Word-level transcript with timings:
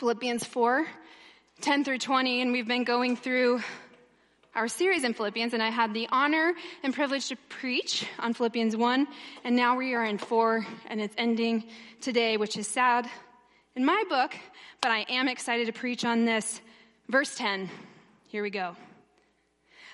Philippians 0.00 0.46
4 0.46 0.86
10 1.60 1.84
through 1.84 1.98
20, 1.98 2.40
and 2.40 2.52
we've 2.52 2.66
been 2.66 2.84
going 2.84 3.16
through 3.16 3.60
our 4.54 4.66
series 4.66 5.04
in 5.04 5.12
Philippians, 5.12 5.52
and 5.52 5.62
I 5.62 5.68
had 5.68 5.92
the 5.92 6.08
honor 6.10 6.54
and 6.82 6.94
privilege 6.94 7.28
to 7.28 7.36
preach 7.50 8.06
on 8.18 8.32
Philippians 8.32 8.74
1, 8.74 9.06
and 9.44 9.56
now 9.56 9.76
we 9.76 9.92
are 9.92 10.06
in 10.06 10.16
4, 10.16 10.66
and 10.86 11.02
it's 11.02 11.14
ending 11.18 11.64
today, 12.00 12.38
which 12.38 12.56
is 12.56 12.66
sad 12.66 13.10
in 13.76 13.84
my 13.84 14.02
book, 14.08 14.34
but 14.80 14.90
I 14.90 15.04
am 15.10 15.28
excited 15.28 15.66
to 15.66 15.72
preach 15.74 16.06
on 16.06 16.24
this. 16.24 16.62
Verse 17.10 17.34
10. 17.34 17.68
Here 18.28 18.42
we 18.42 18.48
go. 18.48 18.76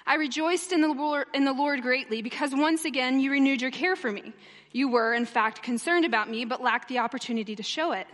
I 0.07 0.15
rejoiced 0.15 0.71
in 0.71 0.83
the, 0.83 0.93
Lord, 0.93 1.27
in 1.35 1.45
the 1.45 1.53
Lord 1.53 1.83
greatly 1.83 2.23
because 2.23 2.55
once 2.55 2.85
again 2.85 3.19
you 3.19 3.33
renewed 3.33 3.61
your 3.61 3.73
care 3.73 3.97
for 3.97 4.13
me. 4.13 4.33
You 4.71 4.89
were, 4.89 5.15
in 5.15 5.27
fact, 5.27 5.65
concerned 5.65 6.05
about 6.05 6.31
me, 6.31 6.45
but 6.45 6.63
lacked 6.63 6.89
the 6.89 7.01
opportunity 7.01 7.57
to 7.57 7.65
show 7.65 7.91
it. 7.91 8.07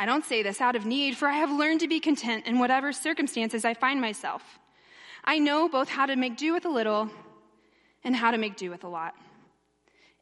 I 0.00 0.06
don't 0.06 0.24
say 0.24 0.42
this 0.42 0.62
out 0.62 0.76
of 0.76 0.86
need, 0.86 1.14
for 1.18 1.28
I 1.28 1.34
have 1.34 1.50
learned 1.50 1.80
to 1.80 1.86
be 1.86 2.00
content 2.00 2.46
in 2.46 2.58
whatever 2.58 2.90
circumstances 2.90 3.66
I 3.66 3.74
find 3.74 4.00
myself. 4.00 4.42
I 5.26 5.38
know 5.38 5.68
both 5.68 5.90
how 5.90 6.06
to 6.06 6.16
make 6.16 6.38
do 6.38 6.54
with 6.54 6.64
a 6.64 6.70
little 6.70 7.10
and 8.02 8.16
how 8.16 8.30
to 8.30 8.38
make 8.38 8.56
do 8.56 8.70
with 8.70 8.82
a 8.82 8.88
lot. 8.88 9.14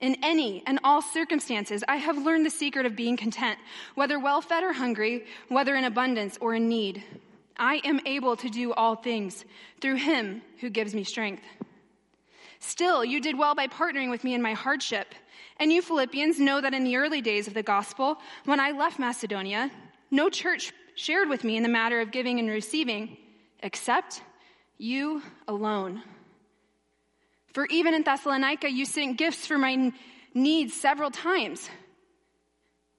In 0.00 0.16
any 0.20 0.64
and 0.66 0.80
all 0.82 1.00
circumstances, 1.00 1.84
I 1.86 1.94
have 1.94 2.18
learned 2.18 2.44
the 2.44 2.50
secret 2.50 2.86
of 2.86 2.96
being 2.96 3.16
content, 3.16 3.60
whether 3.94 4.18
well 4.18 4.40
fed 4.40 4.64
or 4.64 4.72
hungry, 4.72 5.26
whether 5.46 5.76
in 5.76 5.84
abundance 5.84 6.36
or 6.40 6.56
in 6.56 6.68
need. 6.68 7.04
I 7.56 7.80
am 7.84 8.00
able 8.04 8.34
to 8.34 8.48
do 8.48 8.72
all 8.72 8.96
things 8.96 9.44
through 9.80 9.96
him 9.96 10.42
who 10.60 10.70
gives 10.70 10.92
me 10.92 11.04
strength. 11.04 11.44
Still, 12.58 13.04
you 13.04 13.20
did 13.20 13.38
well 13.38 13.54
by 13.54 13.68
partnering 13.68 14.10
with 14.10 14.24
me 14.24 14.34
in 14.34 14.42
my 14.42 14.54
hardship. 14.54 15.14
And 15.58 15.72
you 15.72 15.82
Philippians 15.82 16.38
know 16.38 16.60
that 16.60 16.74
in 16.74 16.84
the 16.84 16.96
early 16.96 17.20
days 17.20 17.48
of 17.48 17.54
the 17.54 17.62
gospel, 17.62 18.18
when 18.44 18.60
I 18.60 18.70
left 18.70 18.98
Macedonia, 18.98 19.70
no 20.10 20.30
church 20.30 20.72
shared 20.94 21.28
with 21.28 21.44
me 21.44 21.56
in 21.56 21.62
the 21.62 21.68
matter 21.68 22.00
of 22.00 22.10
giving 22.10 22.38
and 22.38 22.48
receiving, 22.48 23.16
except 23.62 24.22
you 24.78 25.22
alone. 25.48 26.02
For 27.52 27.66
even 27.66 27.94
in 27.94 28.02
Thessalonica, 28.02 28.70
you 28.70 28.84
sent 28.84 29.18
gifts 29.18 29.46
for 29.46 29.58
my 29.58 29.92
needs 30.34 30.74
several 30.74 31.10
times. 31.10 31.68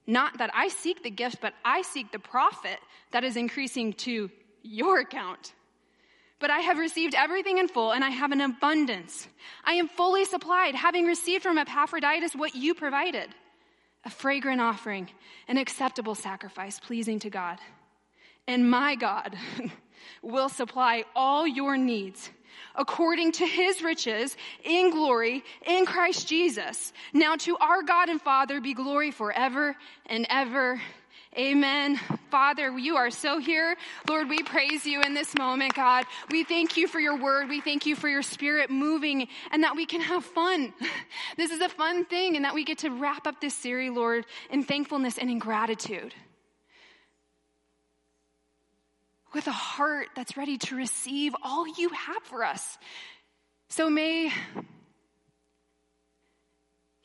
Not 0.06 0.40
that 0.40 0.50
I 0.54 0.68
seek 0.70 1.04
the 1.04 1.12
gift, 1.12 1.38
but 1.40 1.54
I 1.64 1.82
seek 1.84 2.12
the 2.12 2.20
profit 2.20 2.80
that 3.12 3.24
is 3.24 3.38
increasing 3.38 3.94
to 3.94 4.30
your 4.64 5.00
account. 5.00 5.54
But 6.40 6.50
I 6.50 6.60
have 6.60 6.78
received 6.78 7.16
everything 7.16 7.58
in 7.58 7.68
full 7.68 7.92
and 7.92 8.04
I 8.04 8.10
have 8.10 8.32
an 8.32 8.42
abundance. 8.42 9.28
I 9.66 9.74
am 9.74 9.88
fully 9.88 10.26
supplied, 10.26 10.76
having 10.76 11.06
received 11.06 11.44
from 11.44 11.58
Epaphroditus 11.58 12.36
what 12.36 12.56
you 12.56 12.74
provided 12.74 13.30
a 14.06 14.10
fragrant 14.10 14.62
offering, 14.62 15.10
an 15.50 15.58
acceptable 15.58 16.16
sacrifice 16.16 16.80
pleasing 16.80 17.20
to 17.20 17.30
God. 17.30 17.60
And 18.48 18.70
my 18.70 18.96
God 18.96 19.36
will 20.22 20.50
supply 20.50 21.04
all 21.16 21.46
your 21.46 21.78
needs 21.78 22.30
according 22.76 23.32
to 23.34 23.46
his 23.46 23.82
riches 23.82 24.36
in 24.64 24.92
glory 24.92 25.44
in 25.66 25.86
Christ 25.86 26.28
Jesus. 26.28 26.94
Now 27.14 27.36
to 27.38 27.58
our 27.58 27.84
God 27.84 28.10
and 28.10 28.22
Father 28.22 28.62
be 28.62 28.74
glory 28.74 29.12
forever 29.12 29.76
and 30.06 30.26
ever. 30.30 30.82
Amen. 31.40 31.96
Father, 32.30 32.78
you 32.78 32.98
are 32.98 33.10
so 33.10 33.40
here. 33.40 33.78
Lord, 34.10 34.28
we 34.28 34.44
praise 34.44 34.86
you 34.86 35.02
in 35.02 35.14
this 35.14 35.34
moment, 35.38 35.74
God. 35.74 36.04
We 36.30 36.44
thank 36.44 36.76
you 36.76 36.86
for 36.86 37.00
your 37.00 37.18
word. 37.18 37.48
We 37.48 37.62
thank 37.62 37.86
you 37.86 37.96
for 37.96 38.10
your 38.10 38.24
spirit 38.24 38.70
moving 38.70 39.26
and 39.50 39.64
that 39.64 39.78
we 39.78 39.86
can 39.86 40.02
have 40.02 40.26
fun. 40.26 40.74
This 41.38 41.52
is 41.52 41.62
a 41.62 41.70
fun 41.70 42.04
thing 42.04 42.36
and 42.36 42.44
that 42.44 42.54
we 42.54 42.66
get 42.66 42.80
to 42.80 42.90
wrap 42.90 43.26
up 43.26 43.40
this 43.40 43.54
series, 43.54 43.92
Lord, 43.92 44.26
in 44.50 44.64
thankfulness 44.64 45.18
and 45.18 45.30
in 45.30 45.40
gratitude. 45.40 46.14
With 49.34 49.48
a 49.48 49.54
heart 49.54 50.08
that's 50.18 50.36
ready 50.36 50.58
to 50.58 50.76
receive 50.76 51.34
all 51.42 51.66
you 51.66 51.90
have 51.90 52.24
for 52.24 52.44
us. 52.44 52.78
So 53.70 53.90
may 53.90 54.34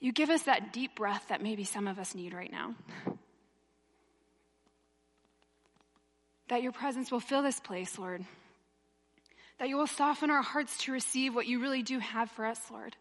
you 0.01 0.13
give 0.13 0.31
us 0.31 0.43
that 0.43 0.73
deep 0.73 0.97
breath 0.97 1.27
that 1.29 1.41
maybe 1.41 1.63
some 1.63 1.87
of 1.87 2.01
us 2.01 2.17
need 2.17 2.35
right 2.35 2.51
now. 2.51 2.75
That 6.49 6.63
your 6.63 6.73
presence 6.73 7.11
will 7.11 7.21
fill 7.21 7.43
this 7.43 7.61
place, 7.61 7.99
Lord. 7.99 8.25
That 9.59 9.69
you 9.69 9.77
will 9.77 9.87
soften 9.87 10.31
our 10.31 10.43
hearts 10.43 10.77
to 10.85 10.93
receive 10.93 11.35
what 11.35 11.47
you 11.47 11.61
really 11.61 11.83
do 11.83 11.99
have 11.99 12.31
for 12.31 12.45
us, 12.45 12.61
Lord. 12.71 12.97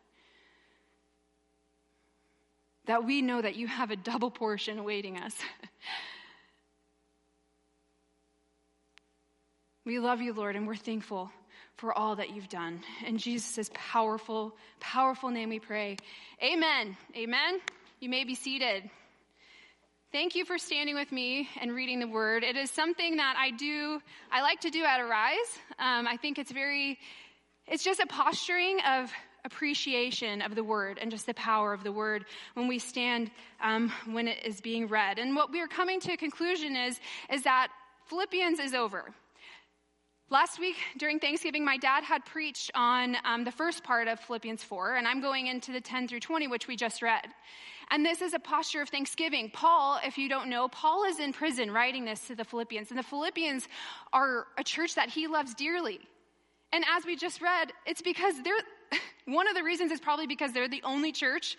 That 2.86 3.06
we 3.06 3.22
know 3.22 3.42
that 3.42 3.56
you 3.56 3.68
have 3.68 3.92
a 3.92 3.96
double 3.96 4.30
portion 4.30 4.78
awaiting 4.78 5.18
us. 5.18 5.36
we 9.86 10.00
love 10.00 10.22
you, 10.22 10.34
Lord, 10.34 10.56
and 10.56 10.68
we're 10.68 10.76
thankful 10.76 11.32
for 11.78 11.98
all 11.98 12.18
that 12.18 12.36
you've 12.36 12.50
done. 12.50 12.82
In 13.06 13.18
Jesus' 13.18 13.70
powerful, 13.74 14.56
powerful 14.80 15.30
name 15.30 15.50
we 15.50 15.60
pray. 15.60 15.98
Amen. 16.42 16.96
Amen. 17.16 17.60
You 18.00 18.10
may 18.10 18.26
be 18.26 18.36
seated. 18.36 18.90
Thank 20.14 20.36
you 20.36 20.46
for 20.46 20.60
standing 20.60 20.94
with 20.94 21.12
me 21.12 21.50
and 21.60 21.72
reading 21.72 22.00
the 22.00 22.08
word. 22.08 22.44
It 22.44 22.56
is 22.56 22.70
something 22.70 23.16
that 23.18 23.36
I 23.36 23.50
do, 23.50 24.00
I 24.32 24.44
like 24.44 24.60
to 24.60 24.70
do 24.70 24.84
at 24.84 25.02
Arise. 25.02 25.58
Um, 25.80 26.08
I 26.08 26.18
think 26.18 26.38
it's 26.38 26.52
very, 26.52 27.00
it's 27.66 27.84
just 27.84 28.00
a 28.00 28.06
posturing 28.06 28.78
of 28.88 29.12
appreciation 29.44 30.44
of 30.44 30.54
the 30.54 30.64
word 30.64 31.00
and 31.02 31.10
just 31.10 31.26
the 31.26 31.34
power 31.34 31.74
of 31.74 31.84
the 31.84 31.92
word 31.92 32.26
when 32.54 32.68
we 32.68 32.78
stand 32.78 33.32
um, 33.60 33.92
when 34.06 34.28
it 34.28 34.46
is 34.46 34.62
being 34.62 34.88
read. 34.88 35.18
And 35.18 35.36
what 35.36 35.52
we 35.52 35.60
are 35.62 35.68
coming 35.68 36.00
to 36.02 36.14
a 36.14 36.18
conclusion 36.18 36.76
is, 36.76 37.00
is 37.32 37.42
that 37.42 37.70
Philippians 38.06 38.60
is 38.60 38.76
over. 38.76 39.16
Last 40.34 40.60
week 40.60 40.78
during 40.98 41.20
Thanksgiving, 41.20 41.64
my 41.64 41.78
dad 41.78 42.04
had 42.04 42.26
preached 42.26 42.72
on 42.74 43.16
um, 43.24 43.44
the 43.44 43.52
first 43.52 43.84
part 43.84 44.08
of 44.08 44.20
Philippians 44.20 44.64
4, 44.64 44.96
and 44.96 45.08
I'm 45.08 45.22
going 45.22 45.46
into 45.46 45.72
the 45.72 45.80
10 45.80 46.08
through 46.08 46.22
20, 46.22 46.48
which 46.48 46.68
we 46.68 46.76
just 46.76 47.04
read. 47.04 47.22
And 47.92 48.04
this 48.04 48.20
is 48.20 48.34
a 48.34 48.40
posture 48.40 48.82
of 48.82 48.90
thanksgiving. 48.90 49.52
Paul, 49.54 50.00
if 50.04 50.18
you 50.18 50.28
don't 50.28 50.50
know, 50.50 50.70
Paul 50.70 51.06
is 51.06 51.20
in 51.20 51.34
prison 51.34 51.70
writing 51.70 52.04
this 52.04 52.26
to 52.30 52.36
the 52.36 52.44
Philippians. 52.44 52.90
And 52.90 52.98
the 52.98 53.04
Philippians 53.04 53.68
are 54.12 54.48
a 54.58 54.64
church 54.64 54.96
that 54.96 55.08
he 55.08 55.28
loves 55.28 55.54
dearly. 55.54 56.00
And 56.72 56.84
as 56.98 57.06
we 57.06 57.16
just 57.16 57.40
read, 57.40 57.72
it's 57.86 58.02
because 58.02 58.34
they're, 58.42 58.56
one 59.26 59.48
of 59.48 59.54
the 59.54 59.62
reasons 59.62 59.92
is 59.92 60.00
probably 60.00 60.26
because 60.26 60.52
they're 60.52 60.68
the 60.68 60.82
only 60.84 61.12
church 61.12 61.58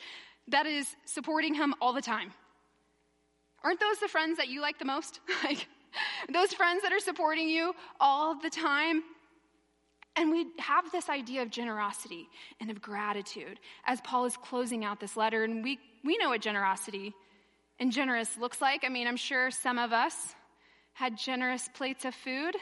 that 0.49 0.67
is 0.67 0.97
supporting 1.05 1.55
him 1.55 1.77
all 1.81 1.93
the 1.93 2.03
time. 2.03 2.33
Aren't 3.63 3.79
those 3.79 4.01
the 4.01 4.09
friends 4.09 4.39
that 4.39 4.49
you 4.49 4.61
like 4.61 4.81
the 4.81 4.85
most? 4.85 5.21
like, 5.45 5.69
those 6.33 6.53
friends 6.53 6.83
that 6.83 6.93
are 6.93 7.01
supporting 7.01 7.49
you 7.49 7.75
all 8.01 8.35
the 8.39 8.51
time? 8.51 9.03
And 10.17 10.31
we 10.31 10.47
have 10.61 10.91
this 10.93 11.09
idea 11.09 11.43
of 11.43 11.51
generosity 11.51 12.29
and 12.61 12.71
of 12.71 12.81
gratitude 12.81 13.59
as 13.85 14.01
Paul 14.03 14.27
is 14.27 14.37
closing 14.37 14.85
out 14.85 15.01
this 15.01 15.17
letter. 15.17 15.43
And 15.43 15.65
we, 15.65 15.81
we 16.05 16.17
know 16.19 16.29
what 16.29 16.41
generosity 16.41 17.13
and 17.81 17.91
generous 17.91 18.37
looks 18.39 18.61
like. 18.61 18.85
I 18.85 18.89
mean, 18.89 19.09
I'm 19.09 19.17
sure 19.17 19.51
some 19.51 19.79
of 19.79 19.93
us 19.93 20.35
had 20.93 21.19
generous 21.19 21.69
plates 21.75 22.05
of 22.05 22.15
food 22.15 22.55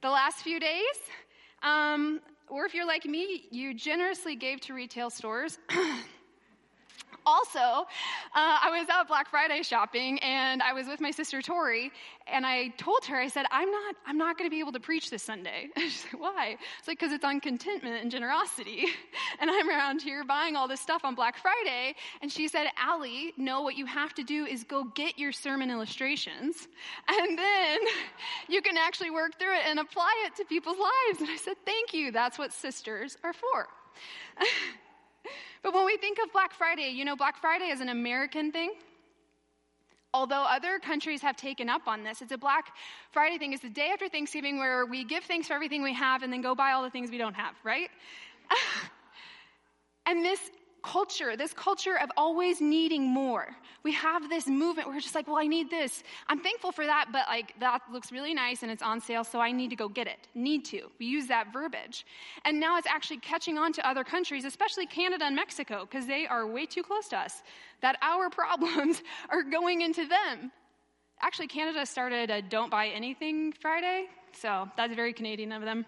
the 0.00 0.08
last 0.08 0.38
few 0.38 0.58
days. 0.58 0.96
Um, 1.62 2.20
or 2.48 2.64
if 2.64 2.74
you're 2.74 2.86
like 2.86 3.04
me, 3.04 3.44
you 3.50 3.74
generously 3.74 4.36
gave 4.36 4.60
to 4.62 4.74
retail 4.74 5.10
stores. 5.10 5.58
also, 7.24 7.58
uh, 7.58 7.84
I 8.34 8.76
was 8.78 8.88
out 8.88 9.08
Black 9.08 9.28
Friday 9.28 9.62
shopping 9.62 10.18
and 10.20 10.62
I 10.62 10.72
was 10.72 10.86
with 10.86 11.00
my 11.00 11.10
sister 11.10 11.42
Tori 11.42 11.92
and 12.26 12.46
I 12.46 12.68
told 12.76 13.04
her, 13.06 13.16
I 13.16 13.28
said, 13.28 13.46
I'm 13.50 13.70
not, 13.70 13.96
I'm 14.06 14.18
not 14.18 14.38
going 14.38 14.48
to 14.48 14.54
be 14.54 14.60
able 14.60 14.72
to 14.72 14.80
preach 14.80 15.10
this 15.10 15.22
Sunday. 15.22 15.68
she 15.76 15.90
said, 15.90 16.20
why? 16.20 16.56
It's 16.78 16.88
like, 16.88 16.98
because 16.98 17.12
it's 17.12 17.24
on 17.24 17.40
contentment 17.40 18.02
and 18.02 18.10
generosity. 18.10 18.86
And 19.40 19.50
I'm 19.50 19.68
around 19.68 20.02
here 20.02 20.24
buying 20.24 20.56
all 20.56 20.68
this 20.68 20.80
stuff 20.80 21.04
on 21.04 21.14
Black 21.14 21.36
Friday. 21.36 21.96
And 22.20 22.30
she 22.30 22.46
said, 22.48 22.68
Allie, 22.78 23.32
no, 23.36 23.62
what 23.62 23.76
you 23.76 23.86
have 23.86 24.14
to 24.14 24.22
do 24.22 24.44
is 24.44 24.62
go 24.62 24.84
get 24.94 25.18
your 25.18 25.32
sermon 25.32 25.70
illustrations 25.70 26.68
and 27.08 27.38
then 27.38 27.80
you 28.48 28.62
can 28.62 28.76
actually 28.76 29.10
work 29.10 29.38
through 29.38 29.54
it 29.54 29.62
and 29.66 29.78
apply 29.78 30.12
it 30.26 30.36
to 30.36 30.44
people's 30.44 30.78
lives. 30.78 31.20
And 31.20 31.30
I 31.30 31.36
said, 31.36 31.56
thank 31.64 31.92
you. 31.94 32.12
That's 32.12 32.38
what 32.38 32.52
sisters 32.52 33.16
are 33.24 33.32
for. 33.32 33.68
But 35.62 35.74
when 35.74 35.86
we 35.86 35.96
think 35.96 36.18
of 36.18 36.32
Black 36.32 36.52
Friday, 36.52 36.88
you 36.88 37.04
know, 37.04 37.14
Black 37.14 37.36
Friday 37.36 37.66
is 37.66 37.80
an 37.80 37.88
American 37.88 38.50
thing. 38.50 38.72
Although 40.14 40.42
other 40.42 40.78
countries 40.78 41.22
have 41.22 41.36
taken 41.36 41.70
up 41.70 41.86
on 41.86 42.02
this, 42.02 42.20
it's 42.20 42.32
a 42.32 42.38
Black 42.38 42.74
Friday 43.12 43.38
thing. 43.38 43.52
It's 43.52 43.62
the 43.62 43.70
day 43.70 43.90
after 43.92 44.08
Thanksgiving 44.08 44.58
where 44.58 44.84
we 44.84 45.04
give 45.04 45.24
thanks 45.24 45.46
for 45.46 45.54
everything 45.54 45.82
we 45.82 45.94
have 45.94 46.22
and 46.22 46.32
then 46.32 46.42
go 46.42 46.54
buy 46.54 46.72
all 46.72 46.82
the 46.82 46.90
things 46.90 47.10
we 47.10 47.16
don't 47.16 47.34
have, 47.34 47.54
right? 47.64 47.88
and 50.06 50.24
this 50.24 50.50
culture, 50.82 51.36
this 51.36 51.52
culture 51.52 51.98
of 51.98 52.10
always 52.16 52.60
needing 52.60 53.02
more. 53.02 53.54
We 53.82 53.92
have 53.92 54.28
this 54.28 54.46
movement 54.46 54.88
where 54.88 54.96
we're 54.96 55.00
just 55.00 55.14
like, 55.14 55.26
well, 55.26 55.38
I 55.38 55.46
need 55.46 55.70
this. 55.70 56.02
I'm 56.28 56.40
thankful 56.40 56.72
for 56.72 56.84
that, 56.84 57.06
but 57.12 57.26
like 57.28 57.54
that 57.60 57.82
looks 57.92 58.12
really 58.12 58.34
nice 58.34 58.62
and 58.62 58.70
it's 58.70 58.82
on 58.82 59.00
sale, 59.00 59.24
so 59.24 59.40
I 59.40 59.52
need 59.52 59.70
to 59.70 59.76
go 59.76 59.88
get 59.88 60.06
it. 60.06 60.28
Need 60.34 60.64
to. 60.66 60.90
We 60.98 61.06
use 61.06 61.26
that 61.28 61.52
verbiage. 61.52 62.04
And 62.44 62.60
now 62.60 62.78
it's 62.78 62.86
actually 62.86 63.18
catching 63.18 63.58
on 63.58 63.72
to 63.74 63.88
other 63.88 64.04
countries, 64.04 64.44
especially 64.44 64.86
Canada 64.86 65.24
and 65.24 65.36
Mexico, 65.36 65.86
because 65.88 66.06
they 66.06 66.26
are 66.26 66.46
way 66.46 66.66
too 66.66 66.82
close 66.82 67.08
to 67.08 67.18
us, 67.18 67.42
that 67.80 67.96
our 68.02 68.30
problems 68.42 69.02
are 69.30 69.42
going 69.42 69.82
into 69.82 70.06
them 70.06 70.52
actually, 71.22 71.46
Canada 71.46 71.86
started 71.86 72.30
a 72.30 72.42
Don't 72.42 72.70
Buy 72.70 72.88
Anything 72.88 73.52
Friday, 73.52 74.06
so 74.32 74.68
that's 74.76 74.94
very 74.94 75.12
Canadian 75.12 75.52
of 75.52 75.62
them. 75.62 75.86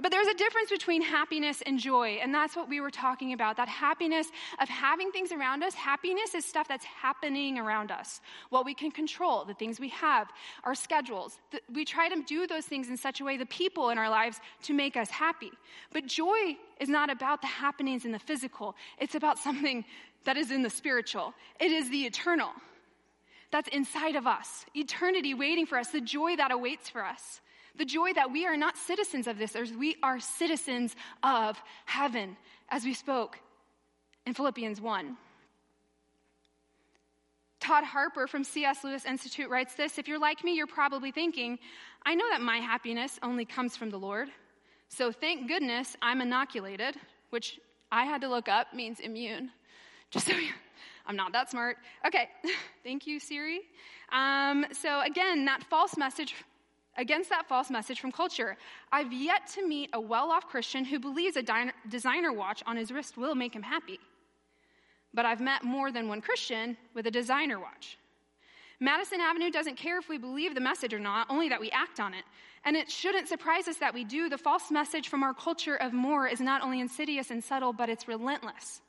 But 0.00 0.12
there's 0.12 0.28
a 0.28 0.34
difference 0.34 0.70
between 0.70 1.02
happiness 1.02 1.60
and 1.66 1.76
joy, 1.78 2.18
and 2.22 2.32
that's 2.32 2.54
what 2.54 2.68
we 2.68 2.80
were 2.80 2.90
talking 2.90 3.32
about. 3.32 3.56
That 3.56 3.68
happiness 3.68 4.28
of 4.60 4.68
having 4.68 5.10
things 5.10 5.32
around 5.32 5.64
us. 5.64 5.74
Happiness 5.74 6.36
is 6.36 6.44
stuff 6.44 6.68
that's 6.68 6.84
happening 6.84 7.58
around 7.58 7.90
us. 7.90 8.20
What 8.50 8.64
we 8.64 8.74
can 8.74 8.92
control, 8.92 9.44
the 9.44 9.54
things 9.54 9.80
we 9.80 9.88
have, 9.88 10.28
our 10.62 10.76
schedules. 10.76 11.40
We 11.72 11.84
try 11.84 12.08
to 12.08 12.22
do 12.22 12.46
those 12.46 12.64
things 12.64 12.88
in 12.88 12.96
such 12.96 13.20
a 13.20 13.24
way, 13.24 13.36
the 13.36 13.46
people 13.46 13.90
in 13.90 13.98
our 13.98 14.08
lives, 14.08 14.40
to 14.64 14.72
make 14.72 14.96
us 14.96 15.10
happy. 15.10 15.50
But 15.92 16.06
joy 16.06 16.56
is 16.80 16.88
not 16.88 17.10
about 17.10 17.40
the 17.40 17.48
happenings 17.48 18.04
in 18.04 18.12
the 18.12 18.20
physical, 18.20 18.76
it's 18.98 19.16
about 19.16 19.38
something 19.38 19.84
that 20.24 20.36
is 20.36 20.52
in 20.52 20.62
the 20.62 20.70
spiritual. 20.70 21.34
It 21.58 21.72
is 21.72 21.90
the 21.90 22.04
eternal 22.04 22.50
that's 23.50 23.68
inside 23.68 24.14
of 24.14 24.26
us, 24.26 24.64
eternity 24.74 25.34
waiting 25.34 25.66
for 25.66 25.78
us, 25.78 25.88
the 25.88 26.00
joy 26.00 26.36
that 26.36 26.52
awaits 26.52 26.88
for 26.88 27.04
us. 27.04 27.40
The 27.78 27.84
joy 27.84 28.12
that 28.14 28.32
we 28.32 28.44
are 28.44 28.56
not 28.56 28.76
citizens 28.76 29.28
of 29.28 29.38
this 29.38 29.54
earth, 29.54 29.72
we 29.76 29.96
are 30.02 30.18
citizens 30.18 30.96
of 31.22 31.62
heaven, 31.86 32.36
as 32.70 32.84
we 32.84 32.92
spoke 32.92 33.38
in 34.26 34.34
Philippians 34.34 34.80
1. 34.80 35.16
Todd 37.60 37.84
Harper 37.84 38.26
from 38.26 38.42
C.S. 38.42 38.82
Lewis 38.82 39.04
Institute 39.04 39.48
writes 39.48 39.74
this 39.74 39.96
If 39.96 40.08
you're 40.08 40.18
like 40.18 40.42
me, 40.42 40.54
you're 40.54 40.66
probably 40.66 41.12
thinking, 41.12 41.58
I 42.04 42.16
know 42.16 42.28
that 42.30 42.40
my 42.40 42.58
happiness 42.58 43.18
only 43.22 43.44
comes 43.44 43.76
from 43.76 43.90
the 43.90 43.98
Lord. 43.98 44.28
So 44.88 45.12
thank 45.12 45.46
goodness 45.46 45.96
I'm 46.02 46.20
inoculated, 46.20 46.96
which 47.30 47.60
I 47.92 48.04
had 48.04 48.20
to 48.22 48.28
look 48.28 48.48
up 48.48 48.74
means 48.74 48.98
immune. 48.98 49.50
Just 50.10 50.26
so 50.26 50.32
you, 50.32 50.52
I'm 51.06 51.16
not 51.16 51.32
that 51.32 51.50
smart. 51.50 51.76
Okay, 52.04 52.28
thank 52.82 53.06
you, 53.06 53.20
Siri. 53.20 53.60
Um, 54.10 54.66
so 54.72 55.00
again, 55.02 55.44
that 55.44 55.62
false 55.64 55.96
message 55.96 56.34
against 56.98 57.30
that 57.30 57.48
false 57.48 57.70
message 57.70 58.00
from 58.00 58.12
culture. 58.12 58.56
I've 58.92 59.12
yet 59.12 59.46
to 59.54 59.66
meet 59.66 59.88
a 59.94 60.00
well 60.00 60.30
off 60.30 60.48
Christian 60.48 60.84
who 60.84 60.98
believes 60.98 61.36
a 61.36 61.44
designer 61.88 62.32
watch 62.32 62.62
on 62.66 62.76
his 62.76 62.92
wrist 62.92 63.16
will 63.16 63.34
make 63.34 63.54
him 63.54 63.62
happy. 63.62 63.98
But 65.14 65.24
I've 65.24 65.40
met 65.40 65.64
more 65.64 65.90
than 65.90 66.08
one 66.08 66.20
Christian 66.20 66.76
with 66.94 67.06
a 67.06 67.10
designer 67.10 67.58
watch. 67.58 67.96
Madison 68.80 69.20
Avenue 69.20 69.50
doesn't 69.50 69.76
care 69.76 69.98
if 69.98 70.08
we 70.08 70.18
believe 70.18 70.54
the 70.54 70.60
message 70.60 70.92
or 70.92 71.00
not, 71.00 71.26
only 71.30 71.48
that 71.48 71.60
we 71.60 71.70
act 71.70 71.98
on 71.98 72.14
it. 72.14 72.24
And 72.64 72.76
it 72.76 72.90
shouldn't 72.90 73.28
surprise 73.28 73.66
us 73.66 73.76
that 73.76 73.94
we 73.94 74.04
do. 74.04 74.28
The 74.28 74.38
false 74.38 74.70
message 74.70 75.08
from 75.08 75.22
our 75.22 75.32
culture 75.32 75.76
of 75.76 75.92
more 75.92 76.28
is 76.28 76.40
not 76.40 76.62
only 76.62 76.80
insidious 76.80 77.30
and 77.30 77.42
subtle, 77.42 77.72
but 77.72 77.88
it's 77.88 78.06
relentless. 78.06 78.80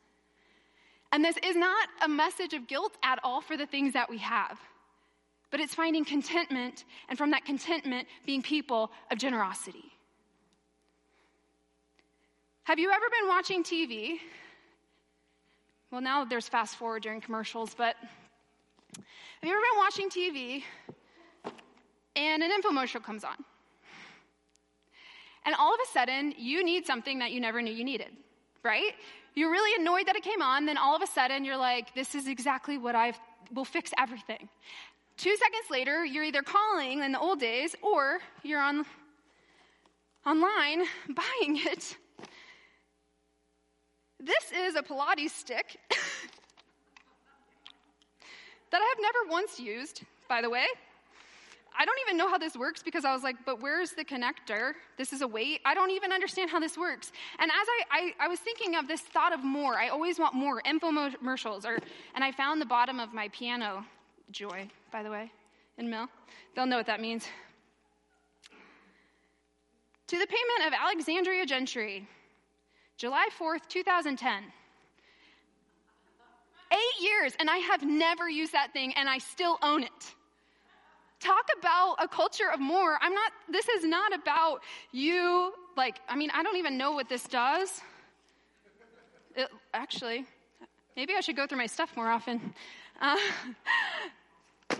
And 1.11 1.23
this 1.23 1.37
is 1.43 1.55
not 1.55 1.87
a 2.03 2.07
message 2.07 2.53
of 2.53 2.67
guilt 2.67 2.97
at 3.03 3.19
all 3.23 3.41
for 3.41 3.57
the 3.57 3.65
things 3.65 3.93
that 3.93 4.09
we 4.09 4.17
have 4.19 4.59
but 5.51 5.59
it's 5.59 5.75
finding 5.75 6.05
contentment, 6.05 6.85
and 7.09 7.17
from 7.17 7.31
that 7.31 7.45
contentment, 7.45 8.07
being 8.25 8.41
people 8.41 8.91
of 9.11 9.17
generosity. 9.17 9.85
Have 12.63 12.77
you 12.77 12.91
ever 12.91 13.05
been 13.19 13.27
watching 13.27 13.63
TV? 13.63 14.19
Well, 15.91 16.01
now 16.01 16.23
there's 16.23 16.47
fast 16.47 16.75
forward 16.75 17.01
during 17.01 17.19
commercials, 17.19 17.73
but 17.73 17.95
have 18.95 19.43
you 19.43 19.49
ever 19.49 19.59
been 19.59 19.77
watching 19.77 20.09
TV 20.09 20.63
and 22.15 22.43
an 22.43 22.51
infomercial 22.51 23.03
comes 23.03 23.23
on? 23.23 23.35
And 25.45 25.55
all 25.55 25.73
of 25.73 25.79
a 25.83 25.91
sudden, 25.91 26.35
you 26.37 26.63
need 26.63 26.85
something 26.85 27.19
that 27.19 27.31
you 27.31 27.39
never 27.39 27.59
knew 27.61 27.73
you 27.73 27.83
needed, 27.83 28.11
right? 28.61 28.93
You're 29.33 29.49
really 29.49 29.81
annoyed 29.81 30.05
that 30.05 30.15
it 30.15 30.23
came 30.23 30.41
on, 30.41 30.65
then 30.65 30.77
all 30.77 30.95
of 30.95 31.01
a 31.01 31.07
sudden 31.07 31.45
you're 31.45 31.57
like, 31.57 31.95
this 31.95 32.13
is 32.13 32.27
exactly 32.27 32.77
what 32.77 32.93
I 32.93 33.13
will 33.51 33.65
fix 33.65 33.91
everything. 33.97 34.49
Two 35.19 35.35
seconds 35.35 35.69
later, 35.69 36.05
you're 36.05 36.23
either 36.23 36.41
calling 36.41 37.03
in 37.03 37.11
the 37.11 37.19
old 37.19 37.41
days 37.41 37.75
or 37.81 38.19
you're 38.41 38.61
on 38.61 38.85
online 40.25 40.85
buying 41.09 41.57
it. 41.57 41.97
This 44.17 44.53
is 44.57 44.75
a 44.75 44.81
Pilates 44.81 45.31
stick 45.31 45.77
that 48.71 48.81
I 48.81 48.93
have 48.95 48.97
never 49.01 49.29
once 49.29 49.59
used, 49.59 50.03
by 50.29 50.41
the 50.41 50.49
way. 50.49 50.65
I 51.77 51.83
don't 51.83 51.99
even 52.07 52.15
know 52.15 52.29
how 52.29 52.37
this 52.37 52.55
works 52.55 52.81
because 52.81 53.03
I 53.03 53.11
was 53.13 53.21
like, 53.21 53.35
but 53.45 53.61
where's 53.61 53.91
the 53.91 54.05
connector? 54.05 54.71
This 54.97 55.11
is 55.11 55.21
a 55.21 55.27
weight. 55.27 55.59
I 55.65 55.73
don't 55.73 55.91
even 55.91 56.13
understand 56.13 56.49
how 56.49 56.61
this 56.61 56.77
works. 56.77 57.11
And 57.39 57.51
as 57.51 57.67
I, 57.67 57.83
I, 57.91 58.25
I, 58.25 58.27
was 58.29 58.39
thinking 58.39 58.75
of 58.75 58.87
this 58.87 59.01
thought 59.01 59.33
of 59.33 59.43
more, 59.43 59.75
I 59.75 59.89
always 59.89 60.17
want 60.17 60.33
more 60.33 60.61
infomercials, 60.61 61.65
or, 61.65 61.77
and 62.15 62.23
I 62.23 62.31
found 62.31 62.61
the 62.61 62.65
bottom 62.65 63.01
of 63.01 63.13
my 63.13 63.27
piano 63.29 63.85
joy, 64.31 64.67
by 64.91 65.03
the 65.03 65.09
way, 65.09 65.31
in 65.77 65.89
Mill. 65.89 66.07
They'll 66.55 66.65
know 66.65 66.77
what 66.77 66.87
that 66.87 67.01
means. 67.01 67.27
To 70.07 70.17
the 70.17 70.25
payment 70.25 70.67
of 70.67 70.73
Alexandria 70.73 71.45
Gentry, 71.45 72.07
July 72.97 73.27
4th, 73.39 73.67
2010. 73.67 74.43
Eight 76.71 77.01
years, 77.01 77.33
and 77.39 77.49
I 77.49 77.57
have 77.57 77.83
never 77.83 78.29
used 78.29 78.53
that 78.53 78.73
thing, 78.73 78.93
and 78.95 79.09
I 79.09 79.17
still 79.17 79.57
own 79.63 79.83
it. 79.83 80.15
Talk 81.19 81.47
about 81.57 81.95
a 81.99 82.07
culture 82.07 82.49
of 82.51 82.59
more. 82.59 82.97
I'm 83.01 83.13
not, 83.13 83.31
this 83.49 83.67
is 83.69 83.83
not 83.83 84.13
about 84.13 84.61
you, 84.91 85.53
like, 85.75 85.99
I 86.07 86.15
mean, 86.15 86.31
I 86.33 86.43
don't 86.43 86.57
even 86.57 86.77
know 86.77 86.91
what 86.91 87.09
this 87.09 87.23
does. 87.23 87.81
It, 89.35 89.47
actually, 89.73 90.25
maybe 90.95 91.13
I 91.15 91.21
should 91.21 91.35
go 91.35 91.45
through 91.47 91.57
my 91.57 91.67
stuff 91.67 91.95
more 91.95 92.09
often. 92.09 92.53
Uh, 92.99 93.17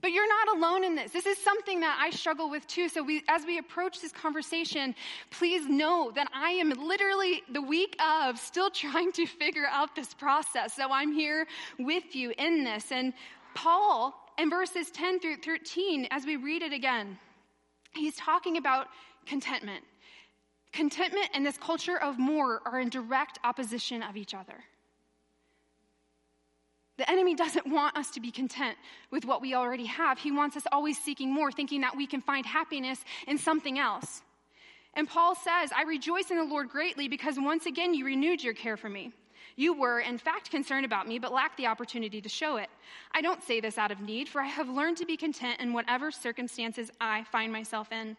but 0.00 0.10
you're 0.10 0.28
not 0.28 0.56
alone 0.56 0.84
in 0.84 0.94
this. 0.96 1.12
This 1.12 1.26
is 1.26 1.38
something 1.38 1.80
that 1.80 1.98
I 2.00 2.10
struggle 2.10 2.50
with 2.50 2.66
too. 2.66 2.88
So 2.88 3.02
we, 3.02 3.22
as 3.28 3.46
we 3.46 3.58
approach 3.58 4.00
this 4.02 4.12
conversation, 4.12 4.94
please 5.30 5.66
know 5.66 6.12
that 6.14 6.28
I 6.34 6.50
am 6.50 6.70
literally 6.70 7.42
the 7.50 7.62
week 7.62 7.96
of 8.02 8.38
still 8.38 8.70
trying 8.84 9.12
to 9.12 9.26
figure 9.26 9.66
out 9.70 9.96
this 9.96 10.12
process. 10.12 10.74
So 10.74 10.90
I'm 10.90 11.12
here 11.12 11.46
with 11.78 12.14
you 12.14 12.34
in 12.36 12.64
this. 12.64 12.92
And 12.92 13.14
Paul, 13.54 14.14
in 14.38 14.50
verses 14.50 14.90
10 14.90 15.20
through 15.20 15.36
13, 15.36 16.08
as 16.10 16.26
we 16.26 16.36
read 16.36 16.62
it 16.62 16.72
again, 16.72 17.18
he's 17.94 18.16
talking 18.16 18.56
about 18.56 18.88
contentment. 19.26 19.84
Contentment 20.72 21.28
and 21.32 21.46
this 21.46 21.56
culture 21.56 21.96
of 21.96 22.18
more 22.18 22.60
are 22.66 22.80
in 22.80 22.88
direct 22.88 23.38
opposition 23.44 24.02
of 24.02 24.16
each 24.16 24.34
other. 24.34 24.64
The 26.96 27.10
enemy 27.10 27.34
doesn't 27.34 27.66
want 27.66 27.96
us 27.96 28.10
to 28.12 28.20
be 28.20 28.30
content 28.30 28.76
with 29.10 29.24
what 29.24 29.42
we 29.42 29.54
already 29.54 29.86
have. 29.86 30.18
He 30.18 30.30
wants 30.30 30.56
us 30.56 30.62
always 30.70 30.96
seeking 30.98 31.32
more, 31.32 31.50
thinking 31.50 31.80
that 31.80 31.96
we 31.96 32.06
can 32.06 32.20
find 32.20 32.46
happiness 32.46 33.04
in 33.26 33.36
something 33.36 33.78
else. 33.78 34.22
And 34.94 35.08
Paul 35.08 35.34
says, 35.34 35.70
I 35.76 35.82
rejoice 35.82 36.30
in 36.30 36.36
the 36.36 36.44
Lord 36.44 36.68
greatly 36.68 37.08
because 37.08 37.36
once 37.38 37.66
again 37.66 37.94
you 37.94 38.04
renewed 38.04 38.44
your 38.44 38.54
care 38.54 38.76
for 38.76 38.88
me. 38.88 39.12
You 39.56 39.78
were, 39.78 40.00
in 40.00 40.18
fact, 40.18 40.50
concerned 40.50 40.84
about 40.84 41.06
me, 41.06 41.18
but 41.18 41.32
lacked 41.32 41.56
the 41.56 41.66
opportunity 41.66 42.20
to 42.20 42.28
show 42.28 42.56
it. 42.56 42.68
I 43.12 43.20
don't 43.20 43.42
say 43.42 43.60
this 43.60 43.78
out 43.78 43.92
of 43.92 44.00
need, 44.00 44.28
for 44.28 44.40
I 44.40 44.46
have 44.46 44.68
learned 44.68 44.96
to 44.98 45.06
be 45.06 45.16
content 45.16 45.60
in 45.60 45.72
whatever 45.72 46.10
circumstances 46.10 46.90
I 47.00 47.24
find 47.24 47.52
myself 47.52 47.92
in. 47.92 48.16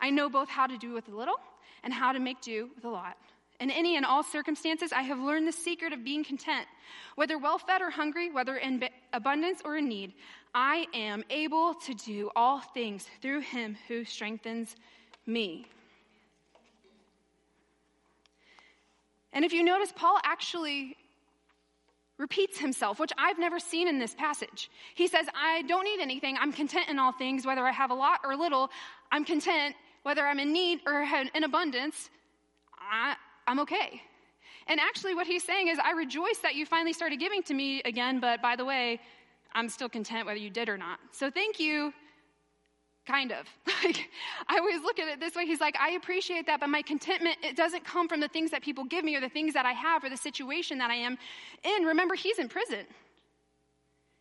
I 0.00 0.10
know 0.10 0.28
both 0.28 0.48
how 0.48 0.66
to 0.66 0.78
do 0.78 0.92
with 0.92 1.08
a 1.08 1.14
little 1.14 1.36
and 1.82 1.92
how 1.92 2.12
to 2.12 2.20
make 2.20 2.40
do 2.40 2.70
with 2.74 2.84
a 2.84 2.88
lot. 2.88 3.16
In 3.62 3.70
any 3.70 3.96
and 3.96 4.04
all 4.04 4.24
circumstances, 4.24 4.92
I 4.92 5.02
have 5.02 5.20
learned 5.20 5.46
the 5.46 5.52
secret 5.52 5.92
of 5.92 6.02
being 6.02 6.24
content. 6.24 6.66
Whether 7.14 7.38
well 7.38 7.58
fed 7.58 7.80
or 7.80 7.90
hungry, 7.90 8.28
whether 8.28 8.56
in 8.56 8.82
abundance 9.12 9.62
or 9.64 9.76
in 9.76 9.88
need, 9.88 10.14
I 10.52 10.88
am 10.92 11.22
able 11.30 11.74
to 11.74 11.94
do 11.94 12.28
all 12.34 12.58
things 12.58 13.06
through 13.20 13.42
him 13.42 13.76
who 13.86 14.04
strengthens 14.04 14.74
me. 15.26 15.68
And 19.32 19.44
if 19.44 19.52
you 19.52 19.62
notice, 19.62 19.92
Paul 19.94 20.18
actually 20.24 20.96
repeats 22.18 22.58
himself, 22.58 22.98
which 22.98 23.12
I've 23.16 23.38
never 23.38 23.60
seen 23.60 23.86
in 23.86 24.00
this 24.00 24.16
passage. 24.16 24.72
He 24.96 25.06
says, 25.06 25.26
I 25.40 25.62
don't 25.62 25.84
need 25.84 26.00
anything. 26.00 26.36
I'm 26.36 26.52
content 26.52 26.88
in 26.88 26.98
all 26.98 27.12
things, 27.12 27.46
whether 27.46 27.64
I 27.64 27.70
have 27.70 27.92
a 27.92 27.94
lot 27.94 28.22
or 28.24 28.34
little. 28.34 28.70
I'm 29.12 29.24
content, 29.24 29.76
whether 30.02 30.26
I'm 30.26 30.40
in 30.40 30.52
need 30.52 30.80
or 30.84 31.06
in 31.32 31.44
abundance. 31.44 32.10
I'm 33.46 33.60
okay. 33.60 34.02
And 34.66 34.78
actually, 34.78 35.14
what 35.14 35.26
he's 35.26 35.42
saying 35.44 35.68
is, 35.68 35.78
I 35.82 35.92
rejoice 35.92 36.38
that 36.38 36.54
you 36.54 36.66
finally 36.66 36.92
started 36.92 37.18
giving 37.18 37.42
to 37.44 37.54
me 37.54 37.82
again, 37.84 38.20
but 38.20 38.40
by 38.40 38.56
the 38.56 38.64
way, 38.64 39.00
I'm 39.54 39.68
still 39.68 39.88
content 39.88 40.26
whether 40.26 40.38
you 40.38 40.50
did 40.50 40.68
or 40.68 40.78
not. 40.78 40.98
So 41.12 41.30
thank 41.30 41.58
you, 41.58 41.92
kind 43.06 43.32
of. 43.32 43.46
Like, 43.84 44.08
I 44.48 44.58
always 44.58 44.80
look 44.80 45.00
at 45.00 45.08
it 45.08 45.18
this 45.18 45.34
way. 45.34 45.44
He's 45.44 45.60
like, 45.60 45.74
I 45.76 45.90
appreciate 45.94 46.46
that, 46.46 46.60
but 46.60 46.68
my 46.68 46.82
contentment, 46.82 47.36
it 47.42 47.56
doesn't 47.56 47.84
come 47.84 48.06
from 48.06 48.20
the 48.20 48.28
things 48.28 48.52
that 48.52 48.62
people 48.62 48.84
give 48.84 49.04
me 49.04 49.16
or 49.16 49.20
the 49.20 49.28
things 49.28 49.54
that 49.54 49.66
I 49.66 49.72
have 49.72 50.04
or 50.04 50.08
the 50.08 50.16
situation 50.16 50.78
that 50.78 50.88
I 50.88 50.94
am 50.94 51.18
in. 51.64 51.82
Remember, 51.82 52.14
he's 52.14 52.38
in 52.38 52.48
prison. 52.48 52.86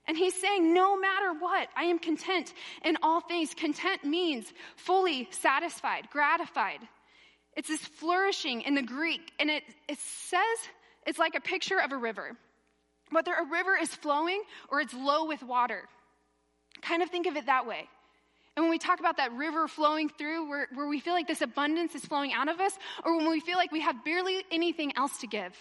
And 0.08 0.18
he's 0.18 0.34
saying, 0.34 0.74
no 0.74 1.00
matter 1.00 1.34
what, 1.38 1.68
I 1.76 1.84
am 1.84 2.00
content 2.00 2.56
in 2.84 2.98
all 3.04 3.22
things. 3.22 3.54
Content 3.54 4.04
means 4.04 4.52
fully 4.78 5.28
satisfied, 5.30 6.10
gratified, 6.12 6.80
it's 7.56 7.68
this 7.68 7.82
flourishing 7.82 8.62
in 8.62 8.76
the 8.76 8.82
Greek, 8.82 9.32
and 9.40 9.50
it, 9.50 9.64
it 9.88 10.00
says 10.00 10.42
it's 11.06 11.20
like 11.20 11.36
a 11.36 11.42
picture 11.42 11.80
of 11.80 11.92
a 11.92 11.98
river. 11.98 12.38
Whether 13.10 13.34
a 13.34 13.46
river 13.46 13.78
is 13.80 13.94
flowing 13.94 14.42
or 14.70 14.80
it's 14.80 14.94
low 14.94 15.26
with 15.26 15.44
water, 15.44 15.90
Kind 16.82 17.04
of 17.04 17.10
think 17.10 17.28
of 17.28 17.36
it 17.36 17.46
that 17.46 17.68
way. 17.68 17.88
And 18.56 18.64
when 18.64 18.70
we 18.70 18.80
talk 18.80 19.00
about 19.00 19.18
that 19.18 19.32
river 19.34 19.68
flowing 19.68 20.10
through, 20.10 20.50
where, 20.50 20.68
where 20.74 20.88
we 20.88 21.00
feel 21.00 21.14
like 21.14 21.28
this 21.28 21.42
abundance 21.42 21.96
is 21.96 22.04
flowing 22.06 22.34
out 22.34 22.50
of 22.50 22.60
us, 22.60 22.74
or 23.06 23.18
when 23.18 23.30
we 23.30 23.40
feel 23.40 23.58
like 23.58 23.72
we 23.72 23.82
have 23.82 24.04
barely 24.04 24.44
anything 24.52 24.96
else 24.98 25.20
to 25.20 25.28
give, 25.28 25.56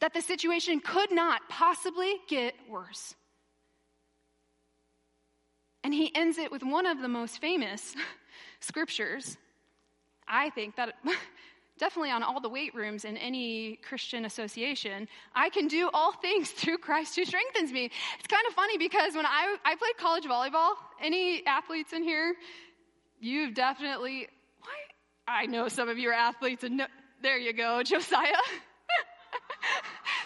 that 0.00 0.12
the 0.12 0.20
situation 0.20 0.80
could 0.80 1.12
not 1.12 1.40
possibly 1.48 2.16
get 2.28 2.54
worse. 2.68 3.14
And 5.82 5.94
he 5.94 6.14
ends 6.14 6.36
it 6.36 6.52
with 6.52 6.62
one 6.62 6.84
of 6.84 7.00
the 7.00 7.08
most 7.08 7.40
famous 7.40 7.94
scriptures, 8.60 9.38
I 10.28 10.50
think, 10.50 10.76
that 10.76 10.94
definitely 11.78 12.10
on 12.10 12.22
all 12.22 12.40
the 12.40 12.48
weight 12.48 12.74
rooms 12.74 13.04
in 13.04 13.16
any 13.16 13.76
Christian 13.76 14.24
association, 14.26 15.08
I 15.34 15.48
can 15.48 15.66
do 15.66 15.90
all 15.92 16.12
things 16.12 16.50
through 16.58 16.78
Christ 16.78 17.16
who 17.16 17.24
strengthens 17.24 17.72
me. 17.72 17.90
It's 18.18 18.28
kind 18.28 18.46
of 18.48 18.54
funny 18.54 18.78
because 18.78 19.14
when 19.14 19.26
I, 19.26 19.56
I 19.64 19.74
played 19.76 19.96
college 19.96 20.24
volleyball, 20.24 20.74
any 21.02 21.44
athletes 21.46 21.92
in 21.92 22.02
here, 22.02 22.34
you've 23.18 23.54
definitely, 23.54 24.28
why? 24.60 24.68
I 25.42 25.46
know 25.46 25.68
some 25.68 25.88
of 25.88 25.98
you 25.98 26.10
are 26.10 26.14
athletes, 26.14 26.64
and 26.64 26.76
no, 26.78 26.86
there 27.22 27.38
you 27.38 27.52
go, 27.52 27.82
Josiah. 27.84 28.34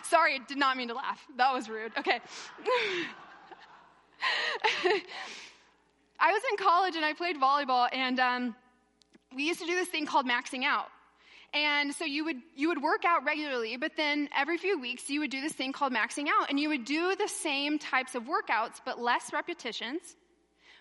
Sorry, 0.04 0.40
did 0.46 0.58
not 0.58 0.76
mean 0.76 0.88
to 0.88 0.94
laugh. 0.94 1.20
That 1.36 1.52
was 1.52 1.68
rude. 1.68 1.92
Okay. 1.98 2.20
I 6.20 6.32
was 6.32 6.42
in 6.50 6.56
college 6.56 6.96
and 6.96 7.04
I 7.04 7.12
played 7.12 7.36
volleyball, 7.36 7.88
and 7.92 8.18
um, 8.20 8.56
we 9.34 9.44
used 9.44 9.60
to 9.60 9.66
do 9.66 9.74
this 9.74 9.88
thing 9.88 10.06
called 10.06 10.26
maxing 10.26 10.64
out. 10.64 10.86
And 11.52 11.94
so 11.94 12.04
you 12.04 12.24
would, 12.24 12.38
you 12.56 12.68
would 12.68 12.82
work 12.82 13.04
out 13.06 13.24
regularly, 13.24 13.76
but 13.76 13.92
then 13.96 14.28
every 14.36 14.58
few 14.58 14.80
weeks 14.80 15.08
you 15.08 15.20
would 15.20 15.30
do 15.30 15.40
this 15.40 15.52
thing 15.52 15.72
called 15.72 15.92
maxing 15.92 16.26
out. 16.28 16.50
And 16.50 16.58
you 16.58 16.68
would 16.68 16.84
do 16.84 17.14
the 17.14 17.28
same 17.28 17.78
types 17.78 18.16
of 18.16 18.24
workouts, 18.24 18.80
but 18.84 19.00
less 19.00 19.32
repetitions, 19.32 20.00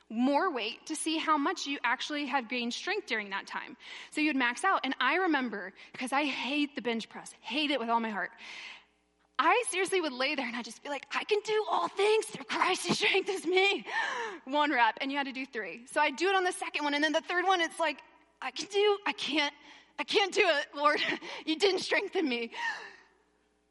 more 0.10 0.52
weight 0.52 0.88
to 0.88 0.96
see 0.96 1.18
how 1.18 1.38
much 1.38 1.68
you 1.68 1.78
actually 1.84 2.26
have 2.26 2.50
gained 2.50 2.74
strength 2.74 3.06
during 3.06 3.30
that 3.30 3.46
time. 3.46 3.78
So 4.12 4.22
you'd 4.22 4.36
max 4.36 4.64
out. 4.64 4.82
And 4.84 4.96
I 5.00 5.18
remember, 5.18 5.74
because 5.92 6.12
I 6.12 6.24
hate 6.24 6.76
the 6.76 6.82
bench 6.82 7.08
press, 7.08 7.32
hate 7.42 7.70
it 7.70 7.80
with 7.80 7.90
all 7.90 8.00
my 8.00 8.10
heart. 8.10 8.32
I 9.38 9.64
seriously 9.70 10.00
would 10.00 10.14
lay 10.14 10.36
there 10.36 10.48
and 10.48 10.56
I'd 10.56 10.66
just 10.66 10.84
be 10.84 10.90
like, 10.90 11.06
I 11.14 11.24
can 11.24 11.40
do 11.44 11.66
all 11.70 11.88
things 11.88 12.26
through 12.26 12.46
Christ 12.46 12.88
who 12.88 12.94
strengthens 12.94 13.46
me. 13.46 13.86
One 14.46 14.72
rep, 14.72 14.98
and 15.02 15.12
you 15.12 15.18
had 15.18 15.28
to 15.28 15.34
do 15.34 15.46
three. 15.46 15.86
So 15.92 16.02
I 16.02 16.12
do 16.12 16.30
it 16.30 16.36
on 16.36 16.44
the 16.44 16.52
second 16.52 16.84
one, 16.84 16.94
and 16.94 17.04
then 17.04 17.14
the 17.14 17.22
third 17.22 17.46
one, 17.46 17.62
it's 17.62 17.80
like, 17.80 17.98
I 18.44 18.52
can 18.52 18.68
do, 18.70 18.98
I 19.08 19.14
can't, 19.14 19.54
I 19.98 20.04
can't 20.04 20.34
do 20.34 20.44
it, 20.44 20.68
Lord. 20.76 21.00
you 21.46 21.58
didn't 21.58 21.80
strengthen 21.80 22.28
me. 22.28 22.52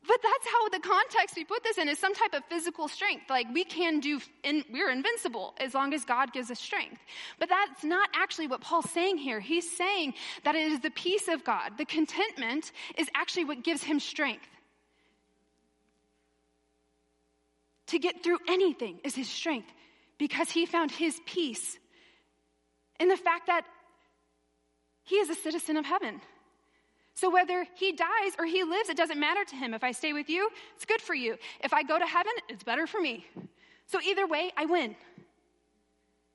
But 0.04 0.18
that's 0.20 0.52
how 0.52 0.68
the 0.70 0.80
context 0.80 1.36
we 1.36 1.44
put 1.44 1.62
this 1.62 1.78
in 1.78 1.88
is 1.88 1.98
some 1.98 2.14
type 2.14 2.34
of 2.34 2.42
physical 2.46 2.88
strength. 2.88 3.30
Like 3.30 3.46
we 3.52 3.64
can 3.64 4.00
do, 4.00 4.20
in, 4.42 4.64
we're 4.72 4.90
invincible 4.90 5.54
as 5.60 5.74
long 5.74 5.94
as 5.94 6.04
God 6.04 6.32
gives 6.32 6.50
us 6.50 6.58
strength. 6.58 7.00
But 7.38 7.48
that's 7.48 7.84
not 7.84 8.08
actually 8.12 8.48
what 8.48 8.62
Paul's 8.62 8.90
saying 8.90 9.18
here. 9.18 9.38
He's 9.38 9.70
saying 9.76 10.14
that 10.44 10.56
it 10.56 10.72
is 10.72 10.80
the 10.80 10.90
peace 10.90 11.28
of 11.28 11.44
God. 11.44 11.78
The 11.78 11.84
contentment 11.84 12.72
is 12.98 13.08
actually 13.14 13.44
what 13.44 13.62
gives 13.62 13.84
him 13.84 14.00
strength. 14.00 14.48
To 17.88 17.98
get 17.98 18.24
through 18.24 18.38
anything 18.48 18.98
is 19.04 19.14
his 19.14 19.28
strength 19.28 19.68
because 20.18 20.50
he 20.50 20.66
found 20.66 20.90
his 20.90 21.20
peace 21.26 21.78
in 22.98 23.08
the 23.08 23.16
fact 23.16 23.46
that 23.46 23.66
he 25.04 25.16
is 25.16 25.30
a 25.30 25.34
citizen 25.34 25.76
of 25.76 25.84
heaven. 25.84 26.20
So 27.14 27.30
whether 27.30 27.66
he 27.74 27.92
dies 27.92 28.32
or 28.38 28.46
he 28.46 28.64
lives, 28.64 28.88
it 28.88 28.96
doesn't 28.96 29.20
matter 29.20 29.44
to 29.44 29.56
him. 29.56 29.74
If 29.74 29.84
I 29.84 29.92
stay 29.92 30.12
with 30.12 30.30
you, 30.30 30.48
it's 30.76 30.84
good 30.84 31.00
for 31.00 31.14
you. 31.14 31.36
If 31.62 31.72
I 31.72 31.82
go 31.82 31.98
to 31.98 32.06
heaven, 32.06 32.32
it's 32.48 32.62
better 32.62 32.86
for 32.86 33.00
me. 33.00 33.26
So 33.86 34.00
either 34.00 34.26
way, 34.26 34.52
I 34.56 34.66
win. 34.66 34.96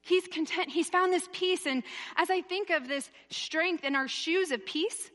He's 0.01 0.27
content. 0.27 0.69
He's 0.69 0.89
found 0.89 1.11
this 1.11 1.27
peace. 1.33 1.65
And 1.65 1.83
as 2.15 2.29
I 2.29 2.41
think 2.41 2.69
of 2.69 2.87
this 2.87 3.09
strength 3.29 3.83
in 3.83 3.95
our 3.95 4.07
shoes 4.07 4.51
of 4.51 4.65
peace, 4.65 5.09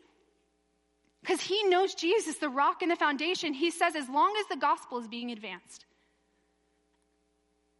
because 1.21 1.41
he 1.41 1.63
knows 1.65 1.95
Jesus, 1.95 2.39
the 2.39 2.49
rock 2.49 2.83
and 2.83 2.91
the 2.91 2.97
foundation, 2.97 3.55
he 3.55 3.71
says, 3.71 3.95
as 3.95 4.09
long 4.09 4.35
as 4.41 4.47
the 4.49 4.61
gospel 4.61 4.99
is 4.99 5.07
being 5.07 5.31
advanced, 5.31 5.87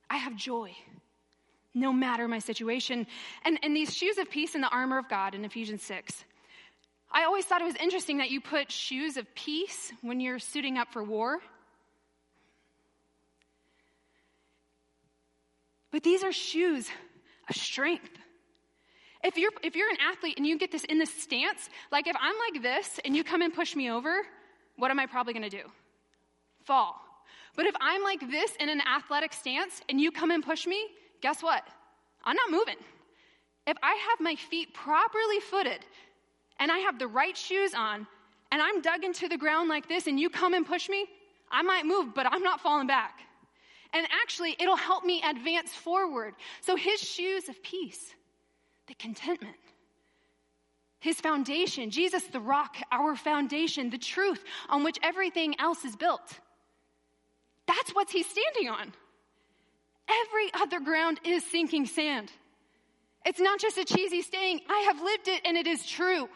I 0.09 0.19
have 0.19 0.37
joy 0.37 0.73
no 1.75 1.93
matter 1.93 2.29
my 2.29 2.39
situation. 2.39 3.07
And, 3.45 3.59
and 3.63 3.75
these 3.75 3.95
shoes 3.95 4.19
of 4.19 4.31
peace 4.31 4.55
and 4.55 4.63
the 4.63 4.69
armor 4.69 4.99
of 4.99 5.09
God 5.09 5.35
in 5.35 5.45
Ephesians 5.45 5.83
6. 5.83 6.25
I 7.11 7.25
always 7.25 7.45
thought 7.45 7.61
it 7.61 7.65
was 7.65 7.77
interesting 7.77 8.19
that 8.19 8.31
you 8.31 8.41
put 8.41 8.71
shoes 8.71 9.17
of 9.17 9.33
peace 9.35 9.93
when 10.01 10.21
you're 10.21 10.39
suiting 10.39 10.79
up 10.79 10.93
for 10.93 11.05
war. 11.05 11.39
But 15.91 16.03
these 16.03 16.25
are 16.25 16.33
shoes 16.33 16.89
of 17.49 17.57
strength. 17.57 18.11
If 19.23 19.37
you're, 19.37 19.53
if 19.63 19.77
you're 19.77 19.91
an 19.91 19.99
athlete 20.01 20.35
and 20.39 20.47
you 20.47 20.59
get 20.59 20.73
this 20.73 20.85
in 20.85 20.99
this 20.99 21.13
stance, 21.15 21.69
like 21.93 22.07
if 22.07 22.17
I'm 22.19 22.35
like 22.51 22.63
this 22.63 22.99
and 23.05 23.15
you 23.15 23.23
come 23.23 23.43
and 23.43 23.55
push 23.55 23.77
me 23.77 23.91
over, 23.91 24.23
what 24.77 24.91
am 24.91 24.99
I 24.99 25.07
probably 25.07 25.35
going 25.35 25.49
to 25.49 25.57
do? 25.57 25.65
Fall. 26.65 26.99
But 27.55 27.67
if 27.67 27.75
I'm 27.81 28.03
like 28.03 28.21
this 28.31 28.57
in 28.57 28.71
an 28.71 28.81
athletic 28.81 29.35
stance 29.35 29.83
and 29.89 30.01
you 30.01 30.11
come 30.11 30.31
and 30.31 30.43
push 30.43 30.67
me, 30.67 30.83
guess 31.23 31.43
what? 31.43 31.67
I'm 32.25 32.37
not 32.37 32.51
moving. 32.51 32.77
If 33.67 33.77
I 33.83 33.95
have 34.11 34.21
my 34.21 34.35
feet 34.35 34.75
properly 34.75 35.41
footed 35.41 35.85
and 36.59 36.71
I 36.71 36.79
have 36.79 36.99
the 36.99 37.07
right 37.07 37.37
shoes 37.37 37.73
on 37.75 38.07
and 38.51 38.61
I'm 38.61 38.83
dug 38.83 39.05
into 39.05 39.29
the 39.29 39.39
ground 39.39 39.69
like 39.69 39.89
this 39.89 40.07
and 40.07 40.21
you 40.21 40.29
come 40.29 40.53
and 40.53 40.67
push 40.67 40.89
me, 40.89 41.07
I 41.51 41.63
might 41.63 41.87
move, 41.87 42.15
but 42.15 42.27
I'm 42.27 42.43
not 42.43 42.61
falling 42.61 42.87
back. 42.87 43.21
And 43.95 44.07
actually, 44.23 44.57
it'll 44.59 44.77
help 44.77 45.05
me 45.05 45.23
advance 45.23 45.75
forward. 45.75 46.35
So, 46.63 46.77
his 46.77 47.01
shoes 47.01 47.49
of 47.51 47.63
peace, 47.63 48.15
the 48.87 48.95
contentment, 48.95 49.57
his 50.99 51.21
foundation, 51.21 51.91
Jesus 51.91 52.25
the 52.25 52.41
rock, 52.41 52.77
our 52.91 53.17
foundation, 53.17 53.91
the 53.91 53.99
truth 53.99 54.43
on 54.71 54.83
which 54.83 54.99
everything 55.03 55.59
else 55.61 55.85
is 55.85 55.95
built. 55.95 56.41
That's 57.67 57.95
what 57.95 58.09
he's 58.09 58.27
standing 58.27 58.71
on. 58.71 58.93
Every 60.09 60.53
other 60.55 60.81
ground 60.81 61.21
is 61.25 61.45
sinking 61.45 61.87
sand. 61.87 62.31
It's 63.25 63.41
not 63.41 63.61
just 63.61 63.79
a 63.79 63.85
cheesy 63.85 64.23
saying, 64.23 64.61
I 64.69 64.81
have 64.89 65.01
lived 65.01 65.29
it 65.29 65.43
and 65.45 65.57
it 65.57 65.67
is 65.67 65.87
true. 65.87 66.29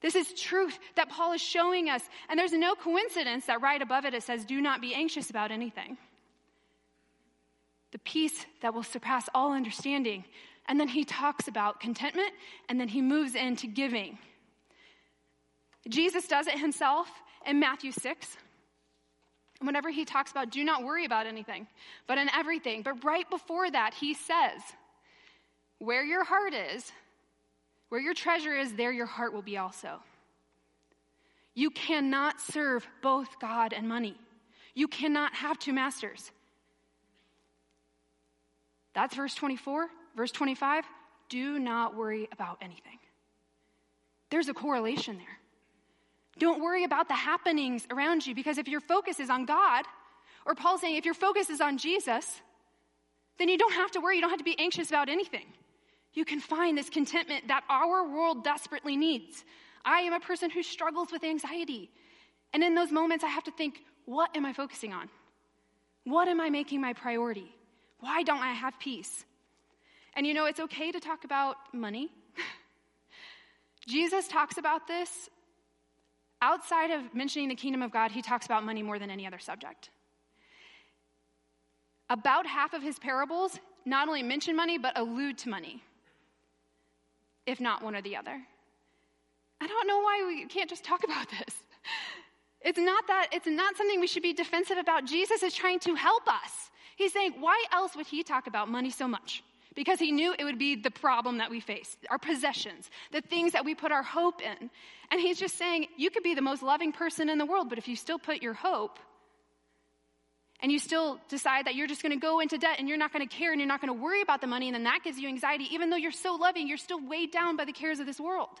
This 0.00 0.14
is 0.14 0.34
truth 0.34 0.78
that 0.96 1.08
Paul 1.08 1.32
is 1.32 1.40
showing 1.40 1.88
us. 1.88 2.02
And 2.28 2.38
there's 2.38 2.52
no 2.52 2.74
coincidence 2.74 3.46
that 3.46 3.62
right 3.62 3.80
above 3.80 4.04
it 4.04 4.14
it 4.14 4.22
says, 4.22 4.44
Do 4.44 4.60
not 4.60 4.80
be 4.80 4.94
anxious 4.94 5.30
about 5.30 5.50
anything. 5.50 5.96
The 7.92 7.98
peace 7.98 8.44
that 8.60 8.74
will 8.74 8.82
surpass 8.82 9.28
all 9.34 9.52
understanding. 9.52 10.24
And 10.66 10.80
then 10.80 10.88
he 10.88 11.04
talks 11.04 11.48
about 11.48 11.80
contentment 11.80 12.32
and 12.68 12.80
then 12.80 12.88
he 12.88 13.00
moves 13.00 13.34
into 13.34 13.66
giving. 13.66 14.18
Jesus 15.88 16.26
does 16.26 16.46
it 16.46 16.58
himself 16.58 17.08
in 17.46 17.60
Matthew 17.60 17.92
6 17.92 18.36
whenever 19.66 19.90
he 19.90 20.04
talks 20.04 20.30
about 20.30 20.50
do 20.50 20.64
not 20.64 20.84
worry 20.84 21.04
about 21.04 21.26
anything, 21.26 21.66
but 22.06 22.18
in 22.18 22.28
everything. 22.34 22.82
But 22.82 23.04
right 23.04 23.28
before 23.28 23.70
that, 23.70 23.94
he 23.94 24.14
says, 24.14 24.60
where 25.78 26.04
your 26.04 26.24
heart 26.24 26.54
is, 26.54 26.92
where 27.88 28.00
your 28.00 28.14
treasure 28.14 28.54
is, 28.54 28.72
there 28.74 28.92
your 28.92 29.06
heart 29.06 29.32
will 29.32 29.42
be 29.42 29.58
also. 29.58 30.00
You 31.54 31.70
cannot 31.70 32.40
serve 32.40 32.86
both 33.02 33.38
God 33.40 33.72
and 33.72 33.88
money. 33.88 34.16
You 34.74 34.88
cannot 34.88 35.34
have 35.34 35.58
two 35.58 35.72
masters. 35.72 36.30
That's 38.94 39.14
verse 39.14 39.34
24. 39.34 39.88
Verse 40.16 40.30
25 40.30 40.84
do 41.28 41.58
not 41.58 41.96
worry 41.96 42.28
about 42.32 42.58
anything. 42.60 42.98
There's 44.30 44.48
a 44.48 44.54
correlation 44.54 45.16
there. 45.16 45.38
Don't 46.38 46.62
worry 46.62 46.84
about 46.84 47.08
the 47.08 47.14
happenings 47.14 47.86
around 47.90 48.26
you 48.26 48.34
because 48.34 48.58
if 48.58 48.68
your 48.68 48.80
focus 48.80 49.20
is 49.20 49.30
on 49.30 49.44
God, 49.44 49.84
or 50.46 50.54
Paul's 50.54 50.80
saying 50.80 50.96
if 50.96 51.04
your 51.04 51.14
focus 51.14 51.48
is 51.50 51.60
on 51.60 51.78
Jesus, 51.78 52.40
then 53.38 53.48
you 53.48 53.58
don't 53.58 53.72
have 53.72 53.90
to 53.92 54.00
worry. 54.00 54.16
You 54.16 54.20
don't 54.20 54.30
have 54.30 54.38
to 54.38 54.44
be 54.44 54.58
anxious 54.58 54.90
about 54.90 55.08
anything. 55.08 55.46
You 56.12 56.24
can 56.24 56.40
find 56.40 56.78
this 56.78 56.90
contentment 56.90 57.48
that 57.48 57.64
our 57.68 58.08
world 58.08 58.44
desperately 58.44 58.96
needs. 58.96 59.44
I 59.84 60.00
am 60.00 60.12
a 60.12 60.20
person 60.20 60.50
who 60.50 60.62
struggles 60.62 61.10
with 61.10 61.24
anxiety. 61.24 61.90
And 62.52 62.62
in 62.62 62.74
those 62.74 62.92
moments, 62.92 63.24
I 63.24 63.28
have 63.28 63.44
to 63.44 63.50
think, 63.50 63.82
what 64.04 64.34
am 64.36 64.46
I 64.46 64.52
focusing 64.52 64.92
on? 64.92 65.08
What 66.04 66.28
am 66.28 66.40
I 66.40 66.50
making 66.50 66.80
my 66.80 66.92
priority? 66.92 67.52
Why 68.00 68.22
don't 68.22 68.42
I 68.42 68.52
have 68.52 68.78
peace? 68.78 69.24
And 70.14 70.26
you 70.26 70.34
know, 70.34 70.46
it's 70.46 70.60
okay 70.60 70.92
to 70.92 71.00
talk 71.00 71.24
about 71.24 71.56
money. 71.72 72.10
Jesus 73.88 74.28
talks 74.28 74.58
about 74.58 74.86
this 74.86 75.28
outside 76.50 76.90
of 76.90 77.14
mentioning 77.14 77.48
the 77.48 77.54
kingdom 77.64 77.82
of 77.82 77.90
God, 77.98 78.10
he 78.12 78.22
talks 78.30 78.44
about 78.46 78.62
money 78.70 78.82
more 78.82 78.98
than 78.98 79.10
any 79.10 79.26
other 79.26 79.38
subject. 79.38 79.90
About 82.10 82.46
half 82.46 82.74
of 82.74 82.82
his 82.82 82.98
parables 82.98 83.58
not 83.86 84.08
only 84.08 84.22
mention 84.22 84.54
money, 84.54 84.76
but 84.78 84.92
allude 85.02 85.36
to 85.38 85.48
money, 85.48 85.82
if 87.46 87.60
not 87.60 87.82
one 87.82 87.94
or 87.96 88.02
the 88.02 88.16
other. 88.16 88.36
I 89.62 89.66
don't 89.66 89.88
know 89.90 90.00
why 90.08 90.16
we 90.26 90.46
can't 90.46 90.68
just 90.68 90.84
talk 90.84 91.02
about 91.04 91.28
this. 91.30 91.54
It's 92.60 92.78
not 92.78 93.06
that, 93.08 93.28
it's 93.32 93.46
not 93.46 93.76
something 93.76 94.00
we 94.00 94.06
should 94.06 94.22
be 94.22 94.32
defensive 94.32 94.78
about. 94.78 95.06
Jesus 95.06 95.42
is 95.42 95.54
trying 95.54 95.80
to 95.80 95.94
help 95.94 96.26
us. 96.28 96.70
He's 96.96 97.12
saying, 97.12 97.34
why 97.38 97.58
else 97.72 97.96
would 97.96 98.06
he 98.06 98.22
talk 98.22 98.46
about 98.46 98.68
money 98.68 98.90
so 98.90 99.06
much? 99.06 99.42
Because 99.74 99.98
he 99.98 100.12
knew 100.12 100.34
it 100.38 100.44
would 100.44 100.58
be 100.58 100.76
the 100.76 100.90
problem 100.90 101.38
that 101.38 101.50
we 101.50 101.60
face, 101.60 101.96
our 102.08 102.18
possessions, 102.18 102.88
the 103.10 103.20
things 103.20 103.52
that 103.52 103.64
we 103.64 103.74
put 103.74 103.90
our 103.90 104.04
hope 104.04 104.40
in. 104.40 104.70
And 105.10 105.20
he's 105.20 105.38
just 105.38 105.58
saying, 105.58 105.86
you 105.96 106.10
could 106.10 106.22
be 106.22 106.34
the 106.34 106.42
most 106.42 106.62
loving 106.62 106.92
person 106.92 107.28
in 107.28 107.38
the 107.38 107.46
world, 107.46 107.68
but 107.68 107.78
if 107.78 107.88
you 107.88 107.96
still 107.96 108.18
put 108.18 108.40
your 108.40 108.54
hope 108.54 108.98
and 110.60 110.70
you 110.70 110.78
still 110.78 111.18
decide 111.28 111.66
that 111.66 111.74
you're 111.74 111.88
just 111.88 112.02
going 112.02 112.12
to 112.12 112.18
go 112.18 112.38
into 112.38 112.56
debt 112.56 112.76
and 112.78 112.88
you're 112.88 112.98
not 112.98 113.12
going 113.12 113.26
to 113.26 113.36
care 113.36 113.50
and 113.50 113.60
you're 113.60 113.68
not 113.68 113.80
going 113.80 113.92
to 113.92 114.00
worry 114.00 114.22
about 114.22 114.40
the 114.40 114.46
money, 114.46 114.68
and 114.68 114.74
then 114.74 114.84
that 114.84 115.00
gives 115.02 115.18
you 115.18 115.28
anxiety, 115.28 115.66
even 115.72 115.90
though 115.90 115.96
you're 115.96 116.12
so 116.12 116.34
loving, 116.36 116.68
you're 116.68 116.76
still 116.76 117.04
weighed 117.06 117.32
down 117.32 117.56
by 117.56 117.64
the 117.64 117.72
cares 117.72 117.98
of 117.98 118.06
this 118.06 118.20
world. 118.20 118.60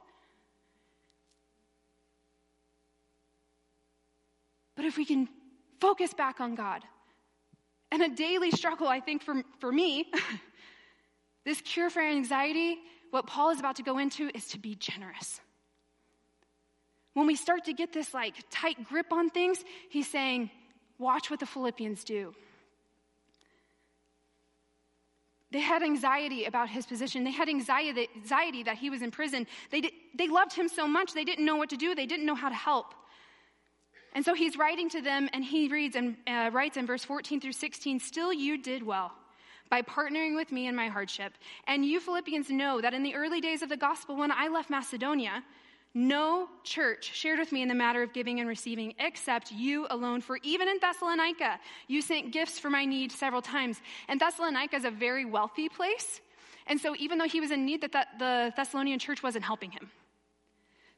But 4.76 4.84
if 4.84 4.96
we 4.96 5.04
can 5.04 5.28
focus 5.80 6.12
back 6.12 6.40
on 6.40 6.56
God, 6.56 6.82
and 7.92 8.02
a 8.02 8.08
daily 8.08 8.50
struggle, 8.50 8.88
I 8.88 8.98
think, 8.98 9.22
for, 9.22 9.42
for 9.60 9.70
me, 9.70 10.10
this 11.44 11.60
cure 11.60 11.90
for 11.90 12.02
anxiety, 12.02 12.78
what 13.10 13.26
Paul 13.26 13.50
is 13.50 13.60
about 13.60 13.76
to 13.76 13.82
go 13.82 13.98
into, 13.98 14.30
is 14.34 14.48
to 14.48 14.58
be 14.58 14.74
generous. 14.74 15.40
When 17.12 17.26
we 17.26 17.36
start 17.36 17.64
to 17.66 17.72
get 17.72 17.92
this 17.92 18.12
like 18.12 18.34
tight 18.50 18.88
grip 18.88 19.12
on 19.12 19.30
things, 19.30 19.62
he's 19.88 20.10
saying, 20.10 20.50
watch 20.98 21.30
what 21.30 21.40
the 21.40 21.46
Philippians 21.46 22.02
do. 22.04 22.34
They 25.52 25.60
had 25.60 25.84
anxiety 25.84 26.46
about 26.46 26.68
his 26.68 26.84
position. 26.84 27.22
They 27.22 27.30
had 27.30 27.48
anxiety, 27.48 28.08
that 28.64 28.76
he 28.76 28.90
was 28.90 29.02
in 29.02 29.12
prison. 29.12 29.46
They, 29.70 29.82
did, 29.82 29.92
they 30.18 30.26
loved 30.26 30.52
him 30.52 30.68
so 30.68 30.88
much, 30.88 31.12
they 31.12 31.24
didn't 31.24 31.44
know 31.44 31.54
what 31.54 31.70
to 31.70 31.76
do. 31.76 31.94
They 31.94 32.06
didn't 32.06 32.26
know 32.26 32.34
how 32.34 32.48
to 32.48 32.54
help. 32.56 32.92
And 34.14 34.24
so 34.24 34.34
he's 34.34 34.56
writing 34.56 34.88
to 34.90 35.00
them, 35.00 35.28
and 35.32 35.44
he 35.44 35.68
reads 35.68 35.94
and 35.94 36.16
uh, 36.26 36.50
writes 36.52 36.76
in 36.76 36.86
verse 36.86 37.04
14 37.04 37.40
through 37.40 37.52
16 37.52 38.00
Still, 38.00 38.32
you 38.32 38.60
did 38.60 38.82
well 38.82 39.12
by 39.74 39.82
partnering 39.82 40.36
with 40.36 40.52
me 40.52 40.68
in 40.68 40.76
my 40.76 40.86
hardship. 40.86 41.32
And 41.66 41.84
you 41.84 41.98
Philippians 41.98 42.48
know 42.48 42.80
that 42.80 42.94
in 42.94 43.02
the 43.02 43.12
early 43.16 43.40
days 43.40 43.60
of 43.60 43.68
the 43.68 43.76
gospel, 43.76 44.14
when 44.14 44.30
I 44.30 44.46
left 44.46 44.70
Macedonia, 44.70 45.42
no 45.94 46.48
church 46.62 47.10
shared 47.12 47.40
with 47.40 47.50
me 47.50 47.60
in 47.60 47.66
the 47.66 47.74
matter 47.74 48.00
of 48.00 48.12
giving 48.12 48.38
and 48.38 48.48
receiving 48.48 48.94
except 49.00 49.50
you 49.50 49.88
alone. 49.90 50.20
For 50.20 50.38
even 50.44 50.68
in 50.68 50.78
Thessalonica, 50.80 51.58
you 51.88 52.02
sent 52.02 52.30
gifts 52.30 52.56
for 52.56 52.70
my 52.70 52.84
need 52.84 53.10
several 53.10 53.42
times. 53.42 53.80
And 54.06 54.20
Thessalonica 54.20 54.76
is 54.76 54.84
a 54.84 54.92
very 54.92 55.24
wealthy 55.24 55.68
place. 55.68 56.20
And 56.68 56.78
so 56.80 56.94
even 56.96 57.18
though 57.18 57.32
he 57.36 57.40
was 57.40 57.50
in 57.50 57.66
need, 57.66 57.80
that 57.80 57.92
the 58.20 58.52
Thessalonian 58.54 59.00
church 59.00 59.24
wasn't 59.24 59.44
helping 59.44 59.72
him. 59.72 59.90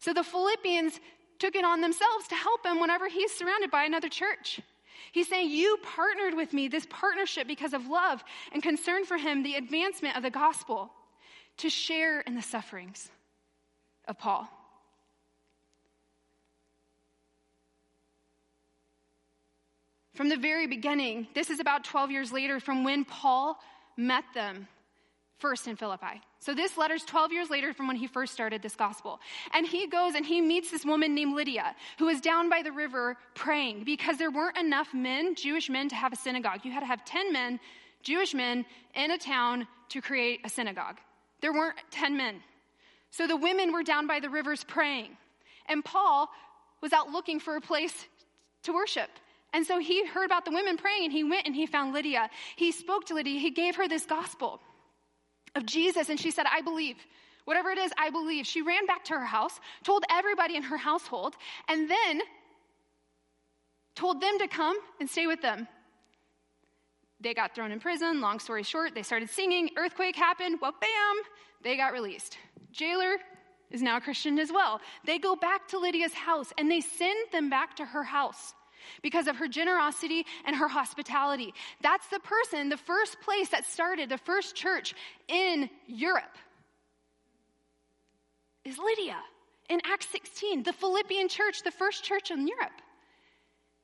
So 0.01 0.13
the 0.13 0.23
Philippians 0.23 1.01
took 1.39 1.57
it 1.57 1.65
on 1.65 1.81
themselves 1.81 2.29
to 2.29 2.35
help 2.35 2.67
him 2.67 2.79
whenever 2.79 3.09
he's 3.09 3.33
surrounded 3.33 3.71
by 3.71 3.85
another 3.85 4.11
church. 4.11 4.61
He's 5.13 5.29
saying, 5.29 5.51
You 5.51 5.79
partnered 5.83 6.35
with 6.35 6.53
me, 6.53 6.69
this 6.69 6.87
partnership 6.89 7.47
because 7.47 7.73
of 7.73 7.87
love 7.87 8.23
and 8.53 8.63
concern 8.63 9.05
for 9.05 9.17
him, 9.17 9.43
the 9.43 9.55
advancement 9.55 10.17
of 10.17 10.23
the 10.23 10.31
gospel, 10.31 10.91
to 11.59 11.71
share 11.71 12.21
in 12.21 12.35
the 12.35 12.43
sufferings 12.43 13.11
of 14.07 14.19
Paul. 14.19 14.49
From 20.15 20.31
the 20.31 20.37
very 20.37 20.67
beginning, 20.67 21.27
this 21.35 21.51
is 21.51 21.61
about 21.61 21.85
12 21.85 22.11
years 22.11 22.33
later 22.33 22.59
from 22.59 22.85
when 22.85 23.05
Paul 23.05 23.61
met 23.99 24.25
them 24.35 24.67
first 25.39 25.69
in 25.69 25.77
Philippi. 25.77 26.21
So 26.41 26.55
this 26.55 26.77
letter's 26.77 27.05
12 27.05 27.33
years 27.33 27.51
later 27.51 27.73
from 27.73 27.89
when 27.89 27.97
he 27.97 28.07
first 28.07 28.33
started 28.33 28.63
this 28.63 28.77
gospel. 28.77 29.21
And 29.53 29.67
he 29.67 29.87
goes 29.87 30.15
and 30.15 30.25
he 30.25 30.41
meets 30.41 30.71
this 30.71 30.85
woman 30.85 31.15
named 31.15 31.35
Lydia, 31.35 31.75
who 31.99 32.09
is 32.09 32.21
down 32.21 32.49
by 32.49 32.63
the 32.63 32.73
river 32.73 33.17
praying 33.35 33.85
because 33.85 34.17
there 34.19 34.31
weren't 34.31 34.57
enough 34.57 34.95
men, 34.95 35.35
Jewish 35.35 35.69
men, 35.69 35.89
to 35.89 35.95
have 35.95 36.13
a 36.13 36.17
synagogue. 36.17 36.61
You 36.65 36.73
had 36.73 36.81
to 36.81 36.87
have 36.87 37.05
10 37.05 37.33
men, 37.33 37.61
Jewish 38.03 38.35
men, 38.35 38.65
in 38.95 39.11
a 39.11 39.19
town 39.19 39.67
to 39.91 40.01
create 40.01 40.41
a 40.45 40.49
synagogue. 40.49 40.97
There 41.41 41.53
weren't 41.53 41.77
10 41.91 42.17
men. 42.17 42.41
So 43.11 43.27
the 43.27 43.37
women 43.37 43.73
were 43.73 43.83
down 43.83 44.07
by 44.07 44.21
the 44.21 44.31
rivers 44.31 44.65
praying. 44.65 45.17
And 45.69 45.85
Paul 45.85 46.31
was 46.81 46.93
out 46.93 47.11
looking 47.11 47.41
for 47.41 47.57
a 47.57 47.61
place 47.61 48.07
to 48.65 48.73
worship. 48.73 49.11
And 49.53 49.67
so 49.67 49.79
he 49.79 50.07
heard 50.07 50.27
about 50.27 50.45
the 50.45 50.51
women 50.51 50.77
praying 50.77 51.05
and 51.05 51.13
he 51.13 51.25
went 51.25 51.47
and 51.47 51.55
he 51.55 51.67
found 51.67 51.95
Lydia. 51.95 52.29
He 52.57 52.73
spoke 52.73 53.07
to 53.07 53.15
Lydia. 53.15 53.41
He 53.41 53.51
gave 53.51 53.77
her 53.77 53.89
this 53.89 54.05
gospel 54.05 54.61
of 55.57 55.67
Jesus, 55.67 56.09
and 56.09 56.21
she 56.21 56.31
said, 56.31 56.47
I 56.51 56.61
believe. 56.61 56.97
Whatever 57.45 57.71
it 57.71 57.79
is, 57.79 57.93
I 57.99 58.11
believe. 58.11 58.47
She 58.47 58.63
ran 58.63 58.87
back 58.87 59.05
to 59.05 59.15
her 59.15 59.25
house, 59.25 59.59
told 59.83 60.05
everybody 60.11 60.57
in 60.57 60.63
her 60.65 60.77
household, 60.77 61.35
and 61.69 61.91
then 61.91 62.21
told 63.95 64.21
them 64.21 64.39
to 64.39 64.47
come 64.47 64.77
and 65.01 65.09
stay 65.09 65.27
with 65.27 65.41
them. 65.43 65.67
They 67.21 67.35
got 67.35 67.55
thrown 67.55 67.73
in 67.73 67.81
prison. 67.81 68.21
Long 68.21 68.39
story 68.39 68.63
short, 68.63 68.95
they 68.95 69.03
started 69.03 69.31
singing. 69.31 69.71
Earthquake 69.77 70.17
happened. 70.17 70.59
Well, 70.61 70.75
bam, 70.81 71.17
they 71.63 71.77
got 71.77 71.93
released. 71.93 72.37
Jailer 72.73 73.17
is 73.71 73.81
now 73.81 73.97
a 73.97 74.01
Christian 74.01 74.39
as 74.39 74.53
well. 74.53 74.81
They 75.07 75.19
go 75.19 75.35
back 75.35 75.67
to 75.69 75.79
Lydia's 75.79 76.13
house 76.13 76.53
and 76.59 76.71
they 76.71 76.81
send 76.81 77.17
them 77.33 77.49
back 77.49 77.75
to 77.77 77.87
her 77.87 78.05
house 78.05 78.55
because 79.03 79.27
of 79.27 79.37
her 79.37 79.49
generosity 79.49 80.25
and 80.45 80.57
her 80.57 80.69
hospitality. 80.69 81.53
That's 81.83 82.07
the 82.09 82.21
person, 82.21 82.69
the 82.69 82.77
first 82.77 83.21
place 83.21 83.49
that 83.51 83.65
started 83.65 84.09
the 84.09 84.19
first 84.19 84.55
church 84.55 84.95
in 85.29 85.71
Europe 85.87 86.37
is 88.65 88.79
Lydia 88.79 89.19
in 89.69 89.81
Acts 89.85 90.09
16, 90.11 90.65
the 90.65 90.73
Philippian 90.73 91.29
church, 91.29 91.63
the 91.63 91.71
first 91.71 92.05
church 92.05 92.31
in 92.31 92.47
Europe. 92.47 92.81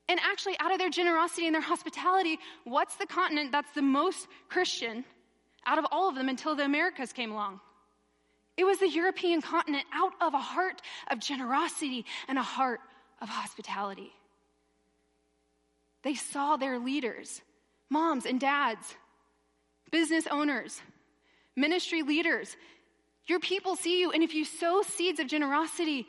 And 0.09 0.19
actually, 0.19 0.55
out 0.59 0.71
of 0.71 0.79
their 0.79 0.89
generosity 0.89 1.45
and 1.45 1.55
their 1.55 1.61
hospitality, 1.61 2.37
what's 2.65 2.95
the 2.97 3.05
continent 3.05 3.51
that's 3.51 3.71
the 3.71 3.81
most 3.81 4.27
Christian 4.49 5.05
out 5.65 5.79
of 5.79 5.85
all 5.91 6.09
of 6.09 6.15
them 6.15 6.27
until 6.27 6.55
the 6.55 6.65
Americas 6.65 7.13
came 7.13 7.31
along? 7.31 7.61
It 8.57 8.65
was 8.65 8.79
the 8.79 8.89
European 8.89 9.41
continent 9.41 9.85
out 9.93 10.13
of 10.21 10.33
a 10.33 10.39
heart 10.39 10.81
of 11.09 11.19
generosity 11.19 12.05
and 12.27 12.37
a 12.37 12.43
heart 12.43 12.81
of 13.21 13.29
hospitality. 13.29 14.11
They 16.03 16.15
saw 16.15 16.57
their 16.57 16.79
leaders, 16.79 17.41
moms 17.89 18.25
and 18.25 18.39
dads, 18.39 18.95
business 19.91 20.27
owners, 20.29 20.81
ministry 21.55 22.03
leaders. 22.03 22.55
Your 23.25 23.39
people 23.39 23.75
see 23.75 24.01
you, 24.01 24.11
and 24.11 24.21
if 24.21 24.35
you 24.35 24.43
sow 24.43 24.81
seeds 24.81 25.19
of 25.19 25.27
generosity 25.27 26.05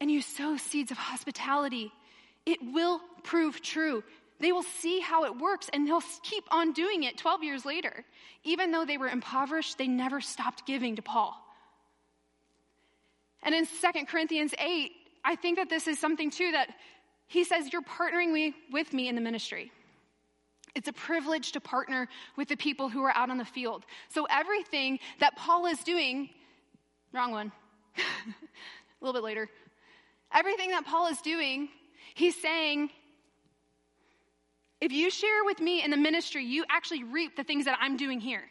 and 0.00 0.10
you 0.10 0.22
sow 0.22 0.56
seeds 0.56 0.90
of 0.90 0.96
hospitality, 0.96 1.92
it 2.46 2.58
will 2.62 3.00
prove 3.22 3.60
true. 3.60 4.02
They 4.40 4.52
will 4.52 4.62
see 4.62 5.00
how 5.00 5.24
it 5.24 5.38
works 5.38 5.70
and 5.72 5.86
they'll 5.86 6.02
keep 6.22 6.44
on 6.50 6.72
doing 6.72 7.04
it 7.04 7.16
12 7.18 7.44
years 7.44 7.64
later. 7.64 8.04
Even 8.42 8.72
though 8.72 8.84
they 8.84 8.98
were 8.98 9.08
impoverished, 9.08 9.78
they 9.78 9.86
never 9.86 10.20
stopped 10.20 10.66
giving 10.66 10.96
to 10.96 11.02
Paul. 11.02 11.40
And 13.42 13.54
in 13.54 13.66
2 13.66 14.06
Corinthians 14.06 14.54
8, 14.58 14.92
I 15.24 15.36
think 15.36 15.58
that 15.58 15.70
this 15.70 15.86
is 15.86 15.98
something 15.98 16.30
too 16.30 16.52
that 16.52 16.68
he 17.26 17.44
says, 17.44 17.72
You're 17.72 17.82
partnering 17.82 18.32
me, 18.32 18.54
with 18.72 18.92
me 18.92 19.08
in 19.08 19.14
the 19.14 19.20
ministry. 19.20 19.72
It's 20.74 20.88
a 20.88 20.92
privilege 20.92 21.52
to 21.52 21.60
partner 21.60 22.08
with 22.36 22.48
the 22.48 22.56
people 22.56 22.88
who 22.88 23.02
are 23.04 23.16
out 23.16 23.30
on 23.30 23.38
the 23.38 23.44
field. 23.44 23.84
So 24.08 24.26
everything 24.28 24.98
that 25.20 25.36
Paul 25.36 25.66
is 25.66 25.78
doing, 25.84 26.30
wrong 27.12 27.30
one, 27.30 27.52
a 27.96 29.04
little 29.04 29.12
bit 29.12 29.24
later. 29.24 29.48
Everything 30.32 30.70
that 30.70 30.84
Paul 30.84 31.06
is 31.06 31.20
doing, 31.20 31.68
he's 32.14 32.40
saying, 32.40 32.90
if 34.80 34.90
you 34.90 35.10
share 35.10 35.44
with 35.44 35.60
me 35.60 35.82
in 35.82 35.92
the 35.92 35.96
ministry, 35.96 36.44
you 36.44 36.64
actually 36.68 37.04
reap 37.04 37.36
the 37.36 37.44
things 37.44 37.66
that 37.66 37.78
I'm 37.80 37.96
doing 37.96 38.20
here. 38.20 38.42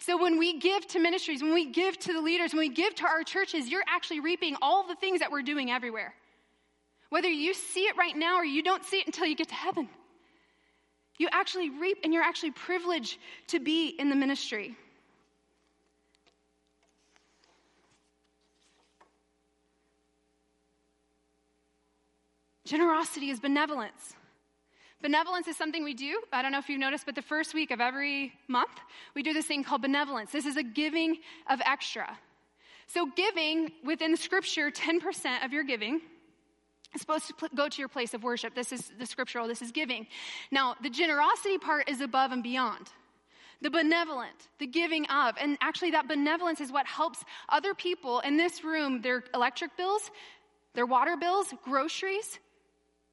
So 0.00 0.20
when 0.20 0.38
we 0.38 0.58
give 0.58 0.86
to 0.88 0.98
ministries, 0.98 1.42
when 1.42 1.54
we 1.54 1.70
give 1.70 1.98
to 2.00 2.12
the 2.12 2.20
leaders, 2.20 2.52
when 2.52 2.60
we 2.60 2.68
give 2.70 2.94
to 2.96 3.06
our 3.06 3.22
churches, 3.22 3.68
you're 3.68 3.84
actually 3.86 4.20
reaping 4.20 4.56
all 4.60 4.86
the 4.86 4.96
things 4.96 5.20
that 5.20 5.30
we're 5.30 5.42
doing 5.42 5.70
everywhere. 5.70 6.14
Whether 7.14 7.28
you 7.28 7.54
see 7.54 7.82
it 7.82 7.96
right 7.96 8.16
now 8.16 8.38
or 8.38 8.44
you 8.44 8.60
don't 8.60 8.82
see 8.82 8.96
it 8.96 9.06
until 9.06 9.24
you 9.24 9.36
get 9.36 9.46
to 9.46 9.54
heaven. 9.54 9.88
You 11.16 11.28
actually 11.30 11.70
reap 11.70 11.98
and 12.02 12.12
you're 12.12 12.24
actually 12.24 12.50
privileged 12.50 13.18
to 13.46 13.60
be 13.60 13.90
in 13.90 14.08
the 14.08 14.16
ministry. 14.16 14.74
Generosity 22.64 23.30
is 23.30 23.38
benevolence. 23.38 24.16
Benevolence 25.00 25.46
is 25.46 25.56
something 25.56 25.84
we 25.84 25.94
do. 25.94 26.20
I 26.32 26.42
don't 26.42 26.50
know 26.50 26.58
if 26.58 26.68
you've 26.68 26.80
noticed, 26.80 27.06
but 27.06 27.14
the 27.14 27.22
first 27.22 27.54
week 27.54 27.70
of 27.70 27.80
every 27.80 28.32
month, 28.48 28.76
we 29.14 29.22
do 29.22 29.32
this 29.32 29.46
thing 29.46 29.62
called 29.62 29.82
benevolence. 29.82 30.32
This 30.32 30.46
is 30.46 30.56
a 30.56 30.64
giving 30.64 31.18
of 31.48 31.60
extra. 31.64 32.18
So, 32.88 33.06
giving 33.14 33.70
within 33.84 34.16
Scripture, 34.16 34.72
10% 34.72 35.44
of 35.44 35.52
your 35.52 35.62
giving 35.62 36.00
it's 36.94 37.00
supposed 37.00 37.26
to 37.26 37.48
go 37.54 37.68
to 37.68 37.78
your 37.78 37.88
place 37.88 38.14
of 38.14 38.22
worship. 38.22 38.54
This 38.54 38.72
is 38.72 38.92
the 38.98 39.06
scriptural, 39.06 39.48
this 39.48 39.62
is 39.62 39.72
giving. 39.72 40.06
Now, 40.50 40.76
the 40.80 40.90
generosity 40.90 41.58
part 41.58 41.88
is 41.90 42.00
above 42.00 42.30
and 42.30 42.42
beyond. 42.42 42.88
The 43.62 43.70
benevolent, 43.70 44.48
the 44.58 44.66
giving 44.66 45.06
of. 45.06 45.34
And 45.40 45.58
actually, 45.60 45.92
that 45.92 46.06
benevolence 46.06 46.60
is 46.60 46.70
what 46.70 46.86
helps 46.86 47.24
other 47.48 47.74
people 47.74 48.20
in 48.20 48.36
this 48.36 48.62
room, 48.62 49.02
their 49.02 49.24
electric 49.34 49.76
bills, 49.76 50.10
their 50.74 50.86
water 50.86 51.16
bills, 51.16 51.52
groceries. 51.64 52.38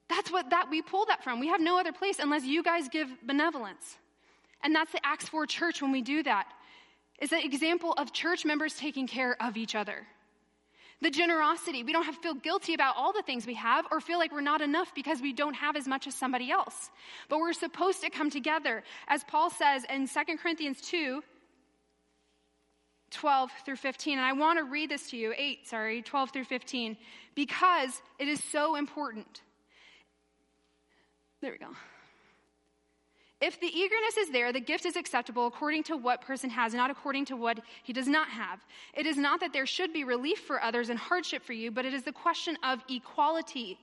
That's 0.09 0.31
what 0.31 0.49
that 0.49 0.69
we 0.69 0.81
pull 0.81 1.05
that 1.05 1.23
from. 1.23 1.39
We 1.39 1.47
have 1.47 1.61
no 1.61 1.79
other 1.79 1.93
place 1.93 2.19
unless 2.19 2.43
you 2.43 2.63
guys 2.63 2.89
give 2.89 3.07
benevolence. 3.25 3.97
And 4.63 4.75
that's 4.75 4.91
the 4.91 4.99
Acts 5.03 5.27
4 5.29 5.47
church 5.47 5.81
when 5.81 5.91
we 5.91 6.01
do 6.01 6.21
that. 6.23 6.47
Is 7.19 7.31
an 7.31 7.39
example 7.39 7.93
of 7.93 8.13
church 8.13 8.45
members 8.45 8.75
taking 8.75 9.07
care 9.07 9.41
of 9.41 9.55
each 9.55 9.73
other. 9.75 10.05
The 11.01 11.09
generosity. 11.09 11.83
We 11.83 11.93
don't 11.93 12.03
have 12.03 12.15
to 12.15 12.21
feel 12.21 12.33
guilty 12.35 12.75
about 12.75 12.95
all 12.95 13.11
the 13.11 13.23
things 13.23 13.47
we 13.47 13.55
have 13.55 13.85
or 13.91 13.99
feel 13.99 14.19
like 14.19 14.31
we're 14.31 14.41
not 14.41 14.61
enough 14.61 14.93
because 14.93 15.19
we 15.19 15.33
don't 15.33 15.55
have 15.55 15.75
as 15.75 15.87
much 15.87 16.05
as 16.05 16.13
somebody 16.13 16.51
else. 16.51 16.91
But 17.27 17.39
we're 17.39 17.53
supposed 17.53 18.01
to 18.01 18.09
come 18.09 18.29
together. 18.29 18.83
As 19.07 19.23
Paul 19.23 19.49
says 19.49 19.83
in 19.89 20.07
2 20.07 20.37
Corinthians 20.37 20.79
2, 20.81 21.23
12 23.11 23.51
through 23.65 23.75
15. 23.75 24.17
And 24.17 24.25
I 24.25 24.33
want 24.33 24.59
to 24.59 24.63
read 24.63 24.89
this 24.89 25.09
to 25.09 25.17
you, 25.17 25.33
8, 25.37 25.67
sorry, 25.67 26.01
12 26.01 26.31
through 26.31 26.45
15, 26.45 26.97
because 27.35 28.01
it 28.19 28.27
is 28.27 28.43
so 28.43 28.75
important. 28.75 29.41
There 31.41 31.51
we 31.51 31.57
go. 31.57 31.71
If 33.41 33.59
the 33.59 33.67
eagerness 33.67 34.17
is 34.17 34.29
there, 34.29 34.53
the 34.53 34.59
gift 34.59 34.85
is 34.85 34.95
acceptable 34.95 35.47
according 35.47 35.81
to 35.85 35.97
what 35.97 36.21
person 36.21 36.51
has, 36.51 36.75
not 36.75 36.91
according 36.91 37.25
to 37.25 37.35
what 37.35 37.59
he 37.81 37.91
does 37.91 38.07
not 38.07 38.29
have. 38.29 38.59
It 38.93 39.07
is 39.07 39.17
not 39.17 39.39
that 39.39 39.51
there 39.51 39.65
should 39.65 39.91
be 39.91 40.03
relief 40.03 40.41
for 40.41 40.61
others 40.61 40.89
and 40.89 40.99
hardship 40.99 41.43
for 41.43 41.53
you, 41.53 41.71
but 41.71 41.83
it 41.83 41.93
is 41.93 42.03
the 42.03 42.11
question 42.11 42.55
of 42.63 42.83
equality. 42.87 43.79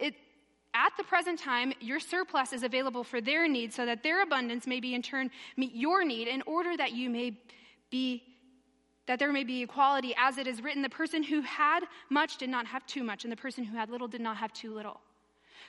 It, 0.00 0.16
at 0.74 0.92
the 0.96 1.04
present 1.04 1.38
time, 1.38 1.72
your 1.80 2.00
surplus 2.00 2.52
is 2.52 2.64
available 2.64 3.04
for 3.04 3.20
their 3.20 3.46
needs, 3.46 3.76
so 3.76 3.86
that 3.86 4.02
their 4.02 4.20
abundance 4.20 4.66
may 4.66 4.80
be 4.80 4.96
in 4.96 5.02
turn 5.02 5.30
meet 5.56 5.76
your 5.76 6.04
need, 6.04 6.26
in 6.26 6.42
order 6.42 6.76
that 6.76 6.92
you 6.92 7.08
may 7.08 7.38
be 7.90 8.24
that 9.06 9.18
there 9.18 9.32
may 9.32 9.44
be 9.44 9.62
equality, 9.62 10.14
as 10.18 10.36
it 10.36 10.46
is 10.46 10.62
written, 10.62 10.82
the 10.82 10.88
person 10.90 11.22
who 11.22 11.40
had 11.40 11.80
much 12.10 12.36
did 12.36 12.50
not 12.50 12.66
have 12.66 12.84
too 12.84 13.02
much, 13.02 13.24
and 13.24 13.32
the 13.32 13.36
person 13.36 13.64
who 13.64 13.74
had 13.74 13.88
little 13.88 14.06
did 14.06 14.20
not 14.20 14.36
have 14.36 14.52
too 14.52 14.74
little. 14.74 15.00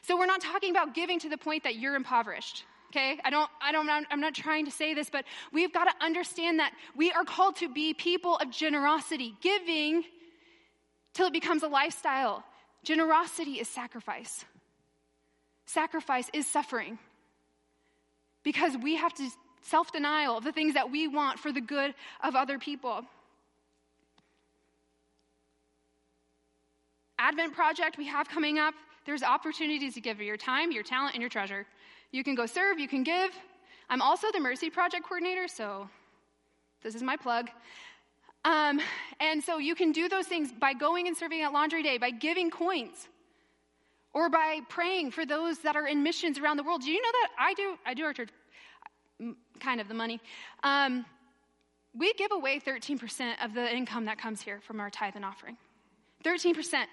So 0.01 0.17
we're 0.17 0.25
not 0.25 0.41
talking 0.41 0.71
about 0.71 0.93
giving 0.93 1.19
to 1.19 1.29
the 1.29 1.37
point 1.37 1.63
that 1.63 1.77
you're 1.77 1.95
impoverished 1.95 2.65
okay? 2.89 3.19
I 3.23 3.29
don't 3.29 3.49
i 3.61 3.71
don't 3.71 3.89
i'm 3.89 4.21
not 4.21 4.33
trying 4.33 4.65
to 4.65 4.71
say 4.71 4.93
this 4.93 5.09
but 5.09 5.25
we've 5.51 5.73
got 5.73 5.85
to 5.85 5.93
understand 6.03 6.59
that 6.59 6.73
we 6.95 7.11
are 7.11 7.23
called 7.23 7.55
to 7.57 7.69
be 7.69 7.93
people 7.93 8.37
of 8.37 8.51
generosity. 8.51 9.35
Giving 9.41 10.03
till 11.13 11.27
it 11.27 11.33
becomes 11.33 11.63
a 11.63 11.67
lifestyle. 11.67 12.43
Generosity 12.83 13.53
is 13.59 13.67
sacrifice. 13.67 14.45
Sacrifice 15.65 16.29
is 16.33 16.47
suffering. 16.47 16.97
Because 18.43 18.77
we 18.77 18.95
have 18.95 19.13
to 19.15 19.29
self-denial 19.61 20.37
of 20.37 20.43
the 20.43 20.51
things 20.51 20.73
that 20.73 20.89
we 20.89 21.07
want 21.07 21.39
for 21.39 21.51
the 21.51 21.61
good 21.61 21.93
of 22.23 22.35
other 22.35 22.57
people. 22.57 23.03
Advent 27.19 27.53
project 27.53 27.97
we 27.97 28.07
have 28.07 28.29
coming 28.29 28.57
up 28.57 28.73
there's 29.09 29.23
opportunities 29.23 29.95
to 29.95 30.01
give 30.01 30.21
your 30.21 30.37
time 30.37 30.71
your 30.71 30.83
talent 30.83 31.15
and 31.15 31.21
your 31.21 31.31
treasure 31.31 31.65
you 32.11 32.23
can 32.23 32.35
go 32.35 32.45
serve, 32.45 32.79
you 32.79 32.87
can 32.87 33.03
give. 33.03 33.31
I'm 33.89 34.01
also 34.01 34.27
the 34.31 34.39
Mercy 34.39 34.69
Project 34.69 35.03
coordinator, 35.03 35.47
so 35.47 35.89
this 36.83 36.95
is 36.95 37.01
my 37.01 37.17
plug. 37.17 37.49
Um, 38.45 38.79
and 39.19 39.43
so 39.43 39.57
you 39.57 39.75
can 39.75 39.91
do 39.91 40.09
those 40.09 40.27
things 40.27 40.51
by 40.51 40.73
going 40.73 41.07
and 41.07 41.15
serving 41.17 41.41
at 41.41 41.53
Laundry 41.53 41.83
Day, 41.83 41.97
by 41.97 42.11
giving 42.11 42.49
coins, 42.51 43.07
or 44.13 44.29
by 44.29 44.61
praying 44.69 45.11
for 45.11 45.25
those 45.25 45.59
that 45.59 45.75
are 45.75 45.87
in 45.87 46.03
missions 46.03 46.37
around 46.37 46.57
the 46.57 46.63
world. 46.63 46.81
Do 46.81 46.91
you 46.91 47.01
know 47.01 47.11
that 47.11 47.29
I 47.39 47.53
do? 47.53 47.75
I 47.85 47.93
do 47.93 48.03
our 48.05 48.13
church, 48.13 48.29
kind 49.59 49.81
of 49.81 49.87
the 49.87 49.93
money. 49.93 50.19
Um, 50.63 51.05
we 51.95 52.13
give 52.13 52.31
away 52.31 52.59
13% 52.59 53.43
of 53.43 53.53
the 53.53 53.75
income 53.75 54.05
that 54.05 54.19
comes 54.19 54.41
here 54.41 54.61
from 54.61 54.79
our 54.79 54.89
tithe 54.89 55.15
and 55.15 55.25
offering. 55.25 55.57
13%. 56.23 56.85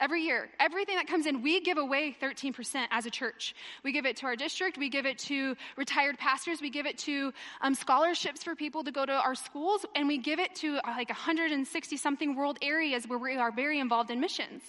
Every 0.00 0.22
year, 0.22 0.48
everything 0.58 0.96
that 0.96 1.06
comes 1.06 1.26
in, 1.26 1.42
we 1.42 1.60
give 1.60 1.76
away 1.76 2.16
13% 2.22 2.86
as 2.90 3.04
a 3.04 3.10
church. 3.10 3.54
We 3.84 3.92
give 3.92 4.06
it 4.06 4.16
to 4.16 4.26
our 4.26 4.34
district, 4.34 4.78
we 4.78 4.88
give 4.88 5.04
it 5.04 5.18
to 5.18 5.54
retired 5.76 6.16
pastors, 6.16 6.62
we 6.62 6.70
give 6.70 6.86
it 6.86 6.96
to 7.00 7.34
um, 7.60 7.74
scholarships 7.74 8.42
for 8.42 8.56
people 8.56 8.82
to 8.84 8.92
go 8.92 9.04
to 9.04 9.12
our 9.12 9.34
schools, 9.34 9.84
and 9.94 10.08
we 10.08 10.16
give 10.16 10.38
it 10.38 10.54
to 10.56 10.78
uh, 10.78 10.94
like 10.96 11.10
160 11.10 11.96
something 11.98 12.34
world 12.34 12.58
areas 12.62 13.06
where 13.06 13.18
we 13.18 13.36
are 13.36 13.52
very 13.52 13.78
involved 13.78 14.10
in 14.10 14.20
missions. 14.20 14.62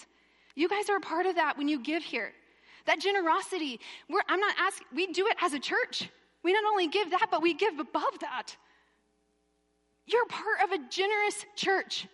You 0.55 0.67
guys 0.67 0.89
are 0.89 0.97
a 0.97 1.01
part 1.01 1.25
of 1.25 1.35
that 1.35 1.57
when 1.57 1.69
you 1.69 1.79
give 1.79 2.03
here. 2.03 2.33
That 2.85 2.99
generosity, 2.99 3.79
We're 4.09 4.21
I'm 4.27 4.41
not 4.41 4.55
asking, 4.59 4.87
we 4.93 5.07
do 5.07 5.27
it 5.27 5.37
as 5.41 5.53
a 5.53 5.59
church. 5.59 6.09
We 6.43 6.51
not 6.51 6.63
only 6.69 6.87
give 6.87 7.11
that, 7.11 7.27
but 7.31 7.41
we 7.41 7.53
give 7.53 7.79
above 7.79 8.19
that. 8.19 8.57
You're 10.07 10.25
part 10.25 10.61
of 10.63 10.71
a 10.71 10.89
generous 10.89 11.45
church. 11.55 12.07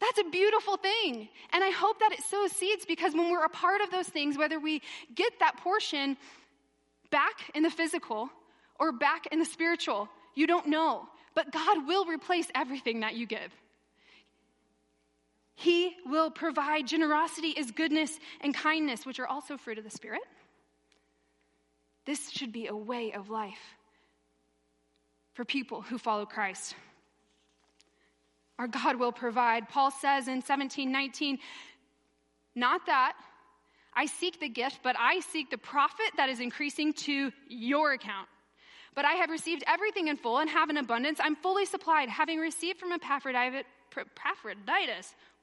That's 0.00 0.18
a 0.18 0.30
beautiful 0.30 0.76
thing. 0.76 1.28
And 1.52 1.64
I 1.64 1.70
hope 1.70 2.00
that 2.00 2.12
it 2.12 2.22
sows 2.22 2.52
seeds 2.52 2.84
because 2.86 3.14
when 3.14 3.30
we're 3.30 3.44
a 3.44 3.48
part 3.48 3.80
of 3.80 3.90
those 3.90 4.08
things, 4.08 4.36
whether 4.36 4.60
we 4.60 4.82
get 5.14 5.32
that 5.40 5.56
portion 5.58 6.16
back 7.10 7.50
in 7.54 7.62
the 7.62 7.70
physical 7.70 8.28
or 8.78 8.92
back 8.92 9.26
in 9.32 9.38
the 9.38 9.44
spiritual, 9.44 10.08
you 10.34 10.46
don't 10.46 10.66
know. 10.66 11.08
But 11.34 11.50
God 11.50 11.86
will 11.86 12.04
replace 12.04 12.48
everything 12.54 13.00
that 13.00 13.14
you 13.14 13.26
give. 13.26 13.52
He 15.54 15.96
will 16.04 16.30
provide. 16.30 16.86
Generosity 16.86 17.48
is 17.48 17.70
goodness 17.70 18.18
and 18.42 18.54
kindness, 18.54 19.06
which 19.06 19.18
are 19.18 19.26
also 19.26 19.56
fruit 19.56 19.78
of 19.78 19.84
the 19.84 19.90
Spirit. 19.90 20.20
This 22.04 22.30
should 22.30 22.52
be 22.52 22.66
a 22.66 22.76
way 22.76 23.12
of 23.12 23.30
life 23.30 23.76
for 25.32 25.44
people 25.44 25.80
who 25.80 25.96
follow 25.98 26.26
Christ. 26.26 26.74
Our 28.58 28.68
God 28.68 28.96
will 28.96 29.12
provide. 29.12 29.68
Paul 29.68 29.90
says 29.90 30.28
in 30.28 30.42
17, 30.42 30.90
19, 30.90 31.38
not 32.54 32.86
that 32.86 33.14
I 33.94 34.06
seek 34.06 34.40
the 34.40 34.48
gift, 34.48 34.80
but 34.82 34.96
I 34.98 35.20
seek 35.20 35.50
the 35.50 35.58
profit 35.58 36.06
that 36.16 36.28
is 36.28 36.40
increasing 36.40 36.92
to 36.94 37.32
your 37.48 37.92
account. 37.92 38.28
But 38.94 39.04
I 39.04 39.12
have 39.12 39.30
received 39.30 39.62
everything 39.66 40.08
in 40.08 40.16
full 40.16 40.38
and 40.38 40.48
have 40.48 40.70
an 40.70 40.78
abundance. 40.78 41.18
I'm 41.22 41.36
fully 41.36 41.66
supplied, 41.66 42.08
having 42.08 42.38
received 42.38 42.78
from 42.78 42.92
Epaphroditus, 42.92 43.62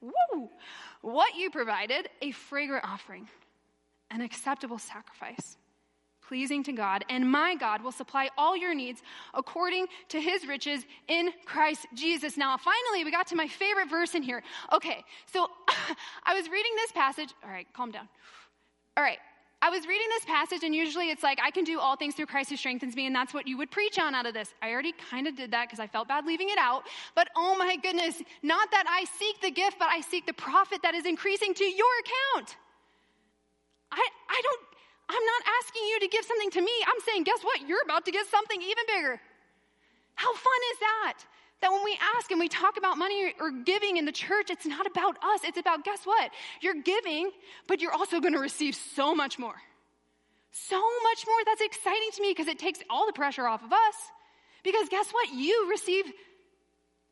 woo, 0.01 0.49
what 1.01 1.35
you 1.35 1.51
provided, 1.51 2.09
a 2.21 2.31
fragrant 2.31 2.83
offering, 2.83 3.27
an 4.09 4.21
acceptable 4.21 4.79
sacrifice 4.79 5.57
pleasing 6.27 6.63
to 6.63 6.71
God, 6.71 7.05
and 7.09 7.29
my 7.29 7.55
God 7.55 7.83
will 7.83 7.91
supply 7.91 8.29
all 8.37 8.55
your 8.55 8.73
needs 8.73 9.01
according 9.33 9.87
to 10.09 10.19
his 10.19 10.47
riches 10.47 10.85
in 11.07 11.31
Christ 11.45 11.85
Jesus. 11.93 12.37
Now, 12.37 12.57
finally, 12.57 13.03
we 13.03 13.11
got 13.11 13.27
to 13.27 13.35
my 13.35 13.47
favorite 13.47 13.89
verse 13.89 14.15
in 14.15 14.23
here. 14.23 14.43
Okay, 14.71 15.03
so 15.31 15.47
I 16.25 16.33
was 16.33 16.49
reading 16.49 16.71
this 16.75 16.91
passage. 16.91 17.29
All 17.43 17.49
right, 17.49 17.67
calm 17.73 17.91
down. 17.91 18.07
All 18.95 19.03
right, 19.03 19.17
I 19.63 19.69
was 19.69 19.87
reading 19.87 20.07
this 20.09 20.25
passage, 20.25 20.63
and 20.63 20.75
usually 20.75 21.09
it's 21.09 21.23
like, 21.23 21.39
I 21.41 21.49
can 21.49 21.63
do 21.63 21.79
all 21.79 21.95
things 21.95 22.15
through 22.15 22.25
Christ 22.25 22.49
who 22.49 22.57
strengthens 22.57 22.97
me, 22.97 23.05
and 23.05 23.15
that's 23.15 23.33
what 23.33 23.47
you 23.47 23.57
would 23.59 23.71
preach 23.71 23.97
on 23.97 24.13
out 24.13 24.25
of 24.25 24.33
this. 24.33 24.53
I 24.61 24.71
already 24.71 24.93
kind 25.09 25.25
of 25.25 25.37
did 25.37 25.51
that 25.51 25.67
because 25.67 25.79
I 25.79 25.87
felt 25.87 26.09
bad 26.09 26.25
leaving 26.25 26.49
it 26.49 26.57
out. 26.57 26.83
But 27.15 27.29
oh 27.37 27.55
my 27.55 27.77
goodness, 27.77 28.21
not 28.41 28.71
that 28.71 28.83
I 28.89 29.05
seek 29.17 29.39
the 29.39 29.51
gift, 29.51 29.77
but 29.79 29.87
I 29.87 30.01
seek 30.01 30.25
the 30.25 30.33
profit 30.33 30.81
that 30.83 30.95
is 30.95 31.05
increasing 31.05 31.53
to 31.53 31.63
your 31.63 31.87
account. 32.01 32.57
I, 33.89 34.05
I 34.29 34.41
don't 34.43 34.61
I'm 35.09 35.25
not 35.25 35.43
asking 35.61 35.83
you 35.89 35.99
to 36.01 36.07
give 36.07 36.25
something 36.25 36.51
to 36.51 36.61
me. 36.61 36.71
I'm 36.87 37.01
saying, 37.05 37.23
guess 37.23 37.41
what? 37.41 37.67
You're 37.67 37.83
about 37.83 38.05
to 38.05 38.11
get 38.11 38.25
something 38.27 38.61
even 38.61 38.83
bigger. 38.87 39.19
How 40.15 40.33
fun 40.33 40.61
is 40.71 40.79
that? 40.79 41.17
That 41.61 41.71
when 41.71 41.83
we 41.83 41.97
ask 42.17 42.31
and 42.31 42.39
we 42.39 42.49
talk 42.49 42.77
about 42.77 42.97
money 42.97 43.33
or 43.39 43.51
giving 43.51 43.97
in 43.97 44.05
the 44.05 44.11
church, 44.11 44.49
it's 44.49 44.65
not 44.65 44.85
about 44.85 45.15
us. 45.23 45.41
It's 45.43 45.57
about, 45.57 45.85
guess 45.85 46.05
what? 46.05 46.31
You're 46.61 46.81
giving, 46.81 47.31
but 47.67 47.81
you're 47.81 47.93
also 47.93 48.19
going 48.19 48.33
to 48.33 48.39
receive 48.39 48.75
so 48.75 49.15
much 49.15 49.39
more. 49.39 49.55
So 50.51 50.75
much 51.03 51.25
more. 51.25 51.37
That's 51.45 51.61
exciting 51.61 52.09
to 52.15 52.21
me 52.21 52.31
because 52.31 52.47
it 52.47 52.59
takes 52.59 52.79
all 52.89 53.05
the 53.05 53.13
pressure 53.13 53.47
off 53.47 53.63
of 53.63 53.71
us. 53.71 53.95
Because 54.63 54.87
guess 54.89 55.09
what? 55.11 55.33
You 55.33 55.67
receive 55.69 56.05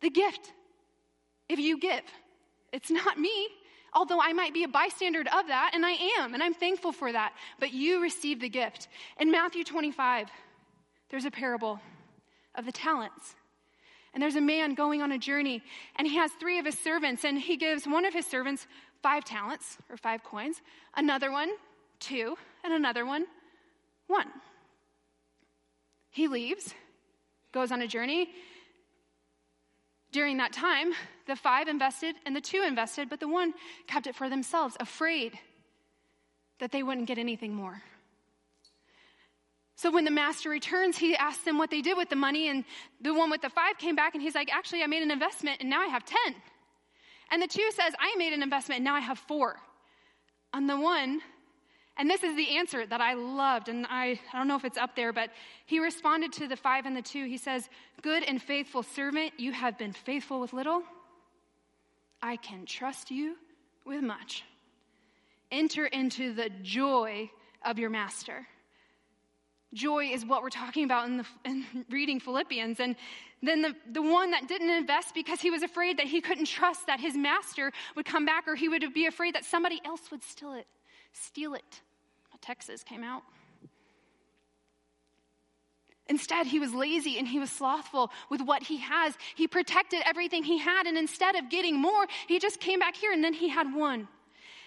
the 0.02 0.10
gift 0.10 0.52
if 1.50 1.60
you 1.60 1.80
give. 1.80 2.04
It's 2.72 2.92
not 2.92 3.20
me 3.20 3.48
although 3.94 4.22
I 4.22 4.34
might 4.34 4.54
be 4.54 4.64
a 4.64 4.68
bystander 4.68 5.22
of 5.22 5.48
that, 5.48 5.72
and 5.74 5.86
I 5.86 5.92
am, 6.20 6.34
and 6.34 6.42
I'm 6.42 6.54
thankful 6.54 6.92
for 6.92 7.12
that. 7.12 7.34
But 7.60 7.74
you 7.74 8.02
receive 8.02 8.40
the 8.40 8.50
gift. 8.50 8.88
In 9.20 9.32
Matthew 9.32 9.64
25, 9.64 10.30
there's 11.10 11.26
a 11.26 11.32
parable 11.32 11.80
of 12.56 12.66
the 12.66 12.72
talents. 12.72 13.36
And 14.14 14.22
there's 14.22 14.36
a 14.36 14.42
man 14.42 14.74
going 14.74 15.02
on 15.02 15.12
a 15.12 15.18
journey, 15.18 15.62
and 15.96 16.08
he 16.08 16.16
has 16.18 16.32
three 16.34 16.60
of 16.60 16.66
his 16.66 16.78
servants, 16.78 17.24
and 17.24 17.38
he 17.40 17.56
gives 17.56 17.86
one 17.86 18.06
of 18.06 18.14
his 18.14 18.26
servants 18.26 18.68
five 19.02 19.24
talents, 19.24 19.78
or 19.90 19.98
five 19.98 20.24
coins, 20.24 20.62
another 20.96 21.32
one, 21.32 21.50
two, 22.00 22.36
and 22.64 22.74
another 22.74 23.06
one, 23.06 23.26
one. 24.08 24.28
He 26.12 26.28
leaves, 26.28 26.74
goes 27.52 27.72
on 27.72 27.82
a 27.82 27.88
journey, 27.88 28.30
during 30.12 30.38
that 30.38 30.52
time, 30.52 30.92
the 31.32 31.36
five 31.38 31.70
invested 31.70 32.14
and 32.26 32.36
the 32.36 32.42
two 32.42 32.62
invested, 32.62 33.10
but 33.10 33.22
the 33.22 33.28
one 33.28 33.54
kept 33.88 34.06
it 34.06 34.16
for 34.16 34.30
themselves, 34.30 34.76
afraid 34.82 35.40
that 36.60 36.74
they 36.74 36.84
wouldn't 36.84 37.08
get 37.08 37.18
anything 37.18 37.56
more. 37.56 37.82
So 39.78 39.90
when 39.92 40.04
the 40.04 40.12
master 40.12 40.50
returns, 40.50 40.98
he 40.98 41.16
asks 41.16 41.46
them 41.46 41.58
what 41.58 41.72
they 41.72 41.82
did 41.82 41.96
with 41.96 42.10
the 42.10 42.18
money, 42.18 42.50
and 42.50 42.66
the 43.00 43.14
one 43.14 43.32
with 43.32 43.42
the 43.42 43.50
five 43.50 43.78
came 43.78 43.96
back 43.96 44.14
and 44.14 44.22
he's 44.22 44.36
like, 44.36 44.54
Actually, 44.54 44.84
I 44.84 44.88
made 44.88 45.04
an 45.04 45.10
investment 45.10 45.62
and 45.62 45.70
now 45.70 45.80
I 45.80 45.88
have 45.88 46.04
10. 46.04 46.36
And 47.32 47.42
the 47.42 47.48
two 47.48 47.72
says, 47.72 47.94
I 47.98 48.14
made 48.18 48.34
an 48.34 48.44
investment 48.44 48.80
and 48.80 48.86
now 48.86 48.96
I 48.96 49.00
have 49.00 49.18
four. 49.18 49.56
And 50.54 50.70
the 50.70 50.78
one 50.78 51.22
And 51.98 52.10
this 52.10 52.24
is 52.24 52.36
the 52.36 52.58
answer 52.58 52.86
that 52.86 53.00
I 53.00 53.14
loved. 53.14 53.70
And 53.70 53.88
I, 53.90 54.20
I 54.34 54.38
don't 54.38 54.50
know 54.50 54.58
if 54.58 54.66
it's 54.66 54.78
up 54.78 54.98
there, 54.98 55.14
but 55.14 55.30
he 55.66 55.80
responded 55.80 56.34
to 56.34 56.48
the 56.48 56.58
five 56.58 56.86
and 56.86 56.96
the 56.96 57.02
two. 57.02 57.26
He 57.26 57.38
says, 57.38 57.70
Good 58.02 58.24
and 58.24 58.42
faithful 58.42 58.84
servant, 58.84 59.32
you 59.38 59.54
have 59.54 59.78
been 59.78 59.94
faithful 59.94 60.42
with 60.42 60.52
little. 60.52 60.84
I 62.22 62.38
can 62.38 62.66
trust 62.66 63.12
you 63.12 63.36
with 63.86 64.04
much. 64.04 64.44
Enter 65.52 65.86
into 65.88 66.34
the 66.34 66.50
joy 66.62 67.30
of 67.64 67.80
your 67.80 67.90
master. 67.90 68.48
Joy 69.74 70.06
is 70.06 70.26
what 70.26 70.44
we're 70.44 70.50
talking 70.50 70.84
about 70.84 71.08
in, 71.08 71.18
the, 71.18 71.26
in 71.46 71.66
reading 71.90 72.20
Philippians. 72.20 72.80
And 72.80 72.96
then 73.42 73.62
the, 73.62 73.76
the 73.92 74.02
one 74.02 74.32
that 74.32 74.48
didn't 74.48 74.70
invest 74.70 75.14
because 75.14 75.42
he 75.42 75.50
was 75.50 75.64
afraid 75.64 75.98
that 75.98 76.08
he 76.08 76.22
couldn't 76.22 76.46
trust 76.46 76.88
that 76.88 77.00
his 77.00 77.16
master 77.16 77.72
would 77.96 78.06
come 78.06 78.26
back 78.26 78.48
or 78.48 78.56
he 78.56 78.70
would 78.70 78.94
be 78.94 79.08
afraid 79.08 79.36
that 79.36 79.46
somebody 79.46 79.82
else 79.86 80.12
would 80.12 80.24
steal 80.24 80.54
it. 80.54 80.68
Steal 81.14 81.54
it. 81.56 81.82
Texas 82.42 82.84
came 82.84 83.04
out. 83.04 83.24
Instead, 86.12 86.46
he 86.46 86.60
was 86.60 86.74
lazy 86.74 87.18
and 87.18 87.26
he 87.26 87.40
was 87.40 87.50
slothful 87.50 88.12
with 88.30 88.42
what 88.42 88.64
he 88.64 88.80
has. 88.80 89.18
He 89.34 89.48
protected 89.48 90.02
everything 90.06 90.44
he 90.44 90.58
had, 90.58 90.86
and 90.86 90.98
instead 90.98 91.38
of 91.38 91.50
getting 91.50 91.80
more, 91.80 92.06
he 92.28 92.38
just 92.38 92.60
came 92.60 92.80
back 92.80 92.98
here 92.98 93.14
and 93.14 93.24
then 93.24 93.32
he 93.32 93.48
had 93.48 93.74
one. 93.74 94.10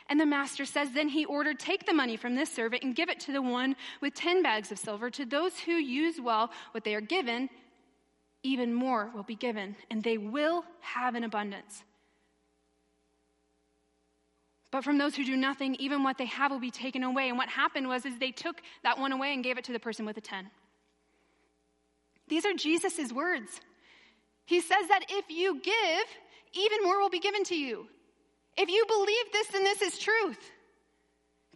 And 0.09 0.19
the 0.19 0.25
master 0.25 0.65
says, 0.65 0.93
Then 0.93 1.11
he 1.11 1.27
ordered, 1.27 1.59
Take 1.59 1.85
the 1.85 1.93
money 1.93 2.17
from 2.17 2.35
this 2.35 2.51
servant 2.51 2.83
and 2.83 2.97
give 2.97 3.11
it 3.11 3.21
to 3.21 3.33
the 3.33 3.43
one 3.43 3.77
with 4.01 4.15
10 4.15 4.43
bags 4.43 4.73
of 4.73 4.79
silver. 4.79 5.11
To 5.11 5.27
those 5.27 5.59
who 5.59 5.73
use 5.73 6.19
well 6.19 6.51
what 6.73 6.83
they 6.83 6.95
are 6.95 7.03
given, 7.03 7.51
even 8.43 8.73
more 8.73 9.11
will 9.15 9.23
be 9.23 9.37
given, 9.37 9.77
and 9.91 10.03
they 10.03 10.17
will 10.17 10.65
have 10.81 11.15
an 11.15 11.25
abundance. 11.25 11.85
But 14.71 14.83
from 14.83 14.97
those 14.97 15.15
who 15.15 15.27
do 15.27 15.37
nothing, 15.37 15.75
even 15.75 16.03
what 16.03 16.17
they 16.17 16.25
have 16.25 16.51
will 16.51 16.59
be 16.59 16.71
taken 16.71 17.03
away. 17.03 17.29
And 17.29 17.37
what 17.37 17.51
happened 17.51 17.87
was 17.87 18.07
is 18.07 18.19
they 18.19 18.31
took 18.31 18.63
that 18.83 18.99
one 18.99 19.13
away 19.13 19.35
and 19.35 19.45
gave 19.45 19.59
it 19.59 19.65
to 19.65 19.73
the 19.73 19.79
person 19.79 20.07
with 20.07 20.15
the 20.15 20.23
10. 20.23 20.51
These 22.29 22.45
are 22.47 22.55
Jesus' 22.55 23.13
words. 23.13 23.61
He 24.47 24.61
says 24.61 24.89
that 24.89 25.05
if 25.09 25.31
you 25.31 25.61
give, 25.61 26.07
even 26.53 26.83
more 26.83 27.01
will 27.01 27.11
be 27.11 27.21
given 27.21 27.45
to 27.45 27.55
you. 27.55 27.87
If 28.57 28.69
you 28.69 28.85
believe 28.87 29.33
this, 29.33 29.49
then 29.49 29.65
this 29.65 29.83
is 29.83 29.99
truth. 29.99 30.39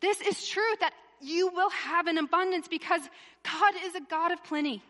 This 0.01 0.21
is 0.21 0.47
truth 0.47 0.81
that 0.81 0.93
you 1.21 1.49
will 1.49 1.71
have 1.71 2.07
an 2.07 2.19
abundance 2.19 2.69
because 2.69 3.03
God 3.43 3.75
is 3.85 3.95
a 3.95 4.01
God 4.01 4.33
of 4.33 4.43
plenty. 4.45 4.83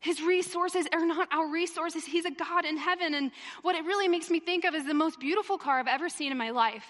His 0.00 0.20
resources 0.20 0.86
are 0.92 1.06
not 1.06 1.28
our 1.32 1.48
resources. 1.48 2.04
He's 2.04 2.24
a 2.24 2.30
God 2.30 2.64
in 2.64 2.76
heaven. 2.76 3.14
And 3.14 3.30
what 3.62 3.76
it 3.76 3.84
really 3.84 4.08
makes 4.08 4.30
me 4.30 4.40
think 4.40 4.64
of 4.64 4.74
is 4.74 4.84
the 4.84 4.94
most 4.94 5.20
beautiful 5.20 5.58
car 5.58 5.78
I've 5.78 5.86
ever 5.86 6.08
seen 6.08 6.32
in 6.32 6.38
my 6.38 6.50
life. 6.50 6.84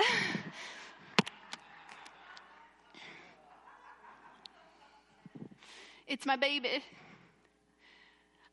it's 6.08 6.26
my 6.26 6.36
baby. 6.36 6.82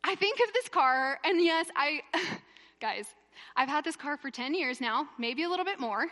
I 0.03 0.15
think 0.15 0.39
of 0.45 0.53
this 0.53 0.69
car, 0.69 1.19
and 1.23 1.41
yes, 1.41 1.67
I, 1.75 2.01
guys, 2.81 3.07
I've 3.55 3.69
had 3.69 3.83
this 3.83 3.95
car 3.95 4.17
for 4.17 4.29
10 4.29 4.53
years 4.53 4.79
now, 4.81 5.07
maybe 5.17 5.43
a 5.43 5.49
little 5.49 5.65
bit 5.65 5.79
more. 5.79 6.05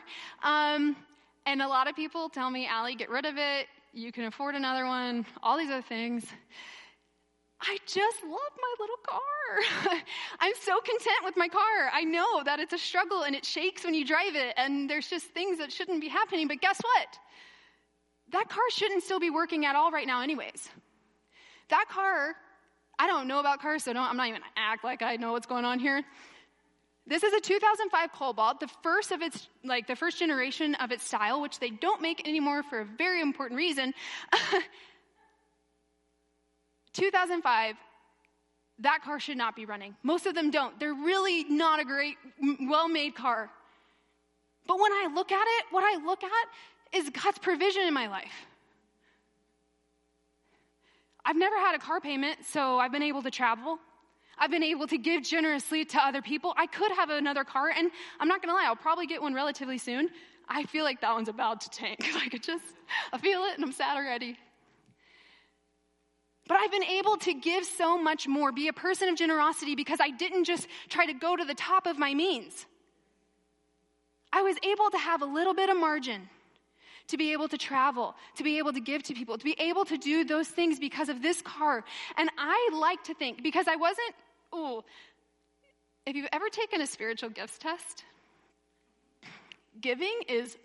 Um, 0.43 0.95
and 1.45 1.61
a 1.61 1.67
lot 1.67 1.87
of 1.87 1.95
people 1.95 2.29
tell 2.29 2.49
me, 2.49 2.67
Allie, 2.67 2.95
get 2.95 3.09
rid 3.09 3.25
of 3.25 3.37
it. 3.37 3.67
You 3.93 4.11
can 4.11 4.25
afford 4.25 4.55
another 4.55 4.87
one, 4.87 5.25
all 5.43 5.57
these 5.57 5.69
other 5.69 5.83
things. 5.83 6.25
I 7.61 7.77
just 7.85 8.23
love 8.23 8.31
my 8.31 8.75
little 8.79 8.97
car. 9.07 9.99
I'm 10.39 10.53
so 10.59 10.79
content 10.79 11.23
with 11.23 11.37
my 11.37 11.47
car. 11.47 11.89
I 11.93 12.03
know 12.03 12.43
that 12.43 12.59
it's 12.59 12.73
a 12.73 12.77
struggle 12.77 13.23
and 13.23 13.35
it 13.35 13.45
shakes 13.45 13.83
when 13.83 13.93
you 13.93 14.05
drive 14.05 14.35
it, 14.35 14.53
and 14.57 14.89
there's 14.89 15.07
just 15.07 15.27
things 15.27 15.59
that 15.59 15.71
shouldn't 15.71 16.01
be 16.01 16.09
happening. 16.09 16.47
But 16.47 16.61
guess 16.61 16.79
what? 16.81 17.19
That 18.31 18.49
car 18.49 18.63
shouldn't 18.69 19.03
still 19.03 19.19
be 19.19 19.29
working 19.29 19.65
at 19.65 19.75
all 19.75 19.91
right 19.91 20.07
now, 20.07 20.21
anyways. 20.21 20.69
That 21.69 21.85
car 21.89 22.35
I 22.99 23.07
don't 23.07 23.27
know 23.27 23.39
about 23.39 23.61
cars, 23.61 23.83
so 23.83 23.91
I'm 23.91 24.17
not 24.17 24.27
even 24.27 24.41
act 24.55 24.83
like 24.83 25.01
I 25.01 25.15
know 25.15 25.31
what's 25.31 25.47
going 25.47 25.65
on 25.65 25.79
here. 25.79 26.03
This 27.05 27.23
is 27.23 27.33
a 27.33 27.41
2005 27.41 28.11
Cobalt, 28.13 28.59
the 28.61 28.69
first 28.81 29.11
of 29.11 29.21
its, 29.21 29.49
like 29.65 29.87
the 29.87 29.95
first 29.95 30.19
generation 30.19 30.75
of 30.75 30.91
its 30.91 31.05
style, 31.05 31.41
which 31.41 31.59
they 31.59 31.69
don't 31.69 32.01
make 32.01 32.25
anymore 32.25 32.63
for 32.63 32.79
a 32.79 32.85
very 32.85 33.19
important 33.19 33.57
reason. 33.57 33.93
2005, 36.93 37.75
that 38.79 39.01
car 39.03 39.19
should 39.19 39.37
not 39.37 39.55
be 39.55 39.65
running. 39.65 39.95
Most 40.03 40.25
of 40.25 40.33
them 40.33 40.49
don't. 40.49 40.79
They're 40.79 40.93
really 40.93 41.43
not 41.45 41.81
a 41.81 41.83
great, 41.83 42.15
well 42.61 42.87
made 42.87 43.15
car. 43.15 43.49
But 44.65 44.79
when 44.79 44.93
I 44.93 45.09
look 45.13 45.31
at 45.31 45.45
it, 45.45 45.65
what 45.71 45.83
I 45.83 46.01
look 46.05 46.23
at 46.23 46.47
is 46.97 47.09
God's 47.09 47.39
provision 47.39 47.81
in 47.81 47.93
my 47.93 48.07
life. 48.07 48.45
I've 51.25 51.37
never 51.37 51.57
had 51.57 51.75
a 51.75 51.79
car 51.79 52.01
payment, 52.01 52.39
so 52.45 52.79
I've 52.79 52.91
been 52.91 53.03
able 53.03 53.23
to 53.23 53.31
travel. 53.31 53.79
I've 54.37 54.51
been 54.51 54.63
able 54.63 54.87
to 54.87 54.97
give 54.97 55.23
generously 55.23 55.85
to 55.85 55.97
other 55.99 56.21
people. 56.21 56.53
I 56.57 56.67
could 56.67 56.91
have 56.91 57.09
another 57.09 57.43
car, 57.43 57.69
and 57.69 57.91
I'm 58.19 58.27
not 58.27 58.41
gonna 58.41 58.53
lie, 58.53 58.65
I'll 58.65 58.75
probably 58.75 59.07
get 59.07 59.21
one 59.21 59.33
relatively 59.33 59.77
soon. 59.77 60.09
I 60.49 60.63
feel 60.65 60.83
like 60.83 61.01
that 61.01 61.13
one's 61.13 61.29
about 61.29 61.61
to 61.61 61.69
tank. 61.69 62.05
like 62.15 62.33
it 62.33 62.43
just, 62.43 62.65
I 63.11 63.17
feel 63.17 63.43
it 63.45 63.55
and 63.55 63.63
I'm 63.63 63.71
sad 63.71 63.95
already. 63.97 64.37
But 66.47 66.57
I've 66.57 66.71
been 66.71 66.83
able 66.83 67.15
to 67.17 67.33
give 67.33 67.63
so 67.63 67.97
much 67.97 68.27
more, 68.27 68.51
be 68.51 68.67
a 68.67 68.73
person 68.73 69.07
of 69.07 69.15
generosity 69.15 69.75
because 69.75 69.99
I 70.01 70.09
didn't 70.09 70.43
just 70.43 70.67
try 70.89 71.05
to 71.05 71.13
go 71.13 71.37
to 71.37 71.45
the 71.45 71.53
top 71.53 71.87
of 71.87 71.97
my 71.97 72.13
means. 72.13 72.65
I 74.33 74.41
was 74.41 74.57
able 74.61 74.89
to 74.89 74.97
have 74.97 75.21
a 75.21 75.25
little 75.25 75.53
bit 75.53 75.69
of 75.69 75.77
margin 75.77 76.27
to 77.07 77.17
be 77.17 77.33
able 77.33 77.47
to 77.47 77.57
travel, 77.57 78.15
to 78.37 78.43
be 78.43 78.57
able 78.57 78.73
to 78.73 78.79
give 78.79 79.03
to 79.03 79.13
people, 79.13 79.37
to 79.37 79.43
be 79.43 79.55
able 79.59 79.85
to 79.85 79.97
do 79.97 80.23
those 80.23 80.47
things 80.47 80.79
because 80.79 81.09
of 81.09 81.21
this 81.21 81.41
car. 81.41 81.83
And 82.17 82.29
I 82.37 82.69
like 82.73 83.03
to 83.05 83.13
think, 83.13 83.43
because 83.43 83.67
I 83.67 83.75
wasn't, 83.75 84.15
oh, 84.51 84.83
if 86.05 86.15
you've 86.15 86.29
ever 86.31 86.49
taken 86.49 86.81
a 86.81 86.87
spiritual 86.87 87.29
gifts 87.29 87.57
test, 87.57 88.03
giving 89.79 90.13
is 90.27 90.57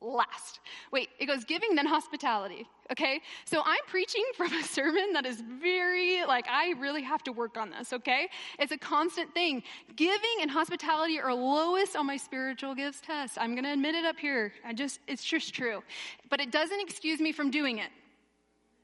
last. 0.00 0.60
Wait, 0.92 1.08
it 1.18 1.26
goes 1.26 1.44
giving, 1.44 1.74
then 1.74 1.86
hospitality. 1.86 2.66
Okay? 2.90 3.20
So 3.44 3.62
I'm 3.64 3.80
preaching 3.86 4.24
from 4.36 4.52
a 4.52 4.62
sermon 4.62 5.12
that 5.12 5.26
is 5.26 5.42
very, 5.60 6.24
like, 6.24 6.46
I 6.48 6.74
really 6.78 7.02
have 7.02 7.22
to 7.24 7.32
work 7.32 7.56
on 7.56 7.70
this, 7.70 7.92
okay? 7.92 8.28
It's 8.58 8.72
a 8.72 8.78
constant 8.78 9.32
thing. 9.34 9.62
Giving 9.96 10.38
and 10.40 10.50
hospitality 10.50 11.20
are 11.20 11.32
lowest 11.34 11.96
on 11.96 12.06
my 12.06 12.16
spiritual 12.16 12.74
gifts 12.74 13.00
test. 13.00 13.38
I'm 13.38 13.54
gonna 13.54 13.72
admit 13.72 13.94
it 13.94 14.04
up 14.04 14.18
here. 14.18 14.52
I 14.64 14.72
just, 14.72 15.00
it's 15.06 15.24
just 15.24 15.54
true. 15.54 15.82
But 16.28 16.40
it 16.40 16.50
doesn't 16.50 16.80
excuse 16.80 17.20
me 17.20 17.32
from 17.32 17.50
doing 17.50 17.78
it. 17.78 17.90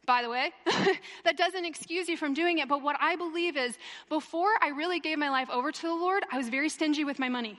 By 0.07 0.23
the 0.23 0.31
way, 0.31 0.53
that 1.25 1.37
doesn't 1.37 1.65
excuse 1.65 2.09
you 2.09 2.17
from 2.17 2.33
doing 2.33 2.59
it. 2.59 2.69
But 2.69 2.81
what 2.81 2.97
I 3.01 3.17
believe 3.17 3.57
is, 3.57 3.77
before 4.09 4.51
I 4.63 4.69
really 4.69 5.01
gave 5.01 5.19
my 5.19 5.31
life 5.31 5.51
over 5.51 5.73
to 5.73 5.83
the 5.83 5.95
Lord, 5.95 6.23
I 6.31 6.39
was 6.39 6.49
very 6.49 6.69
stingy 6.69 7.03
with 7.03 7.19
my 7.19 7.29
money. 7.29 7.59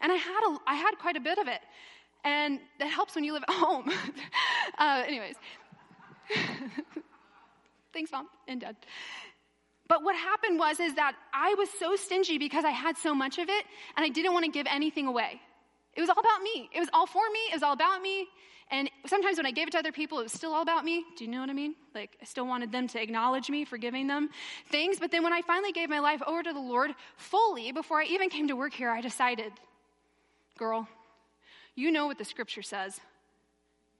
And 0.00 0.12
I 0.12 0.14
had, 0.14 0.40
a, 0.48 0.58
I 0.68 0.74
had 0.76 0.92
quite 0.98 1.16
a 1.16 1.20
bit 1.20 1.38
of 1.38 1.48
it. 1.48 1.60
And 2.24 2.60
that 2.78 2.88
helps 2.88 3.14
when 3.14 3.24
you 3.24 3.32
live 3.32 3.44
at 3.48 3.54
home. 3.54 3.90
uh, 4.78 5.04
anyways. 5.06 5.36
Thanks, 7.92 8.12
mom 8.12 8.28
and 8.46 8.60
dad. 8.60 8.76
But 9.88 10.04
what 10.04 10.14
happened 10.14 10.58
was 10.58 10.78
is 10.78 10.94
that 10.94 11.16
I 11.34 11.54
was 11.58 11.68
so 11.78 11.96
stingy 11.96 12.38
because 12.38 12.64
I 12.64 12.70
had 12.70 12.96
so 12.96 13.12
much 13.12 13.38
of 13.38 13.48
it 13.48 13.64
and 13.96 14.04
I 14.06 14.08
didn't 14.08 14.32
want 14.32 14.44
to 14.44 14.50
give 14.50 14.66
anything 14.70 15.06
away. 15.08 15.40
It 15.94 16.00
was 16.00 16.08
all 16.08 16.20
about 16.20 16.42
me. 16.42 16.70
It 16.72 16.78
was 16.78 16.88
all 16.92 17.06
for 17.06 17.28
me. 17.32 17.40
It 17.50 17.54
was 17.54 17.64
all 17.64 17.72
about 17.72 18.00
me. 18.00 18.28
And 18.70 18.88
sometimes 19.06 19.36
when 19.36 19.46
I 19.46 19.50
gave 19.50 19.66
it 19.66 19.72
to 19.72 19.78
other 19.78 19.90
people, 19.90 20.20
it 20.20 20.22
was 20.22 20.32
still 20.32 20.54
all 20.54 20.62
about 20.62 20.84
me. 20.84 21.04
Do 21.16 21.24
you 21.24 21.30
know 21.30 21.40
what 21.40 21.50
I 21.50 21.54
mean? 21.54 21.74
Like, 21.92 22.16
I 22.22 22.24
still 22.24 22.46
wanted 22.46 22.70
them 22.70 22.86
to 22.88 23.02
acknowledge 23.02 23.50
me 23.50 23.64
for 23.64 23.78
giving 23.78 24.06
them 24.06 24.28
things. 24.70 25.00
But 25.00 25.10
then 25.10 25.24
when 25.24 25.32
I 25.32 25.42
finally 25.42 25.72
gave 25.72 25.88
my 25.88 25.98
life 25.98 26.22
over 26.24 26.40
to 26.44 26.52
the 26.52 26.60
Lord 26.60 26.92
fully, 27.16 27.72
before 27.72 28.00
I 28.00 28.04
even 28.04 28.28
came 28.28 28.46
to 28.46 28.54
work 28.54 28.72
here, 28.72 28.90
I 28.90 29.00
decided, 29.00 29.52
girl, 30.56 30.86
you 31.80 31.90
know 31.90 32.06
what 32.06 32.18
the 32.18 32.24
scripture 32.24 32.62
says. 32.62 33.00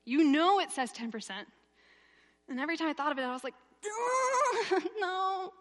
You 0.04 0.24
know 0.24 0.60
it 0.60 0.70
says 0.70 0.92
10%. 0.92 1.30
And 2.48 2.60
every 2.60 2.76
time 2.76 2.88
I 2.88 2.92
thought 2.92 3.12
of 3.12 3.18
it, 3.18 3.22
I 3.22 3.32
was 3.32 3.44
like, 3.44 3.54
no, 5.00 5.52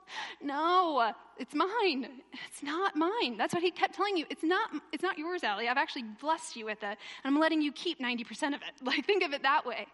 no, 0.41 1.13
it's 1.37 1.55
mine. 1.55 2.07
It's 2.47 2.61
not 2.61 2.95
mine. 2.95 3.37
That's 3.37 3.53
what 3.53 3.63
he 3.63 3.71
kept 3.71 3.95
telling 3.95 4.17
you. 4.17 4.25
It's 4.29 4.43
not, 4.43 4.69
it's 4.91 5.03
not 5.03 5.17
yours, 5.17 5.43
Allie. 5.43 5.69
I've 5.69 5.77
actually 5.77 6.03
blessed 6.19 6.55
you 6.57 6.65
with 6.65 6.83
it, 6.83 6.97
and 7.23 7.25
I'm 7.25 7.39
letting 7.39 7.61
you 7.61 7.71
keep 7.71 7.99
90% 7.99 8.47
of 8.47 8.55
it. 8.55 8.61
Like, 8.83 9.05
think 9.05 9.23
of 9.23 9.33
it 9.33 9.43
that 9.43 9.65
way. 9.65 9.87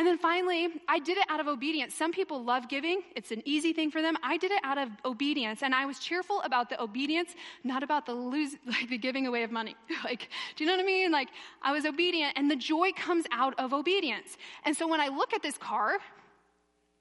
And 0.00 0.06
then 0.06 0.16
finally, 0.16 0.68
I 0.88 0.98
did 0.98 1.18
it 1.18 1.26
out 1.28 1.40
of 1.40 1.46
obedience. 1.46 1.94
Some 1.94 2.10
people 2.10 2.42
love 2.42 2.70
giving, 2.70 3.02
it's 3.16 3.32
an 3.32 3.42
easy 3.44 3.74
thing 3.74 3.90
for 3.90 4.00
them. 4.00 4.16
I 4.22 4.38
did 4.38 4.50
it 4.50 4.60
out 4.64 4.78
of 4.78 4.88
obedience, 5.04 5.62
and 5.62 5.74
I 5.74 5.84
was 5.84 5.98
cheerful 5.98 6.40
about 6.40 6.70
the 6.70 6.82
obedience, 6.82 7.34
not 7.64 7.82
about 7.82 8.06
the 8.06 8.14
lose, 8.14 8.56
like 8.66 8.88
the 8.88 8.96
giving 8.96 9.26
away 9.26 9.42
of 9.42 9.50
money. 9.50 9.76
like, 10.04 10.30
do 10.56 10.64
you 10.64 10.70
know 10.70 10.74
what 10.74 10.82
I 10.82 10.86
mean? 10.86 11.12
Like, 11.12 11.28
I 11.60 11.72
was 11.72 11.84
obedient, 11.84 12.32
and 12.36 12.50
the 12.50 12.56
joy 12.56 12.92
comes 12.92 13.26
out 13.30 13.52
of 13.58 13.74
obedience. 13.74 14.38
And 14.64 14.74
so 14.74 14.88
when 14.88 15.02
I 15.02 15.08
look 15.08 15.34
at 15.34 15.42
this 15.42 15.58
car, 15.58 15.98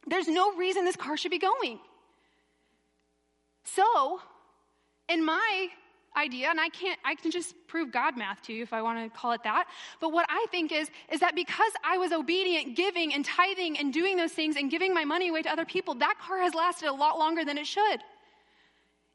there's 0.05 0.27
no 0.27 0.57
reason 0.57 0.83
this 0.83 0.97
car 0.97 1.15
should 1.15 1.31
be 1.31 1.39
going. 1.39 1.79
So, 3.63 4.19
in 5.07 5.23
my 5.23 5.69
idea, 6.15 6.49
and 6.49 6.59
I 6.59 6.69
can't, 6.69 6.99
I 7.05 7.15
can 7.15 7.31
just 7.31 7.55
prove 7.67 7.91
God 7.91 8.17
math 8.17 8.41
to 8.43 8.53
you 8.53 8.63
if 8.63 8.73
I 8.73 8.81
want 8.81 9.01
to 9.01 9.17
call 9.17 9.31
it 9.31 9.43
that. 9.43 9.67
But 9.99 10.11
what 10.11 10.25
I 10.29 10.45
think 10.51 10.71
is, 10.71 10.89
is 11.11 11.19
that 11.19 11.35
because 11.35 11.71
I 11.83 11.97
was 11.97 12.11
obedient, 12.11 12.75
giving 12.75 13.13
and 13.13 13.23
tithing 13.23 13.77
and 13.77 13.93
doing 13.93 14.17
those 14.17 14.31
things 14.31 14.55
and 14.55 14.69
giving 14.69 14.93
my 14.93 15.05
money 15.05 15.29
away 15.29 15.41
to 15.43 15.51
other 15.51 15.65
people, 15.65 15.95
that 15.95 16.15
car 16.21 16.39
has 16.39 16.53
lasted 16.53 16.89
a 16.89 16.93
lot 16.93 17.17
longer 17.17 17.45
than 17.45 17.57
it 17.57 17.67
should. 17.67 18.01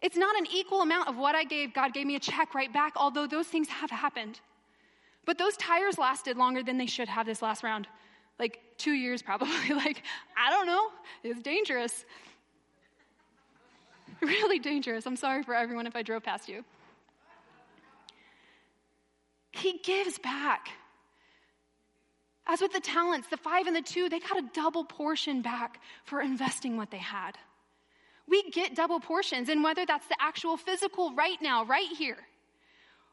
It's 0.00 0.16
not 0.16 0.36
an 0.36 0.46
equal 0.52 0.82
amount 0.82 1.08
of 1.08 1.16
what 1.16 1.34
I 1.34 1.44
gave. 1.44 1.72
God 1.72 1.94
gave 1.94 2.06
me 2.06 2.16
a 2.16 2.20
check 2.20 2.54
right 2.54 2.72
back, 2.72 2.92
although 2.96 3.26
those 3.26 3.46
things 3.46 3.68
have 3.68 3.90
happened. 3.90 4.40
But 5.24 5.38
those 5.38 5.56
tires 5.56 5.98
lasted 5.98 6.36
longer 6.36 6.62
than 6.62 6.76
they 6.76 6.86
should 6.86 7.08
have 7.08 7.24
this 7.26 7.40
last 7.40 7.62
round. 7.62 7.88
Like 8.38 8.60
two 8.76 8.92
years, 8.92 9.22
probably. 9.22 9.48
like, 9.70 10.02
I 10.36 10.50
don't 10.50 10.66
know. 10.66 10.88
It's 11.22 11.42
dangerous. 11.42 12.04
Really 14.20 14.58
dangerous. 14.58 15.06
I'm 15.06 15.16
sorry 15.16 15.42
for 15.42 15.54
everyone 15.54 15.86
if 15.86 15.96
I 15.96 16.02
drove 16.02 16.22
past 16.22 16.48
you. 16.48 16.64
He 19.54 19.78
gives 19.78 20.18
back. 20.18 20.68
As 22.46 22.60
with 22.60 22.72
the 22.72 22.80
talents, 22.80 23.28
the 23.28 23.36
five 23.36 23.66
and 23.66 23.74
the 23.74 23.82
two, 23.82 24.08
they 24.08 24.18
got 24.18 24.36
a 24.36 24.48
double 24.52 24.84
portion 24.84 25.42
back 25.42 25.80
for 26.04 26.20
investing 26.20 26.76
what 26.76 26.90
they 26.90 26.98
had. 26.98 27.38
We 28.28 28.50
get 28.50 28.74
double 28.74 29.00
portions, 29.00 29.48
and 29.48 29.62
whether 29.62 29.86
that's 29.86 30.06
the 30.08 30.16
actual 30.20 30.56
physical 30.56 31.14
right 31.14 31.40
now, 31.40 31.64
right 31.64 31.88
here, 31.96 32.18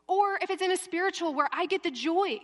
or 0.07 0.37
if 0.41 0.49
it's 0.49 0.61
in 0.61 0.71
a 0.71 0.77
spiritual 0.77 1.33
where 1.33 1.49
I 1.51 1.65
get 1.65 1.83
the 1.83 1.91
joy, 1.91 2.39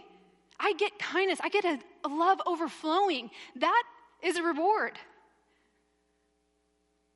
I 0.60 0.74
get 0.74 1.00
kindness, 1.00 1.40
I 1.42 1.50
get 1.50 1.66
a, 1.66 1.80
a 2.06 2.10
love 2.10 2.40
overflowing, 2.46 3.30
that 3.58 3.84
is 4.22 4.38
a 4.38 4.44
reward. 4.44 4.98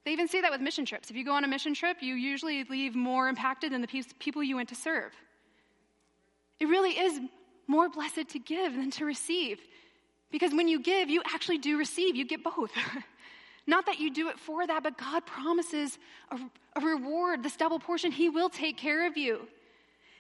They 0.04 0.12
even 0.12 0.28
say 0.28 0.42
that 0.42 0.52
with 0.52 0.62
mission 0.62 0.86
trips. 0.86 1.10
If 1.12 1.16
you 1.16 1.24
go 1.24 1.34
on 1.34 1.44
a 1.44 1.48
mission 1.48 1.74
trip, 1.74 1.98
you 2.02 2.16
usually 2.16 2.64
leave 2.64 2.96
more 2.96 3.30
impacted 3.30 3.72
than 3.72 3.82
the 3.82 4.04
people 4.20 4.42
you 4.42 4.56
went 4.56 4.70
to 4.70 4.76
serve. 4.76 5.14
It 6.62 6.68
really 6.68 6.92
is 6.92 7.20
more 7.66 7.90
blessed 7.90 8.30
to 8.30 8.40
give 8.40 8.74
than 8.74 8.92
to 8.92 9.06
receive. 9.06 9.60
Because 10.32 10.54
when 10.54 10.68
you 10.68 10.80
give, 10.80 11.10
you 11.10 11.24
actually 11.26 11.58
do 11.58 11.76
receive. 11.76 12.16
You 12.16 12.24
get 12.24 12.44
both. 12.44 12.72
Not 13.68 13.88
that 13.88 14.00
you 14.00 14.14
do 14.14 14.30
it 14.30 14.38
for 14.38 14.68
that, 14.68 14.84
but 14.84 14.96
God 14.96 15.26
promises 15.26 15.98
a, 16.30 16.40
a, 16.76 16.86
reward, 16.86 17.42
this 17.42 17.56
double 17.56 17.80
portion. 17.80 18.12
He 18.12 18.30
will 18.30 18.50
take 18.50 18.78
care 18.78 19.08
of 19.08 19.18
you. 19.18 19.48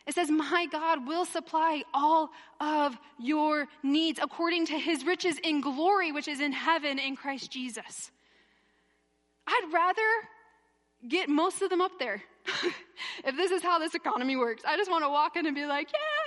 It 0.07 0.15
says, 0.15 0.31
My 0.31 0.65
God 0.71 1.05
will 1.07 1.25
supply 1.25 1.83
all 1.93 2.31
of 2.59 2.97
your 3.19 3.67
needs 3.83 4.19
according 4.19 4.65
to 4.67 4.79
his 4.79 5.05
riches 5.05 5.37
in 5.43 5.61
glory, 5.61 6.11
which 6.11 6.27
is 6.27 6.39
in 6.39 6.53
heaven 6.53 6.97
in 6.97 7.15
Christ 7.15 7.51
Jesus. 7.51 8.09
I'd 9.45 9.69
rather 9.71 11.07
get 11.07 11.29
most 11.29 11.61
of 11.61 11.69
them 11.69 11.81
up 11.81 11.99
there. 11.99 12.23
if 13.23 13.35
this 13.35 13.51
is 13.51 13.61
how 13.61 13.79
this 13.79 13.95
economy 13.95 14.35
works, 14.35 14.63
I 14.65 14.77
just 14.77 14.89
want 14.89 15.03
to 15.03 15.09
walk 15.09 15.35
in 15.35 15.45
and 15.45 15.55
be 15.55 15.65
like, 15.65 15.87
yes, 15.91 16.20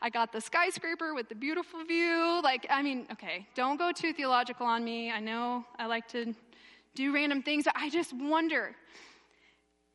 I 0.00 0.10
got 0.10 0.32
the 0.32 0.40
skyscraper 0.40 1.14
with 1.14 1.28
the 1.28 1.34
beautiful 1.34 1.84
view. 1.84 2.40
Like, 2.42 2.66
I 2.70 2.82
mean, 2.82 3.06
okay, 3.12 3.46
don't 3.54 3.76
go 3.76 3.92
too 3.92 4.12
theological 4.12 4.66
on 4.66 4.84
me. 4.84 5.10
I 5.10 5.20
know 5.20 5.64
I 5.78 5.86
like 5.86 6.08
to 6.08 6.34
do 6.94 7.14
random 7.14 7.42
things, 7.42 7.64
but 7.64 7.74
I 7.76 7.90
just 7.90 8.12
wonder 8.12 8.74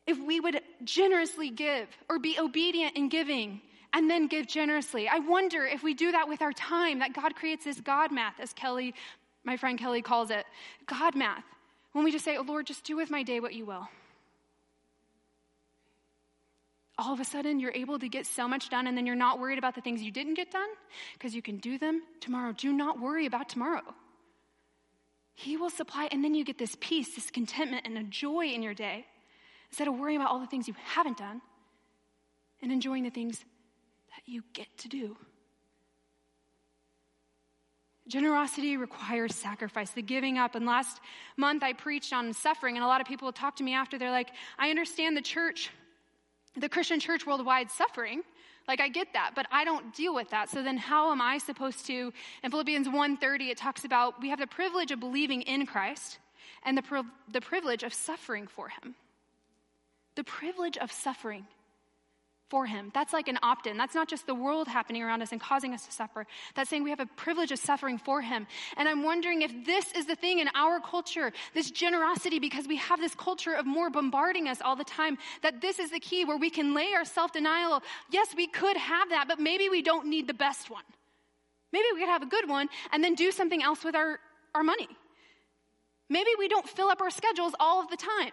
if 0.06 0.18
we 0.18 0.40
would 0.40 0.60
generously 0.84 1.50
give 1.50 1.88
or 2.08 2.18
be 2.18 2.38
obedient 2.38 2.96
in 2.96 3.08
giving 3.08 3.60
and 3.92 4.10
then 4.10 4.26
give 4.26 4.46
generously. 4.46 5.08
I 5.08 5.18
wonder 5.18 5.64
if 5.64 5.82
we 5.82 5.94
do 5.94 6.12
that 6.12 6.28
with 6.28 6.42
our 6.42 6.52
time, 6.52 6.98
that 7.00 7.12
God 7.12 7.34
creates 7.34 7.64
this 7.64 7.80
God 7.80 8.12
math, 8.12 8.40
as 8.40 8.52
Kelly, 8.52 8.94
my 9.44 9.56
friend 9.56 9.78
Kelly 9.78 10.02
calls 10.02 10.30
it, 10.30 10.44
God 10.86 11.14
math. 11.14 11.44
When 11.92 12.04
we 12.04 12.12
just 12.12 12.24
say, 12.24 12.36
oh 12.36 12.42
Lord, 12.42 12.66
just 12.66 12.84
do 12.84 12.96
with 12.96 13.10
my 13.10 13.22
day 13.22 13.40
what 13.40 13.54
you 13.54 13.64
will 13.64 13.88
all 16.98 17.14
of 17.14 17.20
a 17.20 17.24
sudden 17.24 17.60
you're 17.60 17.72
able 17.74 17.98
to 17.98 18.08
get 18.08 18.26
so 18.26 18.48
much 18.48 18.68
done 18.68 18.88
and 18.88 18.96
then 18.96 19.06
you're 19.06 19.16
not 19.16 19.38
worried 19.38 19.58
about 19.58 19.76
the 19.76 19.80
things 19.80 20.02
you 20.02 20.10
didn't 20.10 20.34
get 20.34 20.50
done 20.50 20.68
because 21.14 21.34
you 21.34 21.40
can 21.40 21.58
do 21.58 21.78
them 21.78 22.02
tomorrow. 22.20 22.52
Do 22.52 22.72
not 22.72 23.00
worry 23.00 23.24
about 23.24 23.48
tomorrow. 23.48 23.82
He 25.34 25.56
will 25.56 25.70
supply, 25.70 26.08
and 26.10 26.24
then 26.24 26.34
you 26.34 26.44
get 26.44 26.58
this 26.58 26.76
peace, 26.80 27.14
this 27.14 27.30
contentment, 27.30 27.86
and 27.86 27.96
a 27.96 28.02
joy 28.02 28.46
in 28.46 28.60
your 28.60 28.74
day 28.74 29.06
instead 29.70 29.86
of 29.86 29.94
worrying 29.94 30.20
about 30.20 30.32
all 30.32 30.40
the 30.40 30.48
things 30.48 30.66
you 30.66 30.74
haven't 30.84 31.16
done 31.16 31.40
and 32.60 32.72
enjoying 32.72 33.04
the 33.04 33.10
things 33.10 33.38
that 33.38 34.22
you 34.26 34.42
get 34.52 34.66
to 34.78 34.88
do. 34.88 35.16
Generosity 38.08 38.76
requires 38.76 39.34
sacrifice, 39.34 39.90
the 39.90 40.02
giving 40.02 40.38
up. 40.38 40.56
And 40.56 40.66
last 40.66 40.98
month 41.36 41.62
I 41.62 41.72
preached 41.72 42.12
on 42.12 42.32
suffering, 42.32 42.76
and 42.76 42.84
a 42.84 42.88
lot 42.88 43.00
of 43.00 43.06
people 43.06 43.30
talk 43.30 43.56
to 43.56 43.62
me 43.62 43.74
after. 43.74 43.96
They're 43.96 44.10
like, 44.10 44.30
I 44.58 44.70
understand 44.70 45.16
the 45.16 45.22
church 45.22 45.70
the 46.60 46.68
Christian 46.68 47.00
church 47.00 47.26
worldwide 47.26 47.70
suffering. 47.70 48.22
Like 48.66 48.80
I 48.80 48.88
get 48.88 49.12
that, 49.14 49.32
but 49.34 49.46
I 49.50 49.64
don't 49.64 49.94
deal 49.94 50.14
with 50.14 50.28
that. 50.30 50.50
So 50.50 50.62
then 50.62 50.76
how 50.76 51.10
am 51.10 51.22
I 51.22 51.38
supposed 51.38 51.86
to? 51.86 52.12
In 52.42 52.50
Philippians 52.50 52.88
1:30 52.88 53.50
it 53.50 53.56
talks 53.56 53.84
about 53.84 54.20
we 54.20 54.28
have 54.28 54.38
the 54.38 54.46
privilege 54.46 54.90
of 54.90 55.00
believing 55.00 55.42
in 55.42 55.64
Christ 55.64 56.18
and 56.64 56.76
the, 56.76 57.04
the 57.32 57.40
privilege 57.40 57.82
of 57.82 57.94
suffering 57.94 58.46
for 58.46 58.68
him. 58.68 58.94
The 60.16 60.24
privilege 60.24 60.76
of 60.76 60.92
suffering 60.92 61.46
for 62.48 62.66
him. 62.66 62.90
That's 62.94 63.12
like 63.12 63.28
an 63.28 63.38
opt 63.42 63.66
in. 63.66 63.76
That's 63.76 63.94
not 63.94 64.08
just 64.08 64.26
the 64.26 64.34
world 64.34 64.68
happening 64.68 65.02
around 65.02 65.22
us 65.22 65.32
and 65.32 65.40
causing 65.40 65.74
us 65.74 65.86
to 65.86 65.92
suffer. 65.92 66.26
That's 66.54 66.70
saying 66.70 66.82
we 66.82 66.90
have 66.90 67.00
a 67.00 67.06
privilege 67.06 67.52
of 67.52 67.58
suffering 67.58 67.98
for 67.98 68.22
him. 68.22 68.46
And 68.76 68.88
I'm 68.88 69.02
wondering 69.02 69.42
if 69.42 69.52
this 69.66 69.92
is 69.92 70.06
the 70.06 70.16
thing 70.16 70.38
in 70.38 70.48
our 70.54 70.80
culture, 70.80 71.32
this 71.54 71.70
generosity, 71.70 72.38
because 72.38 72.66
we 72.66 72.76
have 72.76 73.00
this 73.00 73.14
culture 73.14 73.52
of 73.52 73.66
more 73.66 73.90
bombarding 73.90 74.48
us 74.48 74.60
all 74.62 74.76
the 74.76 74.84
time, 74.84 75.18
that 75.42 75.60
this 75.60 75.78
is 75.78 75.90
the 75.90 76.00
key 76.00 76.24
where 76.24 76.38
we 76.38 76.50
can 76.50 76.74
lay 76.74 76.92
our 76.94 77.04
self 77.04 77.32
denial. 77.32 77.82
Yes, 78.10 78.34
we 78.36 78.46
could 78.46 78.76
have 78.76 79.10
that, 79.10 79.28
but 79.28 79.38
maybe 79.38 79.68
we 79.68 79.82
don't 79.82 80.06
need 80.06 80.26
the 80.26 80.34
best 80.34 80.70
one. 80.70 80.84
Maybe 81.72 81.84
we 81.92 82.00
could 82.00 82.08
have 82.08 82.22
a 82.22 82.26
good 82.26 82.48
one 82.48 82.68
and 82.92 83.04
then 83.04 83.14
do 83.14 83.30
something 83.30 83.62
else 83.62 83.84
with 83.84 83.94
our, 83.94 84.18
our 84.54 84.62
money. 84.62 84.88
Maybe 86.08 86.30
we 86.38 86.48
don't 86.48 86.66
fill 86.66 86.88
up 86.88 87.02
our 87.02 87.10
schedules 87.10 87.52
all 87.60 87.82
of 87.82 87.90
the 87.90 87.96
time. 87.96 88.32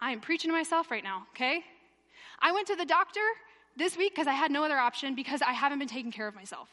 I 0.00 0.12
am 0.12 0.20
preaching 0.20 0.50
to 0.50 0.56
myself 0.56 0.90
right 0.90 1.04
now, 1.04 1.26
okay? 1.34 1.62
I 2.42 2.52
went 2.52 2.66
to 2.66 2.76
the 2.76 2.84
doctor 2.84 3.20
this 3.76 3.96
week 3.96 4.14
because 4.14 4.26
I 4.26 4.32
had 4.32 4.50
no 4.50 4.64
other 4.64 4.76
option 4.76 5.14
because 5.14 5.40
I 5.40 5.52
haven't 5.52 5.78
been 5.78 5.88
taking 5.88 6.12
care 6.12 6.28
of 6.28 6.34
myself. 6.34 6.68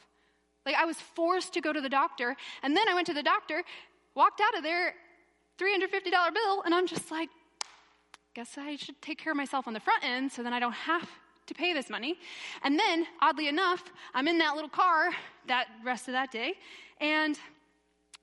Like 0.65 0.75
I 0.75 0.85
was 0.85 0.97
forced 0.97 1.53
to 1.53 1.61
go 1.61 1.71
to 1.71 1.79
the 1.79 1.89
doctor, 1.89 2.35
and 2.63 2.75
then 2.75 2.89
I 2.89 2.93
went 2.93 3.07
to 3.07 3.13
the 3.13 3.23
doctor, 3.23 3.63
walked 4.15 4.41
out 4.41 4.57
of 4.57 4.63
there, 4.63 4.93
$350 5.59 6.33
bill, 6.33 6.63
and 6.63 6.73
I'm 6.73 6.87
just 6.87 7.11
like, 7.11 7.29
guess 8.33 8.57
I 8.57 8.75
should 8.75 9.01
take 9.01 9.17
care 9.17 9.31
of 9.31 9.37
myself 9.37 9.67
on 9.67 9.73
the 9.73 9.79
front 9.79 10.03
end 10.03 10.31
so 10.31 10.43
then 10.43 10.53
I 10.53 10.59
don't 10.59 10.73
have 10.73 11.09
to 11.47 11.53
pay 11.53 11.73
this 11.73 11.89
money. 11.89 12.17
And 12.63 12.79
then, 12.79 13.05
oddly 13.21 13.47
enough, 13.47 13.83
I'm 14.13 14.27
in 14.27 14.37
that 14.39 14.55
little 14.55 14.69
car 14.69 15.09
that 15.47 15.67
rest 15.83 16.07
of 16.07 16.13
that 16.13 16.31
day, 16.31 16.53
and 17.01 17.39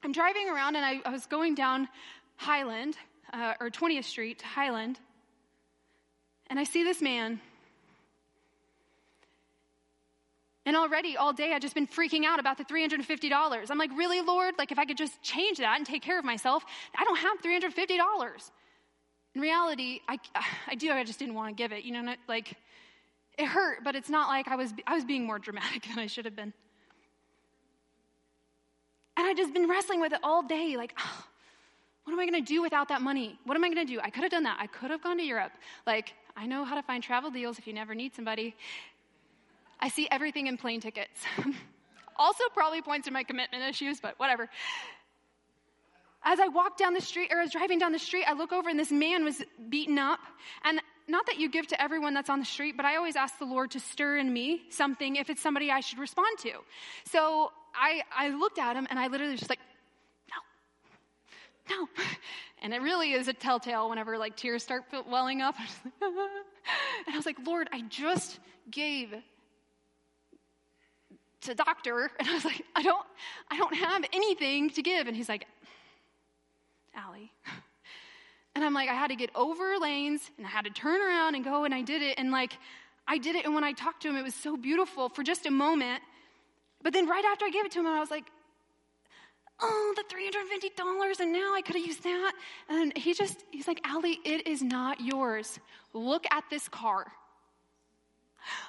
I'm 0.03 0.13
driving 0.13 0.49
around, 0.49 0.77
and 0.77 0.85
I, 0.85 1.01
I 1.05 1.11
was 1.11 1.27
going 1.27 1.55
down 1.55 1.89
Highland, 2.37 2.97
uh, 3.33 3.55
or 3.61 3.71
20th 3.71 4.05
Street 4.05 4.39
to 4.41 4.47
Highland, 4.47 5.01
and 6.49 6.59
I 6.59 6.65
see 6.65 6.83
this 6.83 7.03
man. 7.03 7.41
And 10.67 10.77
already 10.77 11.17
all 11.17 11.33
day 11.33 11.53
I've 11.53 11.63
just 11.63 11.75
been 11.75 11.87
freaking 11.87 12.25
out 12.25 12.41
about 12.41 12.59
the 12.59 12.65
$350. 12.65 13.71
I'm 13.71 13.79
like, 13.79 13.91
really, 13.97 14.21
Lord? 14.21 14.55
Like, 14.59 14.73
if 14.73 14.79
I 14.79 14.85
could 14.85 14.97
just 14.97 15.23
change 15.23 15.59
that 15.59 15.77
and 15.77 15.87
take 15.87 16.03
care 16.03 16.19
of 16.19 16.25
myself, 16.25 16.65
I 16.99 17.05
don't 17.05 17.19
have 17.19 17.41
$350. 17.41 18.51
In 19.37 19.41
reality, 19.41 20.01
I, 20.09 20.19
I 20.67 20.75
do, 20.75 20.91
I 20.91 21.05
just 21.05 21.21
didn't 21.21 21.35
want 21.35 21.57
to 21.57 21.63
give 21.63 21.71
it. 21.71 21.85
You 21.85 21.93
know, 21.93 22.15
like, 22.27 22.55
it 23.39 23.47
hurt, 23.47 23.85
but 23.85 23.95
it's 23.95 24.11
not 24.11 24.29
like 24.29 24.49
I 24.49 24.57
was, 24.57 24.73
I 24.87 24.95
was 24.95 25.05
being 25.05 25.25
more 25.25 25.39
dramatic 25.39 25.85
than 25.89 25.99
I 25.99 26.07
should 26.07 26.25
have 26.25 26.35
been. 26.35 26.53
And 29.17 29.27
I've 29.27 29.37
just 29.37 29.55
been 29.55 29.69
wrestling 29.69 30.01
with 30.01 30.13
it 30.13 30.21
all 30.23 30.43
day, 30.43 30.77
like, 30.77 30.95
oh, 30.99 31.25
what 32.05 32.13
am 32.13 32.19
I 32.19 32.27
going 32.29 32.45
to 32.45 32.47
do 32.47 32.61
without 32.61 32.89
that 32.89 33.03
money? 33.03 33.39
What 33.45 33.57
am 33.57 33.65
I 33.65 33.69
going 33.73 33.87
to 33.87 33.93
do? 33.93 34.01
I 34.03 34.11
could 34.11 34.23
have 34.23 34.33
done 34.33 34.45
that. 34.45 34.59
I 34.61 34.67
could 34.67 34.91
have 34.91 35.03
gone 35.03 35.19
to 35.19 35.25
Europe. 35.25 35.53
Like, 35.87 36.15
I 36.37 36.47
know 36.47 36.65
how 36.65 36.75
to 36.75 36.83
find 36.83 37.03
travel 37.03 37.31
deals 37.31 37.59
if 37.59 37.67
you 37.67 37.73
never 37.73 37.95
need 37.95 38.15
somebody. 38.15 38.55
I 39.81 39.89
see 39.89 40.07
everything 40.11 40.47
in 40.47 40.59
plane 40.59 40.81
tickets. 40.81 41.21
also, 42.17 42.45
probably 42.53 42.83
points 42.83 43.07
to 43.07 43.13
my 43.13 43.23
commitment 43.23 43.63
issues, 43.65 44.01
but 44.01 44.19
whatever. 44.19 44.49
As 46.23 46.39
I 46.39 46.49
walked 46.49 46.79
down 46.79 46.93
the 46.93 47.01
street, 47.01 47.31
or 47.33 47.39
I 47.39 47.43
was 47.43 47.53
driving 47.53 47.79
down 47.79 47.93
the 47.93 47.99
street, 47.99 48.25
I 48.27 48.35
look 48.35 48.53
over 48.53 48.69
and 48.69 48.79
this 48.79 48.91
man 48.91 49.25
was 49.25 49.43
beaten 49.69 49.99
up. 49.99 50.21
And 50.65 50.81
not 51.09 51.27
that 51.27 51.39
you 51.39 51.49
give 51.49 51.69
to 51.69 51.81
everyone 51.81 52.15
that's 52.15 52.29
on 52.29 52.39
the 52.39 52.45
street, 52.45 52.77
but 52.77 52.85
I 52.85 52.97
always 52.97 53.17
ask 53.17 53.39
the 53.39 53.45
Lord 53.45 53.71
to 53.71 53.81
stir 53.81 54.19
in 54.19 54.33
me 54.33 54.63
something 54.71 55.17
if 55.17 55.31
it's 55.31 55.41
somebody 55.41 55.71
I 55.71 55.81
should 55.81 55.99
respond 55.99 56.39
to. 56.41 56.53
So 57.05 57.53
I, 57.75 58.03
I 58.15 58.29
looked 58.31 58.59
at 58.59 58.77
him 58.77 58.87
and 58.91 58.99
I 58.99 59.07
literally 59.07 59.37
just 59.37 59.49
like, 59.49 59.61
no. 61.71 61.89
And 62.63 62.73
it 62.73 62.81
really 62.81 63.13
is 63.13 63.29
a 63.29 63.33
telltale 63.33 63.89
whenever 63.91 64.19
like 64.19 64.37
tears 64.37 64.63
start 64.63 64.85
welling 65.09 65.43
up. 65.43 65.57
and 66.03 67.15
I 67.15 67.17
was 67.17 67.27
like, 67.27 67.37
Lord, 67.45 67.69
I 67.73 67.83
just 67.83 68.39
gave 68.71 69.15
to 71.43 71.55
doctor. 71.55 72.11
And 72.19 72.29
I 72.29 72.35
was 72.35 72.45
like, 72.45 72.63
I 72.75 72.83
don't, 72.83 73.07
I 73.51 73.57
don't 73.57 73.75
have 73.75 74.05
anything 74.13 74.71
to 74.71 74.83
give. 74.83 75.07
And 75.07 75.17
he's 75.17 75.29
like, 75.29 75.47
Allie, 76.95 77.33
And 78.57 78.65
I'm 78.65 78.73
like, 78.73 78.89
I 78.89 78.95
had 78.95 79.09
to 79.09 79.17
get 79.17 79.29
over 79.35 79.77
lanes 79.79 80.31
and 80.39 80.47
I 80.47 80.49
had 80.49 80.65
to 80.65 80.71
turn 80.71 80.99
around 80.99 81.35
and 81.35 81.45
go 81.45 81.65
and 81.65 81.75
I 81.75 81.83
did 81.83 82.01
it. 82.01 82.19
And 82.19 82.31
like, 82.31 82.57
I 83.07 83.19
did 83.19 83.37
it. 83.37 83.45
And 83.45 83.55
when 83.55 83.65
I 83.65 83.73
talked 83.73 84.01
to 84.03 84.09
him, 84.09 84.17
it 84.17 84.23
was 84.23 84.35
so 84.35 84.57
beautiful 84.57 85.11
for 85.11 85.23
just 85.23 85.45
a 85.45 85.51
moment. 85.51 86.03
But 86.83 86.95
then 86.95 87.07
right 87.07 87.25
after 87.27 87.45
I 87.45 87.51
gave 87.51 87.67
it 87.67 87.73
to 87.73 87.81
him, 87.81 87.87
I 87.87 88.01
was 88.01 88.11
like, 88.11 88.25
oh, 89.61 89.95
the 89.97 90.03
$350, 90.03 91.21
and 91.21 91.33
now 91.33 91.55
I 91.55 91.63
could 91.63 91.77
have 91.77 91.87
used 91.87 92.05
that. 92.05 92.33
And 92.69 92.97
he 92.97 93.15
just, 93.15 93.43
he's 93.51 93.67
like, 93.67 93.81
Allie, 93.85 94.19
it 94.25 94.47
is 94.47 94.63
not 94.63 95.01
yours. 95.01 95.59
Look 95.93 96.27
at 96.31 96.45
this 96.51 96.69
car. 96.69 97.07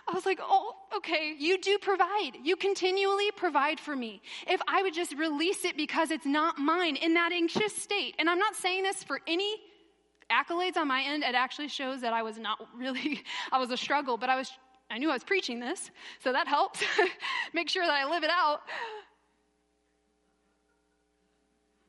I 0.07 0.13
was 0.13 0.25
like, 0.25 0.39
oh, 0.41 0.73
okay, 0.97 1.35
you 1.38 1.59
do 1.59 1.77
provide. 1.77 2.31
You 2.43 2.55
continually 2.55 3.29
provide 3.35 3.79
for 3.79 3.95
me. 3.95 4.21
If 4.47 4.61
I 4.67 4.81
would 4.81 4.93
just 4.93 5.15
release 5.15 5.65
it 5.65 5.77
because 5.77 6.11
it's 6.11 6.25
not 6.25 6.57
mine 6.57 6.95
in 6.95 7.13
that 7.13 7.31
anxious 7.31 7.75
state, 7.75 8.15
and 8.17 8.29
I'm 8.29 8.39
not 8.39 8.55
saying 8.55 8.83
this 8.83 9.03
for 9.03 9.19
any 9.27 9.55
accolades 10.31 10.77
on 10.77 10.88
my 10.88 11.03
end, 11.03 11.23
it 11.23 11.35
actually 11.35 11.67
shows 11.67 12.01
that 12.01 12.13
I 12.13 12.23
was 12.23 12.38
not 12.38 12.59
really, 12.75 13.23
I 13.51 13.59
was 13.59 13.71
a 13.71 13.77
struggle, 13.77 14.17
but 14.17 14.29
I 14.29 14.35
was, 14.35 14.51
I 14.89 14.97
knew 14.97 15.09
I 15.09 15.13
was 15.13 15.23
preaching 15.23 15.59
this, 15.59 15.91
so 16.23 16.31
that 16.31 16.47
helps. 16.47 16.81
Make 17.53 17.69
sure 17.69 17.85
that 17.85 17.93
I 17.93 18.09
live 18.09 18.23
it 18.23 18.31
out. 18.31 18.61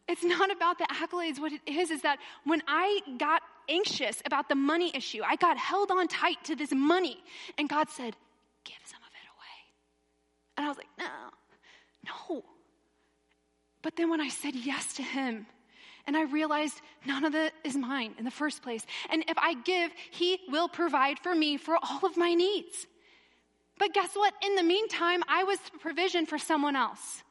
It's 0.08 0.24
not 0.24 0.50
about 0.50 0.78
the 0.78 0.84
accolades. 0.84 1.38
What 1.38 1.52
it 1.52 1.60
is, 1.66 1.90
is 1.90 2.02
that 2.02 2.18
when 2.44 2.62
I 2.66 3.00
got 3.18 3.42
anxious 3.68 4.22
about 4.24 4.48
the 4.48 4.54
money 4.54 4.90
issue, 4.94 5.20
I 5.24 5.36
got 5.36 5.58
held 5.58 5.90
on 5.90 6.08
tight 6.08 6.42
to 6.44 6.56
this 6.56 6.72
money. 6.72 7.18
And 7.58 7.68
God 7.68 7.90
said, 7.90 8.16
Give 8.64 8.76
some 8.84 9.00
of 9.02 9.08
it 9.08 9.26
away. 9.36 10.56
And 10.56 10.66
I 10.66 10.68
was 10.70 10.78
like, 10.78 10.88
No, 10.98 11.06
no. 12.06 12.44
But 13.82 13.96
then 13.96 14.10
when 14.10 14.20
I 14.20 14.28
said 14.28 14.54
yes 14.54 14.94
to 14.94 15.02
Him, 15.02 15.46
and 16.06 16.16
I 16.16 16.22
realized 16.22 16.80
none 17.04 17.26
of 17.26 17.34
it 17.34 17.52
is 17.64 17.76
mine 17.76 18.14
in 18.18 18.24
the 18.24 18.30
first 18.30 18.62
place. 18.62 18.84
And 19.10 19.24
if 19.28 19.36
I 19.36 19.54
give, 19.54 19.90
He 20.10 20.38
will 20.48 20.68
provide 20.68 21.18
for 21.18 21.34
me 21.34 21.58
for 21.58 21.76
all 21.76 22.06
of 22.06 22.16
my 22.16 22.32
needs. 22.32 22.86
But 23.78 23.92
guess 23.92 24.14
what? 24.14 24.32
In 24.42 24.54
the 24.54 24.62
meantime, 24.62 25.22
I 25.28 25.44
was 25.44 25.58
provision 25.80 26.24
for 26.24 26.38
someone 26.38 26.76
else. 26.76 27.22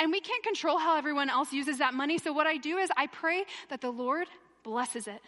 And 0.00 0.10
we 0.10 0.20
can't 0.20 0.42
control 0.42 0.78
how 0.78 0.96
everyone 0.96 1.30
else 1.30 1.52
uses 1.52 1.78
that 1.78 1.94
money. 1.94 2.18
So 2.18 2.32
what 2.32 2.46
I 2.46 2.56
do 2.56 2.78
is 2.78 2.90
I 2.96 3.06
pray 3.06 3.44
that 3.70 3.80
the 3.80 3.90
Lord 3.90 4.26
blesses 4.62 5.06
it, 5.06 5.20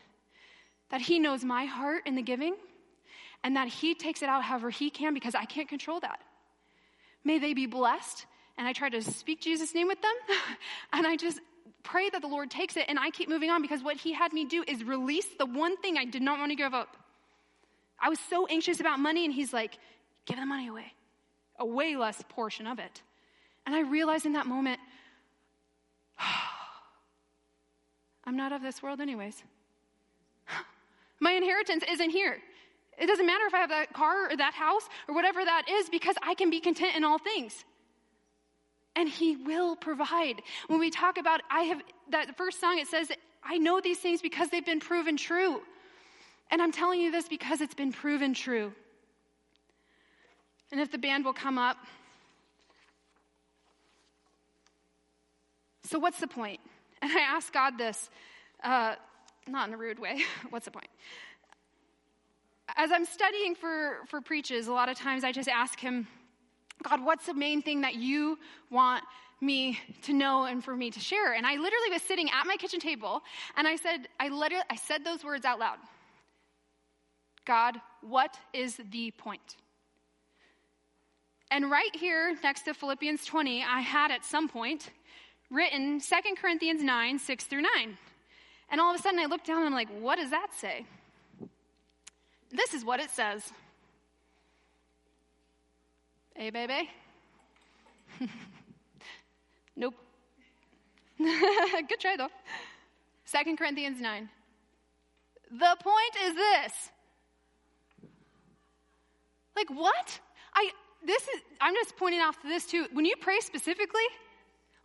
that 0.91 1.01
He 1.01 1.19
knows 1.19 1.45
my 1.45 1.67
heart 1.67 2.03
in 2.07 2.15
the 2.15 2.23
giving, 2.23 2.57
and 3.45 3.57
that 3.57 3.69
He 3.69 3.95
takes 3.95 4.23
it 4.23 4.29
out 4.29 4.43
however 4.43 4.71
He 4.71 4.91
can 4.91 5.15
because 5.15 5.35
I 5.35 5.45
can't 5.45 5.69
control 5.69 6.01
that. 6.01 6.21
May 7.25 7.39
they 7.39 7.55
be 7.55 7.67
blessed. 7.67 8.27
And 8.59 8.67
I 8.67 8.73
try 8.73 8.89
to 8.89 9.03
speak 9.03 9.41
Jesus' 9.41 9.75
name 9.75 9.87
with 9.87 10.01
them. 10.01 10.15
and 10.93 11.07
I 11.07 11.17
just 11.17 11.41
pray 11.83 12.09
that 12.11 12.23
the 12.23 12.29
Lord 12.29 12.51
takes 12.51 12.77
it 12.77 12.87
and 12.89 12.99
I 12.99 13.11
keep 13.11 13.29
moving 13.29 13.51
on 13.51 13.63
because 13.63 13.83
what 13.83 13.97
He 13.97 14.13
had 14.13 14.33
me 14.33 14.45
do 14.45 14.65
is 14.67 14.83
release 14.83 15.27
the 15.39 15.47
one 15.47 15.77
thing 15.77 15.99
I 15.99 16.05
did 16.05 16.23
not 16.23 16.39
want 16.39 16.51
to 16.53 16.57
give 16.57 16.75
up. 16.75 16.97
I 18.01 18.09
was 18.09 18.19
so 18.31 18.47
anxious 18.47 18.81
about 18.81 18.99
money, 18.99 19.25
and 19.25 19.33
He's 19.33 19.53
like, 19.53 19.79
give 20.27 20.37
the 20.37 20.47
money 20.47 20.69
away, 20.69 20.93
a 21.59 21.65
way 21.67 21.97
less 21.97 22.23
portion 22.29 22.67
of 22.67 22.79
it. 22.79 23.03
And 23.67 23.75
I 23.75 23.81
realized 23.81 24.27
in 24.27 24.33
that 24.35 24.47
moment, 24.47 24.79
I'm 28.25 28.37
not 28.37 28.53
of 28.53 28.63
this 28.63 28.83
world, 28.83 29.01
anyways. 29.01 29.43
My 31.21 31.33
inheritance 31.33 31.85
isn't 31.91 32.11
here. 32.11 32.39
It 32.99 33.07
doesn't 33.07 33.27
matter 33.27 33.45
if 33.47 33.55
I 33.55 33.59
have 33.59 33.71
that 33.71 33.93
car 33.93 34.31
or 34.31 34.37
that 34.37 34.55
house 34.55 34.89
or 35.09 35.15
whatever 35.15 35.45
that 35.45 35.65
is 35.69 35.91
because 35.91 36.17
I 36.23 36.35
can 36.35 36.49
be 36.49 36.61
content 36.61 36.97
in 36.97 37.05
all 37.05 37.19
things. 37.19 37.65
And 38.95 39.09
He 39.09 39.37
will 39.37 39.77
provide. 39.77 40.41
When 40.69 40.81
we 40.81 40.91
talk 40.91 41.19
about, 41.19 41.43
I 41.51 41.65
have 41.65 41.83
that 42.11 42.37
first 42.39 42.61
song, 42.61 42.79
it 42.79 42.87
says, 42.87 43.11
I 43.45 43.59
know 43.59 43.81
these 43.81 43.99
things 43.99 44.23
because 44.23 44.49
they've 44.49 44.65
been 44.65 44.81
proven 44.81 45.17
true. 45.17 45.61
And 46.51 46.63
I'm 46.63 46.73
telling 46.73 47.01
you 47.01 47.11
this 47.11 47.29
because 47.29 47.61
it's 47.61 47.75
been 47.75 47.93
proven 47.93 48.33
true. 48.33 48.73
And 50.73 50.81
if 50.81 50.91
the 50.91 50.99
band 50.99 51.25
will 51.25 51.35
come 51.35 51.59
up. 51.59 51.77
So, 55.87 56.01
what's 56.01 56.19
the 56.19 56.29
point? 56.29 56.61
And 57.03 57.13
I 57.13 57.21
asked 57.21 57.53
God 57.53 57.77
this, 57.77 58.09
uh, 58.65 58.95
not 59.47 59.69
in 59.69 59.75
a 59.75 59.77
rude 59.77 59.99
way. 59.99 60.23
what's 60.49 60.65
the 60.65 60.71
point? 60.71 60.89
As 62.75 62.91
I'm 62.91 63.05
studying 63.05 63.55
for, 63.55 63.99
for 64.09 64.23
preaches, 64.23 64.67
a 64.67 64.73
lot 64.73 64.89
of 64.89 64.97
times 64.97 65.25
I 65.25 65.31
just 65.31 65.47
ask 65.47 65.79
Him, 65.79 66.09
God, 66.83 67.05
what's 67.05 67.27
the 67.27 67.35
main 67.35 67.61
thing 67.61 67.83
that 67.83 67.97
you 67.97 68.39
want 68.71 69.05
me 69.43 69.79
to 70.05 70.15
know 70.15 70.45
and 70.45 70.65
for 70.65 70.75
me 70.75 70.91
to 70.91 70.99
share? 70.99 71.35
And 71.35 71.47
I 71.47 71.57
literally 71.57 71.91
was 71.93 72.01
sitting 72.01 72.31
at 72.31 72.47
my 72.47 72.57
kitchen 72.57 72.81
table 72.81 73.23
and 73.59 73.69
I 73.69 73.77
said, 73.77 74.09
I, 74.19 74.31
literally, 74.31 74.65
I 74.71 74.77
said 74.77 75.05
those 75.05 75.23
words 75.23 75.45
out 75.45 75.59
loud 75.59 75.77
God, 77.45 77.77
what 78.01 78.39
is 78.55 78.81
the 78.91 79.11
point? 79.11 79.57
And 81.51 81.71
right 81.71 81.95
here 81.95 82.35
next 82.43 82.63
to 82.63 82.75
Philippians 82.75 83.27
20, 83.27 83.63
I 83.63 83.81
had 83.81 84.11
at 84.11 84.25
some 84.25 84.49
point 84.49 84.91
written 85.51 86.01
2 86.01 86.15
Corinthians 86.41 86.83
9, 86.83 87.19
6 87.19 87.45
through 87.45 87.63
9. 87.63 87.99
And 88.71 88.81
all 88.81 88.93
of 88.93 88.99
a 88.99 89.03
sudden 89.03 89.21
I 89.21 89.27
look 89.27 89.45
down 89.45 89.59
and 89.59 89.67
I'm 89.67 89.75
like, 89.75 89.89
what 90.01 90.19
does 90.19 90.31
that 90.31 90.49
say? 90.57 90.85
This 92.51 92.75
is 92.75 92.85
what 92.85 93.01
it 93.01 93.11
says. 93.11 93.43
Hey, 96.35 96.51
baby. 96.51 96.91
nope. 99.77 99.95
Good 101.19 102.01
try, 102.01 102.17
though. 102.17 102.29
2 103.33 103.57
Corinthians 103.57 104.01
9. 104.01 104.29
The 105.51 105.77
point 105.81 106.17
is 106.25 106.35
this. 106.35 106.91
Like, 109.55 109.71
what? 109.71 110.21
I, 110.55 110.71
this 111.05 111.23
is, 111.23 111.41
I'm 111.61 111.75
just 111.75 111.97
pointing 111.97 112.21
off 112.21 112.41
to 112.43 112.49
this 112.49 112.67
too. 112.67 112.87
When 112.93 113.05
you 113.05 113.15
pray 113.21 113.41
specifically, 113.41 114.05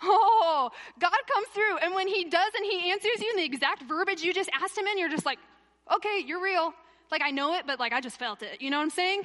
Oh, 0.04 0.70
God 1.00 1.20
comes 1.32 1.48
through. 1.54 1.78
And 1.78 1.94
when 1.94 2.08
He 2.08 2.26
does 2.26 2.52
and 2.56 2.66
He 2.66 2.92
answers 2.92 3.20
you 3.20 3.30
in 3.32 3.38
the 3.38 3.46
exact 3.46 3.84
verbiage 3.84 4.22
you 4.22 4.34
just 4.34 4.50
asked 4.54 4.78
Him 4.78 4.88
in, 4.88 4.98
you're 4.98 5.10
just 5.10 5.26
like, 5.26 5.40
okay, 5.94 6.24
you're 6.26 6.42
real. 6.42 6.74
Like, 7.12 7.22
I 7.24 7.32
know 7.32 7.56
it, 7.56 7.66
but 7.68 7.80
like, 7.80 7.94
I 7.94 8.02
just 8.02 8.18
felt 8.18 8.42
it. 8.42 8.62
You 8.62 8.70
know 8.70 8.78
what 8.78 8.84
I'm 8.84 8.90
saying? 8.90 9.24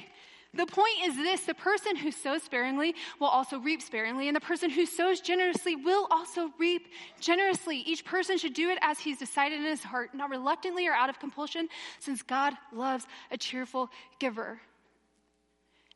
The 0.53 0.65
point 0.65 0.95
is 1.03 1.15
this 1.15 1.41
the 1.41 1.53
person 1.53 1.95
who 1.95 2.11
sows 2.11 2.43
sparingly 2.43 2.95
will 3.19 3.27
also 3.27 3.59
reap 3.59 3.81
sparingly, 3.81 4.27
and 4.27 4.35
the 4.35 4.41
person 4.41 4.69
who 4.69 4.85
sows 4.85 5.19
generously 5.19 5.75
will 5.75 6.07
also 6.09 6.51
reap 6.57 6.87
generously. 7.19 7.77
Each 7.79 8.03
person 8.03 8.37
should 8.37 8.53
do 8.53 8.69
it 8.69 8.79
as 8.81 8.99
he's 8.99 9.17
decided 9.17 9.59
in 9.59 9.65
his 9.65 9.83
heart, 9.83 10.15
not 10.15 10.29
reluctantly 10.29 10.87
or 10.87 10.93
out 10.93 11.09
of 11.09 11.19
compulsion, 11.19 11.67
since 11.99 12.21
God 12.21 12.53
loves 12.73 13.05
a 13.29 13.37
cheerful 13.37 13.89
giver. 14.19 14.59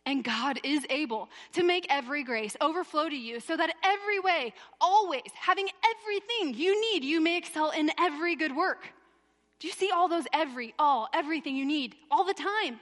And 0.06 0.24
God 0.24 0.60
is 0.64 0.86
able 0.90 1.30
to 1.54 1.64
make 1.64 1.86
every 1.90 2.24
grace 2.24 2.58
overflow 2.60 3.08
to 3.08 3.16
you 3.16 3.40
so 3.40 3.56
that 3.56 3.76
every 3.84 4.20
way, 4.20 4.54
always, 4.80 5.30
having 5.36 5.68
everything 5.96 6.60
you 6.60 6.80
need, 6.82 7.04
you 7.04 7.22
may 7.22 7.38
excel 7.38 7.70
in 7.70 7.92
every 8.00 8.36
good 8.36 8.56
work. 8.56 8.88
Do 9.60 9.68
you 9.68 9.74
see 9.74 9.92
all 9.92 10.08
those 10.08 10.26
every, 10.34 10.74
all, 10.80 11.08
everything 11.14 11.56
you 11.56 11.66
need 11.66 11.96
all 12.10 12.24
the 12.24 12.34
time? 12.34 12.80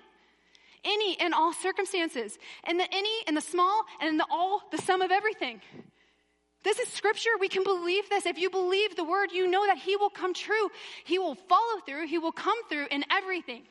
Any 0.85 1.19
and 1.19 1.33
all 1.33 1.51
circumstances. 1.51 2.37
And 2.63 2.79
the 2.79 2.87
any 2.89 3.23
and 3.27 3.35
the 3.35 3.41
small 3.41 3.83
and 3.99 4.17
the 4.17 4.25
all, 4.31 4.61
the 4.71 4.77
sum 4.77 5.01
of 5.01 5.11
everything. 5.11 5.59
This 6.63 6.79
is 6.79 6.87
scripture. 6.87 7.31
We 7.37 7.49
can 7.49 7.65
believe 7.65 8.09
this. 8.09 8.25
If 8.25 8.37
you 8.37 8.49
believe 8.49 8.95
the 8.95 9.03
word, 9.03 9.33
you 9.33 9.51
know 9.51 9.65
that 9.67 9.77
He 9.77 9.97
will 9.97 10.09
come 10.09 10.33
true. 10.33 10.69
He 11.03 11.19
will 11.19 11.35
follow 11.35 11.81
through. 11.85 12.07
He 12.07 12.17
will 12.17 12.31
come 12.31 12.57
through 12.69 12.87
in 12.91 13.03
everything 13.11 13.63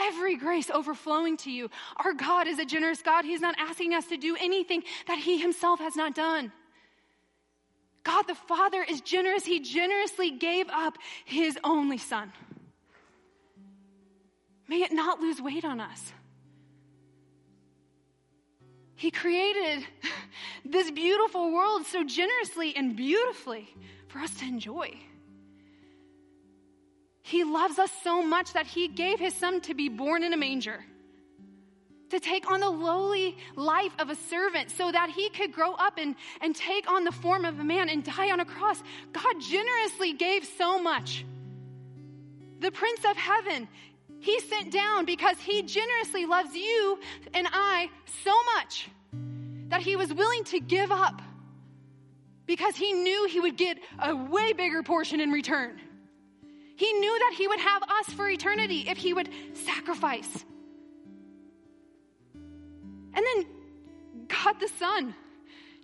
every 0.00 0.36
grace 0.36 0.70
overflowing 0.70 1.36
to 1.38 1.50
you. 1.50 1.70
Our 1.96 2.12
God 2.12 2.46
is 2.46 2.58
a 2.58 2.64
generous 2.64 3.02
God. 3.02 3.24
He's 3.24 3.40
not 3.40 3.54
asking 3.58 3.94
us 3.94 4.06
to 4.06 4.16
do 4.16 4.36
anything 4.40 4.82
that 5.06 5.18
He 5.18 5.38
Himself 5.38 5.80
has 5.80 5.96
not 5.96 6.14
done. 6.14 6.52
God 8.02 8.22
the 8.22 8.34
Father 8.34 8.82
is 8.82 9.00
generous. 9.00 9.44
He 9.44 9.60
generously 9.60 10.30
gave 10.30 10.68
up 10.70 10.96
His 11.24 11.58
only 11.62 11.98
Son. 11.98 12.32
May 14.68 14.82
it 14.82 14.92
not 14.92 15.20
lose 15.20 15.40
weight 15.40 15.64
on 15.64 15.80
us. 15.80 16.12
He 18.94 19.10
created 19.10 19.86
this 20.64 20.90
beautiful 20.90 21.52
world 21.52 21.86
so 21.86 22.04
generously 22.04 22.76
and 22.76 22.94
beautifully 22.94 23.68
for 24.08 24.18
us 24.18 24.34
to 24.36 24.44
enjoy. 24.44 24.92
He 27.22 27.44
loves 27.44 27.78
us 27.78 27.90
so 28.02 28.22
much 28.22 28.52
that 28.54 28.66
he 28.66 28.88
gave 28.88 29.18
his 29.18 29.34
son 29.34 29.60
to 29.62 29.74
be 29.74 29.88
born 29.88 30.22
in 30.22 30.32
a 30.32 30.36
manger, 30.36 30.84
to 32.10 32.18
take 32.18 32.50
on 32.50 32.60
the 32.60 32.70
lowly 32.70 33.36
life 33.56 33.92
of 33.98 34.10
a 34.10 34.14
servant 34.14 34.70
so 34.70 34.90
that 34.90 35.10
he 35.10 35.28
could 35.30 35.52
grow 35.52 35.74
up 35.74 35.98
and, 35.98 36.16
and 36.40 36.56
take 36.56 36.90
on 36.90 37.04
the 37.04 37.12
form 37.12 37.44
of 37.44 37.58
a 37.58 37.64
man 37.64 37.88
and 37.88 38.02
die 38.04 38.30
on 38.30 38.40
a 38.40 38.44
cross. 38.44 38.82
God 39.12 39.40
generously 39.40 40.12
gave 40.14 40.44
so 40.44 40.80
much. 40.80 41.24
The 42.60 42.70
Prince 42.70 43.04
of 43.08 43.16
Heaven, 43.16 43.68
he 44.18 44.38
sent 44.40 44.72
down 44.72 45.04
because 45.04 45.38
he 45.38 45.62
generously 45.62 46.26
loves 46.26 46.54
you 46.54 46.98
and 47.32 47.46
I 47.50 47.88
so 48.24 48.34
much 48.56 48.88
that 49.68 49.80
he 49.80 49.96
was 49.96 50.12
willing 50.12 50.44
to 50.44 50.60
give 50.60 50.90
up 50.90 51.22
because 52.46 52.74
he 52.74 52.92
knew 52.92 53.28
he 53.28 53.40
would 53.40 53.56
get 53.56 53.78
a 54.00 54.14
way 54.14 54.52
bigger 54.52 54.82
portion 54.82 55.20
in 55.20 55.30
return. 55.30 55.80
He 56.80 56.90
knew 56.94 57.18
that 57.18 57.34
He 57.36 57.46
would 57.46 57.60
have 57.60 57.82
us 57.82 58.06
for 58.14 58.26
eternity 58.26 58.86
if 58.88 58.96
He 58.96 59.12
would 59.12 59.28
sacrifice. 59.52 60.46
And 62.32 63.26
then 63.26 63.46
God 64.28 64.58
the 64.58 64.68
Son, 64.78 65.14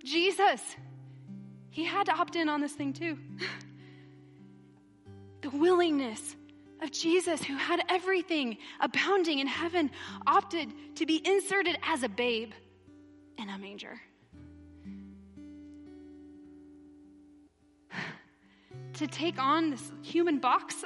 Jesus, 0.03 0.59
He 1.69 1.83
had 1.83 2.07
to 2.07 2.13
opt 2.13 2.35
in 2.35 2.49
on 2.49 2.61
this 2.61 2.73
thing 2.73 2.93
too. 2.93 3.15
the 5.41 5.51
willingness 5.51 6.35
of 6.81 6.89
Jesus, 6.91 7.43
who 7.43 7.55
had 7.55 7.79
everything 7.89 8.57
abounding 8.79 9.37
in 9.37 9.45
heaven, 9.45 9.91
opted 10.25 10.73
to 10.95 11.05
be 11.05 11.21
inserted 11.23 11.77
as 11.83 12.01
a 12.01 12.09
babe 12.09 12.53
in 13.37 13.49
a 13.49 13.57
manger. 13.59 14.01
To 18.97 19.07
take 19.07 19.39
on 19.39 19.71
this 19.71 19.91
human 20.01 20.39
box, 20.39 20.83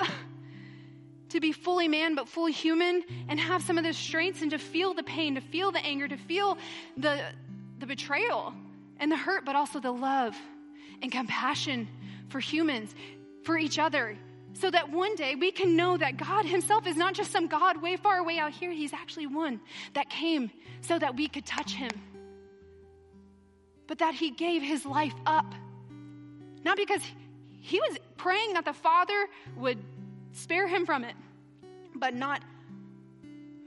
to 1.30 1.39
be 1.39 1.51
fully 1.51 1.88
man 1.88 2.16
but 2.16 2.28
fully 2.28 2.51
human, 2.51 3.03
and 3.30 3.39
have 3.39 3.64
some 3.64 3.78
of 3.78 3.84
the 3.84 3.93
strengths 3.93 4.41
and 4.41 4.51
to 4.51 4.57
feel 4.57 4.93
the 4.93 5.03
pain, 5.03 5.36
to 5.36 5.41
feel 5.41 5.72
the 5.72 5.80
anger, 5.80 6.07
to 6.07 6.18
feel 6.18 6.57
the, 6.97 7.22
the 7.80 7.86
betrayal 7.86 8.53
and 8.99 9.12
the 9.12 9.18
hurt, 9.18 9.45
but 9.45 9.55
also 9.55 9.80
the 9.80 9.91
love 9.91 10.36
and 11.01 11.12
compassion 11.12 11.88
for 12.30 12.39
humans, 12.39 12.93
for 13.43 13.57
each 13.57 13.80
other, 13.80 14.18
so 14.53 14.70
that 14.70 14.91
one 14.91 15.16
day 15.16 15.36
we 15.36 15.51
can 15.51 15.76
know 15.76 15.97
that 15.97 16.18
God 16.18 16.45
Himself 16.45 16.86
is 16.86 16.97
not 16.97 17.14
just 17.14 17.32
some 17.32 17.47
God 17.47 17.82
way 17.82 17.95
far 17.95 18.18
away 18.18 18.38
out 18.38 18.51
here. 18.51 18.72
He's 18.72 18.93
actually 18.93 19.28
one 19.28 19.62
that 19.93 20.09
came 20.09 20.51
so 20.82 20.99
that 20.99 21.16
we 21.16 21.28
could 21.28 21.45
touch 21.45 21.72
Him, 21.74 21.91
but 23.88 23.99
that 23.99 24.14
He 24.14 24.32
gave 24.32 24.62
His 24.62 24.86
life 24.86 25.16
up. 25.26 25.45
Not 26.64 26.78
because 26.78 27.01
he 27.62 27.80
was 27.80 27.97
praying 28.18 28.53
that 28.53 28.66
the 28.66 28.74
Father 28.74 29.28
would 29.55 29.78
spare 30.34 30.68
him 30.68 30.86
from 30.86 31.03
it, 31.03 31.16
but 31.95 32.14
not 32.14 32.41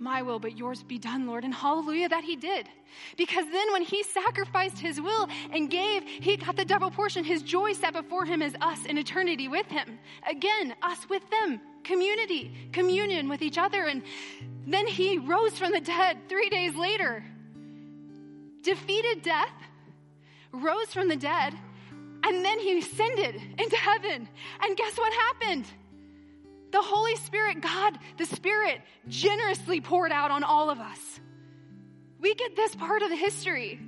my 0.01 0.21
will, 0.21 0.39
but 0.39 0.59
yours 0.59 0.83
be 0.83 0.99
done, 0.99 1.27
Lord. 1.27 1.45
And 1.45 1.55
hallelujah 1.55 2.09
that 2.09 2.25
he 2.25 2.37
did. 2.37 2.69
Because 3.17 3.47
then 3.51 3.73
when 3.73 3.83
he 3.83 4.03
sacrificed 4.03 4.79
his 4.79 5.01
will 5.01 5.29
and 5.53 5.71
gave, 5.71 6.03
he 6.03 6.37
got 6.37 6.57
the 6.57 6.65
double 6.65 6.91
portion. 6.91 7.25
His 7.25 7.43
joy 7.43 7.73
set 7.73 7.95
before 7.95 8.25
him 8.25 8.43
as 8.43 8.55
us 8.61 8.85
in 8.85 8.99
eternity 8.99 9.49
with 9.49 9.67
him. 9.67 9.99
Again, 10.29 10.75
us 10.83 11.09
with 11.09 11.23
them. 11.31 11.61
Community, 11.85 12.53
communion 12.73 13.29
with 13.29 13.43
each 13.43 13.57
other. 13.57 13.85
And 13.85 14.03
then 14.67 14.87
he 14.87 15.19
rose 15.19 15.57
from 15.57 15.73
the 15.73 15.81
dead 15.81 16.19
three 16.29 16.49
days 16.51 16.75
later, 16.75 17.25
defeated 18.63 19.23
death, 19.23 19.55
rose 20.53 20.93
from 20.93 21.09
the 21.09 21.17
dead, 21.17 21.55
and 22.25 22.45
then 22.45 22.59
he 22.59 22.79
ascended 22.79 23.41
into 23.59 23.77
heaven. 23.77 24.29
And 24.63 24.77
guess 24.77 24.97
what 24.97 25.13
happened? 25.13 25.67
The 26.73 26.81
Holy 26.81 27.17
Spirit, 27.17 27.61
God, 27.61 27.99
the 28.17 28.27
Spirit, 28.27 28.81
generously 29.09 29.81
poured 29.81 30.11
out 30.11 30.31
on 30.31 30.43
all 30.43 30.71
of 30.71 30.81
us. 30.81 31.21
We 32.19 32.35
get 32.35 32.57
this 32.57 32.75
part 32.75 33.03
of 33.03 33.11
the 33.11 33.17
history. 33.17 33.79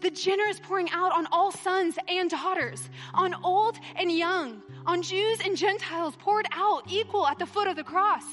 The 0.00 0.10
generous 0.10 0.60
pouring 0.60 0.90
out 0.90 1.12
on 1.12 1.26
all 1.26 1.50
sons 1.50 1.96
and 2.08 2.28
daughters, 2.28 2.90
on 3.14 3.34
old 3.44 3.78
and 3.96 4.12
young, 4.12 4.62
on 4.86 5.02
Jews 5.02 5.40
and 5.44 5.56
Gentiles, 5.56 6.14
poured 6.16 6.46
out 6.52 6.84
equal 6.88 7.26
at 7.26 7.38
the 7.38 7.46
foot 7.46 7.68
of 7.68 7.76
the 7.76 7.84
cross. 7.84 8.24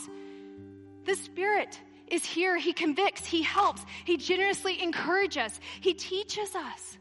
The 1.05 1.15
Spirit 1.15 1.79
is 2.07 2.25
here. 2.25 2.57
He 2.57 2.73
convicts, 2.73 3.25
He 3.25 3.41
helps, 3.41 3.85
He 4.03 4.17
generously 4.17 4.81
encourages 4.81 5.37
us, 5.37 5.59
He 5.81 5.93
teaches 5.93 6.55
us. 6.55 6.97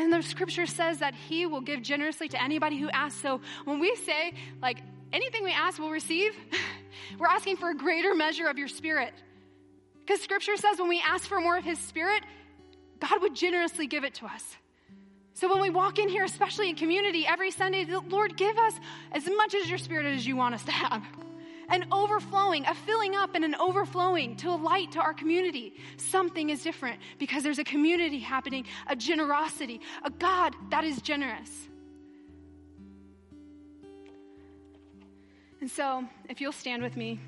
And 0.00 0.10
the 0.10 0.22
scripture 0.22 0.64
says 0.64 1.00
that 1.00 1.14
he 1.14 1.44
will 1.44 1.60
give 1.60 1.82
generously 1.82 2.26
to 2.28 2.42
anybody 2.42 2.78
who 2.78 2.88
asks. 2.88 3.20
So 3.20 3.42
when 3.66 3.80
we 3.80 3.94
say, 3.96 4.32
like, 4.62 4.78
anything 5.12 5.44
we 5.44 5.52
ask 5.52 5.78
we'll 5.78 5.90
receive, 5.90 6.32
we're 7.18 7.26
asking 7.26 7.58
for 7.58 7.68
a 7.68 7.74
greater 7.74 8.14
measure 8.14 8.48
of 8.48 8.56
your 8.56 8.66
spirit. 8.66 9.12
Because 10.00 10.22
scripture 10.22 10.56
says 10.56 10.78
when 10.78 10.88
we 10.88 11.02
ask 11.06 11.28
for 11.28 11.38
more 11.38 11.58
of 11.58 11.64
his 11.64 11.78
spirit, 11.78 12.22
God 12.98 13.20
would 13.20 13.34
generously 13.34 13.86
give 13.86 14.04
it 14.04 14.14
to 14.14 14.24
us. 14.24 14.56
So 15.34 15.50
when 15.50 15.60
we 15.60 15.68
walk 15.68 15.98
in 15.98 16.08
here, 16.08 16.24
especially 16.24 16.70
in 16.70 16.76
community, 16.76 17.26
every 17.26 17.50
Sunday, 17.50 17.84
Lord, 17.84 18.38
give 18.38 18.56
us 18.56 18.72
as 19.12 19.26
much 19.26 19.54
as 19.54 19.68
your 19.68 19.78
spirit 19.78 20.06
as 20.06 20.26
you 20.26 20.34
want 20.34 20.54
us 20.54 20.64
to 20.64 20.72
have 20.72 21.02
an 21.70 21.86
overflowing, 21.92 22.66
a 22.66 22.74
filling 22.74 23.14
up 23.14 23.34
and 23.34 23.44
an 23.44 23.54
overflowing 23.54 24.36
to 24.36 24.50
a 24.50 24.56
light 24.56 24.92
to 24.92 24.98
our 24.98 25.14
community. 25.14 25.74
Something 25.96 26.50
is 26.50 26.62
different 26.62 27.00
because 27.18 27.42
there's 27.42 27.58
a 27.58 27.64
community 27.64 28.18
happening, 28.18 28.66
a 28.88 28.96
generosity, 28.96 29.80
a 30.04 30.10
God 30.10 30.54
that 30.70 30.84
is 30.84 31.00
generous. 31.00 31.68
And 35.60 35.70
so, 35.70 36.04
if 36.28 36.40
you'll 36.40 36.52
stand 36.52 36.82
with 36.82 36.96
me 36.96 37.20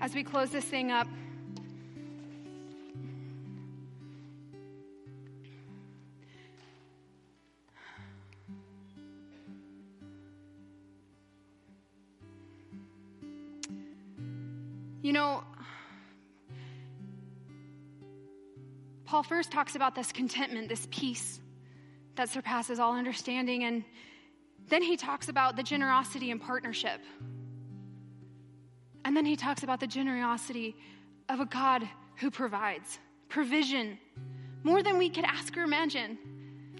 as 0.00 0.14
we 0.14 0.24
close 0.24 0.50
this 0.50 0.64
thing 0.64 0.90
up. 0.90 1.06
You 15.04 15.12
know, 15.12 15.44
Paul 19.04 19.22
first 19.22 19.52
talks 19.52 19.76
about 19.76 19.94
this 19.94 20.10
contentment, 20.10 20.70
this 20.70 20.88
peace 20.90 21.42
that 22.14 22.30
surpasses 22.30 22.78
all 22.78 22.94
understanding, 22.94 23.64
and 23.64 23.84
then 24.68 24.82
he 24.82 24.96
talks 24.96 25.28
about 25.28 25.56
the 25.56 25.62
generosity 25.62 26.30
and 26.30 26.40
partnership. 26.40 27.02
And 29.04 29.14
then 29.14 29.26
he 29.26 29.36
talks 29.36 29.62
about 29.62 29.78
the 29.78 29.86
generosity 29.86 30.74
of 31.28 31.38
a 31.38 31.44
God 31.44 31.86
who 32.16 32.30
provides 32.30 32.98
provision, 33.28 33.98
more 34.62 34.82
than 34.82 34.96
we 34.96 35.10
could 35.10 35.26
ask 35.26 35.54
or 35.58 35.64
imagine, 35.64 36.16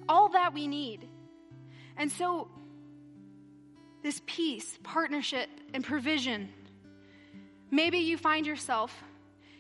all 0.09 0.31
that 0.31 0.55
we 0.55 0.67
need. 0.67 1.07
And 1.99 2.11
so, 2.11 2.49
this 4.03 4.23
peace, 4.25 4.79
partnership, 4.83 5.51
and 5.75 5.85
provision 5.85 6.49
Maybe 7.75 7.99
you 7.99 8.17
find 8.17 8.47
yourself 8.47 9.03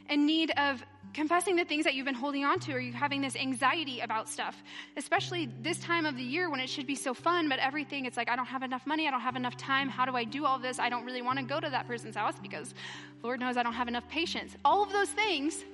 in 0.08 0.24
need 0.24 0.52
of 0.56 0.80
confessing 1.14 1.56
the 1.56 1.64
things 1.64 1.82
that 1.82 1.94
you've 1.94 2.06
been 2.06 2.14
holding 2.14 2.44
on 2.44 2.60
to, 2.60 2.72
or 2.72 2.78
you're 2.78 2.94
having 2.94 3.20
this 3.20 3.34
anxiety 3.34 3.98
about 3.98 4.28
stuff, 4.28 4.62
especially 4.96 5.50
this 5.62 5.80
time 5.80 6.06
of 6.06 6.16
the 6.16 6.22
year 6.22 6.48
when 6.48 6.60
it 6.60 6.68
should 6.68 6.86
be 6.86 6.94
so 6.94 7.12
fun, 7.12 7.48
but 7.48 7.58
everything, 7.58 8.04
it's 8.04 8.16
like, 8.16 8.28
I 8.28 8.36
don't 8.36 8.46
have 8.46 8.62
enough 8.62 8.86
money, 8.86 9.08
I 9.08 9.10
don't 9.10 9.20
have 9.20 9.34
enough 9.34 9.56
time, 9.56 9.88
how 9.88 10.04
do 10.04 10.14
I 10.14 10.22
do 10.22 10.46
all 10.46 10.60
this? 10.60 10.78
I 10.78 10.88
don't 10.88 11.04
really 11.04 11.22
want 11.22 11.40
to 11.40 11.44
go 11.44 11.58
to 11.58 11.68
that 11.70 11.88
person's 11.88 12.14
house 12.14 12.36
because 12.40 12.72
Lord 13.24 13.40
knows 13.40 13.56
I 13.56 13.64
don't 13.64 13.72
have 13.72 13.88
enough 13.88 14.08
patience. 14.08 14.54
All 14.64 14.80
of 14.80 14.92
those 14.92 15.08
things 15.08 15.64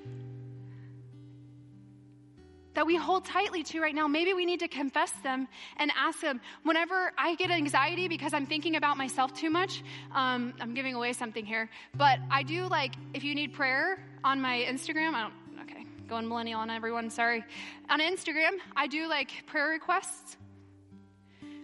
that 2.75 2.87
we 2.87 2.97
hold 2.97 3.25
tightly 3.25 3.63
to 3.65 3.81
right 3.81 3.95
now, 3.95 4.07
maybe 4.07 4.33
we 4.33 4.47
need 4.47 4.61
to 4.61 4.69
confess 4.69 5.11
them 5.23 5.49
and 5.77 5.91
ask 5.97 6.21
them. 6.21 6.41
Whenever 6.63 7.13
I 7.19 7.35
get 7.35 7.51
anxiety 7.51 8.09
because 8.09 8.33
I'm 8.33 8.47
thinking 8.47 8.77
about 8.77 8.97
myself 8.97 9.35
too 9.35 9.51
much, 9.51 9.83
um, 10.15 10.55
I'm 10.61 10.75
giving 10.75 10.95
away 10.95 11.13
something 11.13 11.45
here, 11.45 11.69
but 11.95 12.19
I 12.31 12.43
do 12.43 12.67
like, 12.67 12.95
if 13.15 13.25
you 13.25 13.35
need 13.35 13.53
prayer 13.53 14.03
on 14.23 14.41
my 14.41 14.65
Instagram, 14.69 15.15
I 15.15 15.23
don't, 15.23 15.35
okay, 15.63 15.85
going 16.09 16.29
millennial 16.29 16.61
on 16.61 16.71
everyone, 16.71 17.11
sorry. 17.11 17.45
On 17.89 18.01
Instagram, 18.01 18.53
I 18.77 18.87
do 18.87 19.09
like 19.09 19.31
prayer 19.47 19.69
requests 19.69 20.37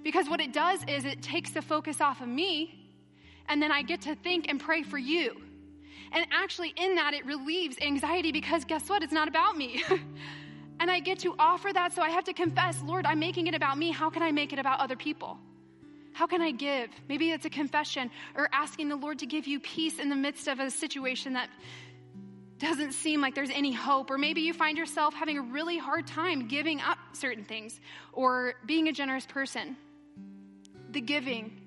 because 0.03 0.29
what 0.29 0.41
it 0.41 0.53
does 0.53 0.85
is 0.89 1.05
it 1.05 1.23
takes 1.23 1.51
the 1.51 1.63
focus 1.63 2.01
off 2.01 2.21
of 2.21 2.29
me 2.29 2.83
and 3.49 3.63
then 3.63 3.71
I 3.71 3.83
get 3.83 4.03
to 4.03 4.15
think 4.15 4.49
and 4.49 4.61
pray 4.61 4.83
for 4.83 4.99
you. 4.99 5.41
And 6.13 6.27
actually, 6.33 6.73
in 6.77 6.95
that, 6.97 7.15
it 7.15 7.27
relieves 7.27 7.77
anxiety 7.81 8.33
because 8.33 8.65
guess 8.65 8.89
what? 8.89 9.03
It's 9.03 9.13
not 9.13 9.29
about 9.29 9.57
me. 9.57 9.83
And 10.79 10.91
I 10.91 11.01
get 11.01 11.21
to 11.21 11.35
offer 11.39 11.73
that, 11.73 11.95
so 11.95 12.03
I 12.03 12.11
have 12.11 12.25
to 12.25 12.33
confess, 12.33 12.81
Lord, 12.83 13.07
I'm 13.07 13.19
making 13.19 13.47
it 13.47 13.55
about 13.55 13.79
me. 13.79 13.91
How 13.91 14.11
can 14.11 14.23
I 14.23 14.31
make 14.31 14.53
it 14.53 14.59
about 14.59 14.81
other 14.81 14.97
people? 14.97 15.39
How 16.13 16.27
can 16.27 16.41
I 16.41 16.51
give? 16.51 16.91
Maybe 17.09 17.31
it's 17.31 17.45
a 17.45 17.51
confession 17.51 18.11
or 18.35 18.49
asking 18.53 18.89
the 18.89 18.97
Lord 18.97 19.19
to 19.21 19.27
give 19.27 19.47
you 19.47 19.61
peace 19.61 19.99
in 19.99 20.09
the 20.09 20.17
midst 20.17 20.49
of 20.49 20.61
a 20.61 20.71
situation 20.71 21.35
that 21.35 21.51
doesn't 22.59 22.93
seem 22.93 23.21
like 23.21 23.35
there's 23.35 23.51
any 23.51 23.73
hope. 23.73 24.11
Or 24.11 24.17
maybe 24.17 24.41
you 24.41 24.55
find 24.55 24.79
yourself 24.79 25.15
having 25.15 25.39
a 25.39 25.43
really 25.43 25.77
hard 25.79 26.07
time 26.07 26.49
giving 26.49 26.81
up 26.81 26.99
certain 27.13 27.45
things 27.45 27.79
or 28.13 28.55
being 28.65 28.89
a 28.89 28.93
generous 28.93 29.27
person. 29.27 29.77
The 30.91 31.01
giving. 31.01 31.61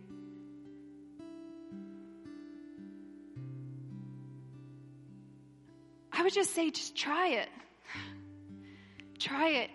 I 6.11 6.23
would 6.23 6.33
just 6.33 6.55
say, 6.55 6.71
just 6.71 6.95
try 6.95 7.29
it. 7.29 7.49
Try 9.19 9.49
it 9.49 9.69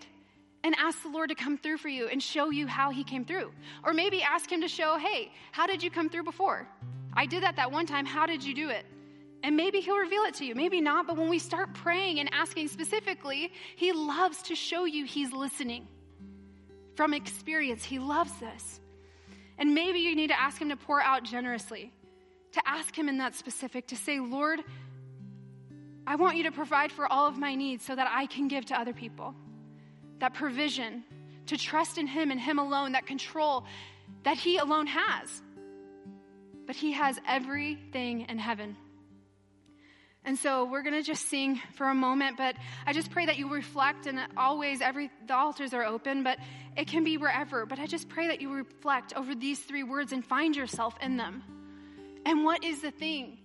and 0.63 0.75
ask 0.79 1.03
the 1.03 1.09
Lord 1.09 1.29
to 1.29 1.35
come 1.35 1.57
through 1.57 1.77
for 1.77 1.89
you 1.89 2.07
and 2.07 2.21
show 2.21 2.49
you 2.49 2.65
how 2.65 2.89
He 2.89 3.03
came 3.03 3.23
through. 3.23 3.51
Or 3.83 3.93
maybe 3.93 4.21
ask 4.23 4.51
Him 4.51 4.61
to 4.61 4.67
show, 4.67 4.97
hey, 4.97 5.31
how 5.51 5.67
did 5.67 5.83
you 5.83 5.91
come 5.91 6.09
through 6.09 6.23
before? 6.23 6.67
I 7.13 7.27
did 7.27 7.43
that 7.43 7.57
that 7.57 7.71
one 7.71 7.85
time. 7.85 8.05
How 8.05 8.25
did 8.25 8.43
you 8.43 8.55
do 8.55 8.69
it? 8.69 8.85
And 9.43 9.55
maybe 9.55 9.79
He'll 9.79 9.97
reveal 9.97 10.23
it 10.23 10.33
to 10.35 10.45
you, 10.45 10.55
maybe 10.55 10.81
not. 10.81 11.05
But 11.05 11.17
when 11.17 11.29
we 11.29 11.37
start 11.37 11.75
praying 11.75 12.19
and 12.19 12.29
asking 12.33 12.69
specifically, 12.69 13.53
He 13.75 13.93
loves 13.93 14.41
to 14.43 14.55
show 14.55 14.85
you 14.85 15.05
He's 15.05 15.31
listening 15.31 15.87
from 16.95 17.13
experience. 17.13 17.83
He 17.83 17.99
loves 17.99 18.31
this. 18.39 18.79
And 19.59 19.75
maybe 19.75 19.99
you 19.99 20.15
need 20.15 20.27
to 20.27 20.39
ask 20.39 20.59
Him 20.59 20.69
to 20.69 20.75
pour 20.75 20.99
out 20.99 21.23
generously, 21.23 21.93
to 22.53 22.61
ask 22.65 22.97
Him 22.97 23.07
in 23.07 23.19
that 23.19 23.35
specific, 23.35 23.87
to 23.87 23.95
say, 23.95 24.19
Lord, 24.19 24.63
I 26.07 26.15
want 26.15 26.37
you 26.37 26.43
to 26.43 26.51
provide 26.51 26.91
for 26.91 27.11
all 27.11 27.27
of 27.27 27.37
my 27.37 27.55
needs 27.55 27.83
so 27.83 27.95
that 27.95 28.07
I 28.11 28.27
can 28.27 28.47
give 28.47 28.65
to 28.65 28.79
other 28.79 28.93
people. 28.93 29.33
That 30.19 30.33
provision, 30.33 31.03
to 31.47 31.57
trust 31.57 31.97
in 31.97 32.07
Him 32.07 32.31
and 32.31 32.39
Him 32.39 32.59
alone, 32.59 32.93
that 32.93 33.05
control 33.05 33.65
that 34.23 34.37
He 34.37 34.57
alone 34.57 34.87
has. 34.87 35.41
But 36.67 36.75
He 36.75 36.93
has 36.93 37.19
everything 37.27 38.21
in 38.29 38.37
heaven. 38.37 38.77
And 40.25 40.37
so 40.39 40.65
we're 40.65 40.81
going 40.81 40.95
to 40.95 41.03
just 41.03 41.27
sing 41.27 41.61
for 41.75 41.87
a 41.87 41.93
moment, 41.93 42.35
but 42.35 42.55
I 42.87 42.93
just 42.93 43.11
pray 43.11 43.27
that 43.27 43.37
you 43.37 43.47
reflect 43.47 44.07
and 44.07 44.19
always 44.35 44.81
every 44.81 45.11
the 45.27 45.35
altars 45.35 45.71
are 45.73 45.85
open, 45.85 46.23
but 46.23 46.39
it 46.75 46.87
can 46.87 47.03
be 47.03 47.17
wherever. 47.17 47.67
But 47.67 47.77
I 47.77 47.85
just 47.85 48.09
pray 48.09 48.27
that 48.27 48.41
you 48.41 48.51
reflect 48.51 49.13
over 49.15 49.35
these 49.35 49.59
three 49.59 49.83
words 49.83 50.11
and 50.13 50.25
find 50.25 50.55
yourself 50.55 50.95
in 50.99 51.17
them. 51.17 51.43
And 52.25 52.43
what 52.43 52.63
is 52.63 52.81
the 52.81 52.89
thing 52.89 53.37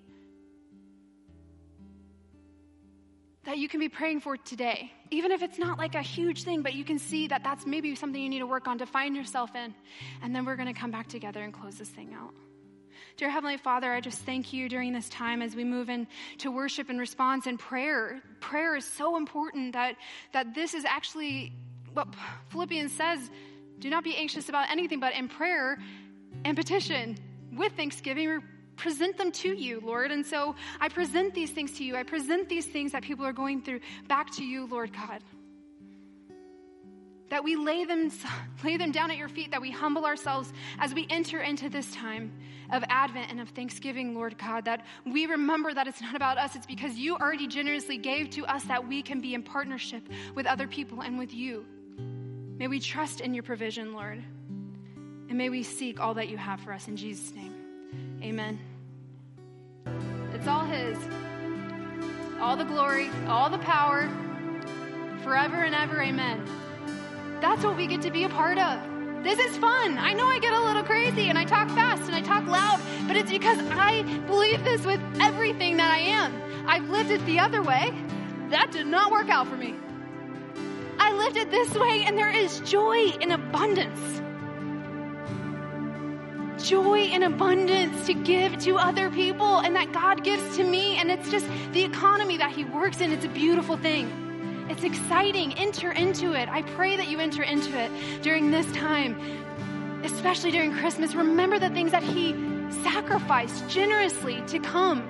that 3.50 3.58
you 3.58 3.68
can 3.68 3.80
be 3.80 3.88
praying 3.88 4.20
for 4.20 4.36
today? 4.36 4.92
Even 5.10 5.32
if 5.32 5.42
it's 5.42 5.58
not 5.58 5.76
like 5.76 5.96
a 5.96 6.02
huge 6.02 6.44
thing, 6.44 6.62
but 6.62 6.72
you 6.72 6.84
can 6.84 7.00
see 7.00 7.26
that 7.26 7.42
that's 7.42 7.66
maybe 7.66 7.96
something 7.96 8.22
you 8.22 8.28
need 8.28 8.38
to 8.38 8.46
work 8.46 8.68
on 8.68 8.78
to 8.78 8.86
find 8.86 9.16
yourself 9.16 9.56
in. 9.56 9.74
And 10.22 10.32
then 10.32 10.44
we're 10.44 10.54
going 10.54 10.72
to 10.72 10.80
come 10.80 10.92
back 10.92 11.08
together 11.08 11.42
and 11.42 11.52
close 11.52 11.74
this 11.74 11.88
thing 11.88 12.14
out. 12.14 12.32
Dear 13.16 13.28
Heavenly 13.28 13.56
Father, 13.56 13.92
I 13.92 14.00
just 14.00 14.20
thank 14.20 14.52
you 14.52 14.68
during 14.68 14.92
this 14.92 15.08
time 15.08 15.42
as 15.42 15.56
we 15.56 15.64
move 15.64 15.88
into 15.88 16.52
worship 16.52 16.90
and 16.90 17.00
response 17.00 17.48
and 17.48 17.58
prayer. 17.58 18.22
Prayer 18.38 18.76
is 18.76 18.84
so 18.84 19.16
important 19.16 19.72
that, 19.72 19.96
that 20.32 20.54
this 20.54 20.72
is 20.72 20.84
actually 20.84 21.52
what 21.92 22.06
Philippians 22.50 22.92
says 22.92 23.32
do 23.80 23.90
not 23.90 24.04
be 24.04 24.14
anxious 24.14 24.48
about 24.48 24.70
anything, 24.70 25.00
but 25.00 25.12
in 25.14 25.26
prayer 25.26 25.76
and 26.44 26.56
petition 26.56 27.18
with 27.56 27.72
thanksgiving, 27.72 28.42
present 28.80 29.16
them 29.16 29.30
to 29.30 29.48
you, 29.48 29.80
Lord. 29.84 30.10
And 30.10 30.24
so 30.24 30.56
I 30.80 30.88
present 30.88 31.34
these 31.34 31.50
things 31.50 31.72
to 31.78 31.84
you. 31.84 31.96
I 31.96 32.02
present 32.02 32.48
these 32.48 32.66
things 32.66 32.92
that 32.92 33.02
people 33.02 33.24
are 33.24 33.32
going 33.32 33.62
through 33.62 33.80
back 34.08 34.30
to 34.36 34.44
you, 34.44 34.66
Lord 34.66 34.92
God 34.92 35.22
that 37.30 37.44
we 37.44 37.56
lay 37.56 37.84
them, 37.84 38.10
lay 38.64 38.76
them 38.76 38.92
down 38.92 39.10
at 39.10 39.16
your 39.16 39.28
feet, 39.28 39.52
that 39.52 39.60
we 39.60 39.70
humble 39.70 40.04
ourselves 40.04 40.52
as 40.78 40.92
we 40.92 41.06
enter 41.08 41.40
into 41.40 41.70
this 41.70 41.90
time 41.92 42.32
of 42.72 42.84
Advent 42.88 43.30
and 43.30 43.40
of 43.40 43.48
Thanksgiving, 43.50 44.14
Lord 44.14 44.36
God, 44.38 44.66
that 44.66 44.84
we 45.06 45.26
remember 45.26 45.72
that 45.72 45.86
it's 45.88 46.00
not 46.00 46.14
about 46.14 46.38
us, 46.38 46.54
it's 46.54 46.66
because 46.66 46.96
you 46.96 47.16
already 47.16 47.46
generously 47.46 47.96
gave 47.96 48.30
to 48.30 48.44
us 48.46 48.64
that 48.64 48.86
we 48.86 49.02
can 49.02 49.20
be 49.20 49.34
in 49.34 49.42
partnership 49.42 50.08
with 50.34 50.46
other 50.46 50.68
people 50.68 51.00
and 51.00 51.18
with 51.18 51.32
you. 51.32 51.64
May 52.58 52.68
we 52.68 52.78
trust 52.78 53.20
in 53.20 53.32
your 53.32 53.42
provision, 53.42 53.94
Lord, 53.94 54.22
and 55.28 55.38
may 55.38 55.48
we 55.48 55.62
seek 55.62 55.98
all 55.98 56.14
that 56.14 56.28
you 56.28 56.36
have 56.36 56.60
for 56.60 56.72
us 56.72 56.88
in 56.88 56.96
Jesus' 56.96 57.34
name. 57.34 57.54
Amen. 58.22 58.69
It's 60.34 60.46
all 60.46 60.64
His. 60.64 60.98
All 62.40 62.56
the 62.56 62.64
glory, 62.64 63.10
all 63.26 63.50
the 63.50 63.58
power, 63.58 64.08
forever 65.22 65.62
and 65.62 65.74
ever. 65.74 66.02
Amen. 66.02 66.42
That's 67.40 67.64
what 67.64 67.76
we 67.76 67.86
get 67.86 68.02
to 68.02 68.10
be 68.10 68.24
a 68.24 68.28
part 68.28 68.58
of. 68.58 68.80
This 69.22 69.38
is 69.38 69.56
fun. 69.58 69.98
I 69.98 70.14
know 70.14 70.26
I 70.26 70.38
get 70.38 70.54
a 70.54 70.64
little 70.64 70.82
crazy 70.82 71.28
and 71.28 71.38
I 71.38 71.44
talk 71.44 71.68
fast 71.68 72.04
and 72.04 72.14
I 72.14 72.22
talk 72.22 72.46
loud, 72.46 72.80
but 73.06 73.16
it's 73.16 73.30
because 73.30 73.58
I 73.72 74.02
believe 74.26 74.64
this 74.64 74.84
with 74.86 75.00
everything 75.20 75.76
that 75.76 75.90
I 75.90 75.98
am. 75.98 76.34
I've 76.66 76.88
lived 76.88 77.10
it 77.10 77.24
the 77.26 77.38
other 77.38 77.62
way. 77.62 77.92
That 78.48 78.72
did 78.72 78.86
not 78.86 79.12
work 79.12 79.28
out 79.28 79.46
for 79.46 79.56
me. 79.56 79.74
I 80.98 81.12
lived 81.12 81.36
it 81.36 81.50
this 81.50 81.74
way 81.74 82.04
and 82.06 82.16
there 82.16 82.30
is 82.30 82.60
joy 82.60 83.10
in 83.20 83.32
abundance. 83.32 84.19
Joy 86.62 87.00
in 87.04 87.22
abundance 87.22 88.06
to 88.06 88.14
give 88.14 88.58
to 88.58 88.76
other 88.76 89.10
people 89.10 89.58
and 89.60 89.74
that 89.76 89.92
God 89.92 90.22
gives 90.22 90.56
to 90.56 90.64
me. 90.64 90.96
And 90.96 91.10
it's 91.10 91.30
just 91.30 91.46
the 91.72 91.82
economy 91.82 92.36
that 92.36 92.50
He 92.52 92.64
works 92.64 93.00
in. 93.00 93.12
It's 93.12 93.24
a 93.24 93.28
beautiful 93.28 93.76
thing. 93.76 94.66
It's 94.68 94.84
exciting. 94.84 95.54
Enter 95.54 95.90
into 95.90 96.32
it. 96.32 96.48
I 96.48 96.62
pray 96.62 96.96
that 96.96 97.08
you 97.08 97.18
enter 97.18 97.42
into 97.42 97.76
it 97.78 97.90
during 98.22 98.50
this 98.50 98.70
time, 98.72 99.18
especially 100.04 100.50
during 100.50 100.72
Christmas. 100.72 101.14
Remember 101.14 101.58
the 101.58 101.70
things 101.70 101.92
that 101.92 102.02
He 102.02 102.34
sacrificed 102.82 103.68
generously 103.68 104.42
to 104.48 104.58
come 104.58 105.00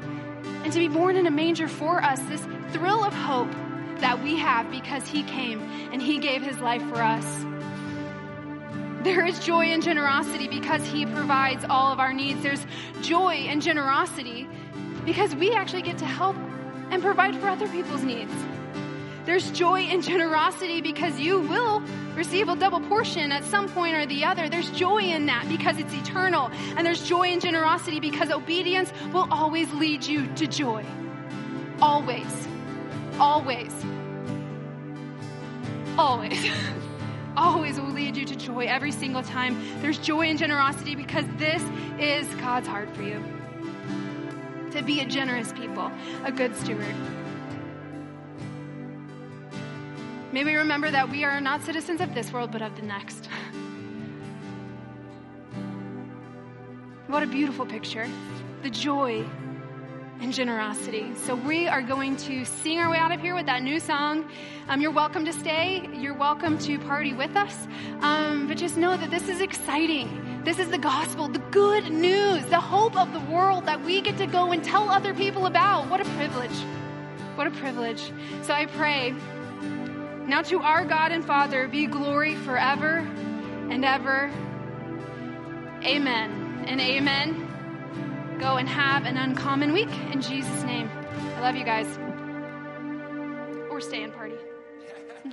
and 0.64 0.72
to 0.72 0.78
be 0.78 0.88
born 0.88 1.16
in 1.16 1.26
a 1.26 1.30
manger 1.30 1.68
for 1.68 2.02
us. 2.02 2.20
This 2.20 2.42
thrill 2.72 3.04
of 3.04 3.12
hope 3.12 3.50
that 3.98 4.22
we 4.22 4.36
have 4.36 4.70
because 4.70 5.06
He 5.06 5.22
came 5.24 5.60
and 5.92 6.00
He 6.00 6.18
gave 6.18 6.42
His 6.42 6.58
life 6.60 6.82
for 6.88 7.02
us. 7.02 7.26
There 9.02 9.24
is 9.24 9.38
joy 9.38 9.64
and 9.66 9.82
generosity 9.82 10.46
because 10.46 10.84
He 10.86 11.06
provides 11.06 11.64
all 11.70 11.90
of 11.90 12.00
our 12.00 12.12
needs. 12.12 12.42
There's 12.42 12.66
joy 13.00 13.32
and 13.48 13.62
generosity 13.62 14.46
because 15.06 15.34
we 15.34 15.54
actually 15.54 15.82
get 15.82 15.96
to 15.98 16.04
help 16.04 16.36
and 16.90 17.02
provide 17.02 17.34
for 17.36 17.48
other 17.48 17.66
people's 17.68 18.02
needs. 18.02 18.32
There's 19.24 19.50
joy 19.52 19.82
and 19.82 20.02
generosity 20.02 20.82
because 20.82 21.18
you 21.18 21.40
will 21.40 21.82
receive 22.14 22.48
a 22.48 22.56
double 22.56 22.80
portion 22.80 23.32
at 23.32 23.44
some 23.44 23.68
point 23.70 23.94
or 23.94 24.04
the 24.04 24.24
other. 24.24 24.48
There's 24.48 24.70
joy 24.70 24.98
in 24.98 25.24
that 25.26 25.48
because 25.48 25.78
it's 25.78 25.94
eternal. 25.94 26.50
And 26.76 26.86
there's 26.86 27.06
joy 27.08 27.28
and 27.28 27.40
generosity 27.40 28.00
because 28.00 28.30
obedience 28.30 28.92
will 29.12 29.28
always 29.30 29.72
lead 29.72 30.04
you 30.04 30.26
to 30.34 30.46
joy. 30.46 30.84
Always. 31.80 32.48
Always. 33.18 33.72
Always. 35.96 36.50
always 37.40 37.80
will 37.80 37.88
lead 37.90 38.16
you 38.16 38.26
to 38.26 38.36
joy 38.36 38.66
every 38.66 38.92
single 38.92 39.22
time. 39.22 39.56
There's 39.80 39.96
joy 39.98 40.28
and 40.28 40.38
generosity 40.38 40.94
because 40.94 41.24
this 41.38 41.62
is 41.98 42.26
God's 42.34 42.68
heart 42.68 42.94
for 42.94 43.02
you. 43.02 43.24
To 44.72 44.82
be 44.82 45.00
a 45.00 45.06
generous 45.06 45.50
people, 45.52 45.90
a 46.24 46.30
good 46.30 46.54
steward. 46.54 46.94
May 50.32 50.44
we 50.44 50.54
remember 50.54 50.90
that 50.90 51.08
we 51.08 51.24
are 51.24 51.40
not 51.40 51.62
citizens 51.64 52.02
of 52.02 52.14
this 52.14 52.30
world, 52.32 52.52
but 52.52 52.62
of 52.62 52.76
the 52.76 52.82
next. 52.82 53.26
what 57.08 57.22
a 57.22 57.26
beautiful 57.26 57.64
picture. 57.66 58.08
The 58.62 58.70
joy 58.70 59.24
and 60.20 60.32
generosity. 60.32 61.12
So 61.16 61.34
we 61.34 61.66
are 61.66 61.82
going 61.82 62.16
to 62.18 62.44
sing 62.44 62.78
our 62.78 62.90
way 62.90 62.98
out 62.98 63.10
of 63.10 63.20
here 63.20 63.34
with 63.34 63.46
that 63.46 63.62
new 63.62 63.80
song. 63.80 64.28
Um, 64.68 64.80
you're 64.80 64.90
welcome 64.90 65.24
to 65.24 65.32
stay. 65.32 65.88
You're 65.94 66.14
welcome 66.14 66.58
to 66.58 66.78
party 66.78 67.12
with 67.14 67.34
us. 67.36 67.56
Um, 68.00 68.46
but 68.46 68.58
just 68.58 68.76
know 68.76 68.96
that 68.96 69.10
this 69.10 69.28
is 69.28 69.40
exciting. 69.40 70.42
This 70.44 70.58
is 70.58 70.68
the 70.68 70.78
gospel, 70.78 71.28
the 71.28 71.38
good 71.50 71.90
news, 71.90 72.44
the 72.46 72.60
hope 72.60 72.96
of 72.96 73.12
the 73.12 73.20
world 73.32 73.66
that 73.66 73.82
we 73.82 74.00
get 74.00 74.18
to 74.18 74.26
go 74.26 74.52
and 74.52 74.62
tell 74.62 74.90
other 74.90 75.14
people 75.14 75.46
about. 75.46 75.88
What 75.88 76.00
a 76.00 76.04
privilege. 76.16 76.56
What 77.34 77.46
a 77.46 77.50
privilege. 77.50 78.12
So 78.42 78.52
I 78.52 78.66
pray 78.66 79.14
now 80.26 80.42
to 80.42 80.60
our 80.60 80.84
God 80.84 81.12
and 81.12 81.24
Father 81.24 81.66
be 81.66 81.86
glory 81.86 82.36
forever 82.36 82.98
and 83.70 83.84
ever. 83.84 84.30
Amen 85.82 86.64
and 86.66 86.80
amen. 86.80 87.39
Go 88.40 88.56
and 88.56 88.66
have 88.66 89.04
an 89.04 89.18
uncommon 89.18 89.74
week 89.74 89.90
in 90.10 90.22
Jesus' 90.22 90.62
name. 90.62 90.88
I 91.36 91.40
love 91.42 91.56
you 91.56 91.64
guys. 91.64 91.86
Or 93.70 93.82
stay 93.82 94.02
and 94.02 94.14
party. 94.14 94.36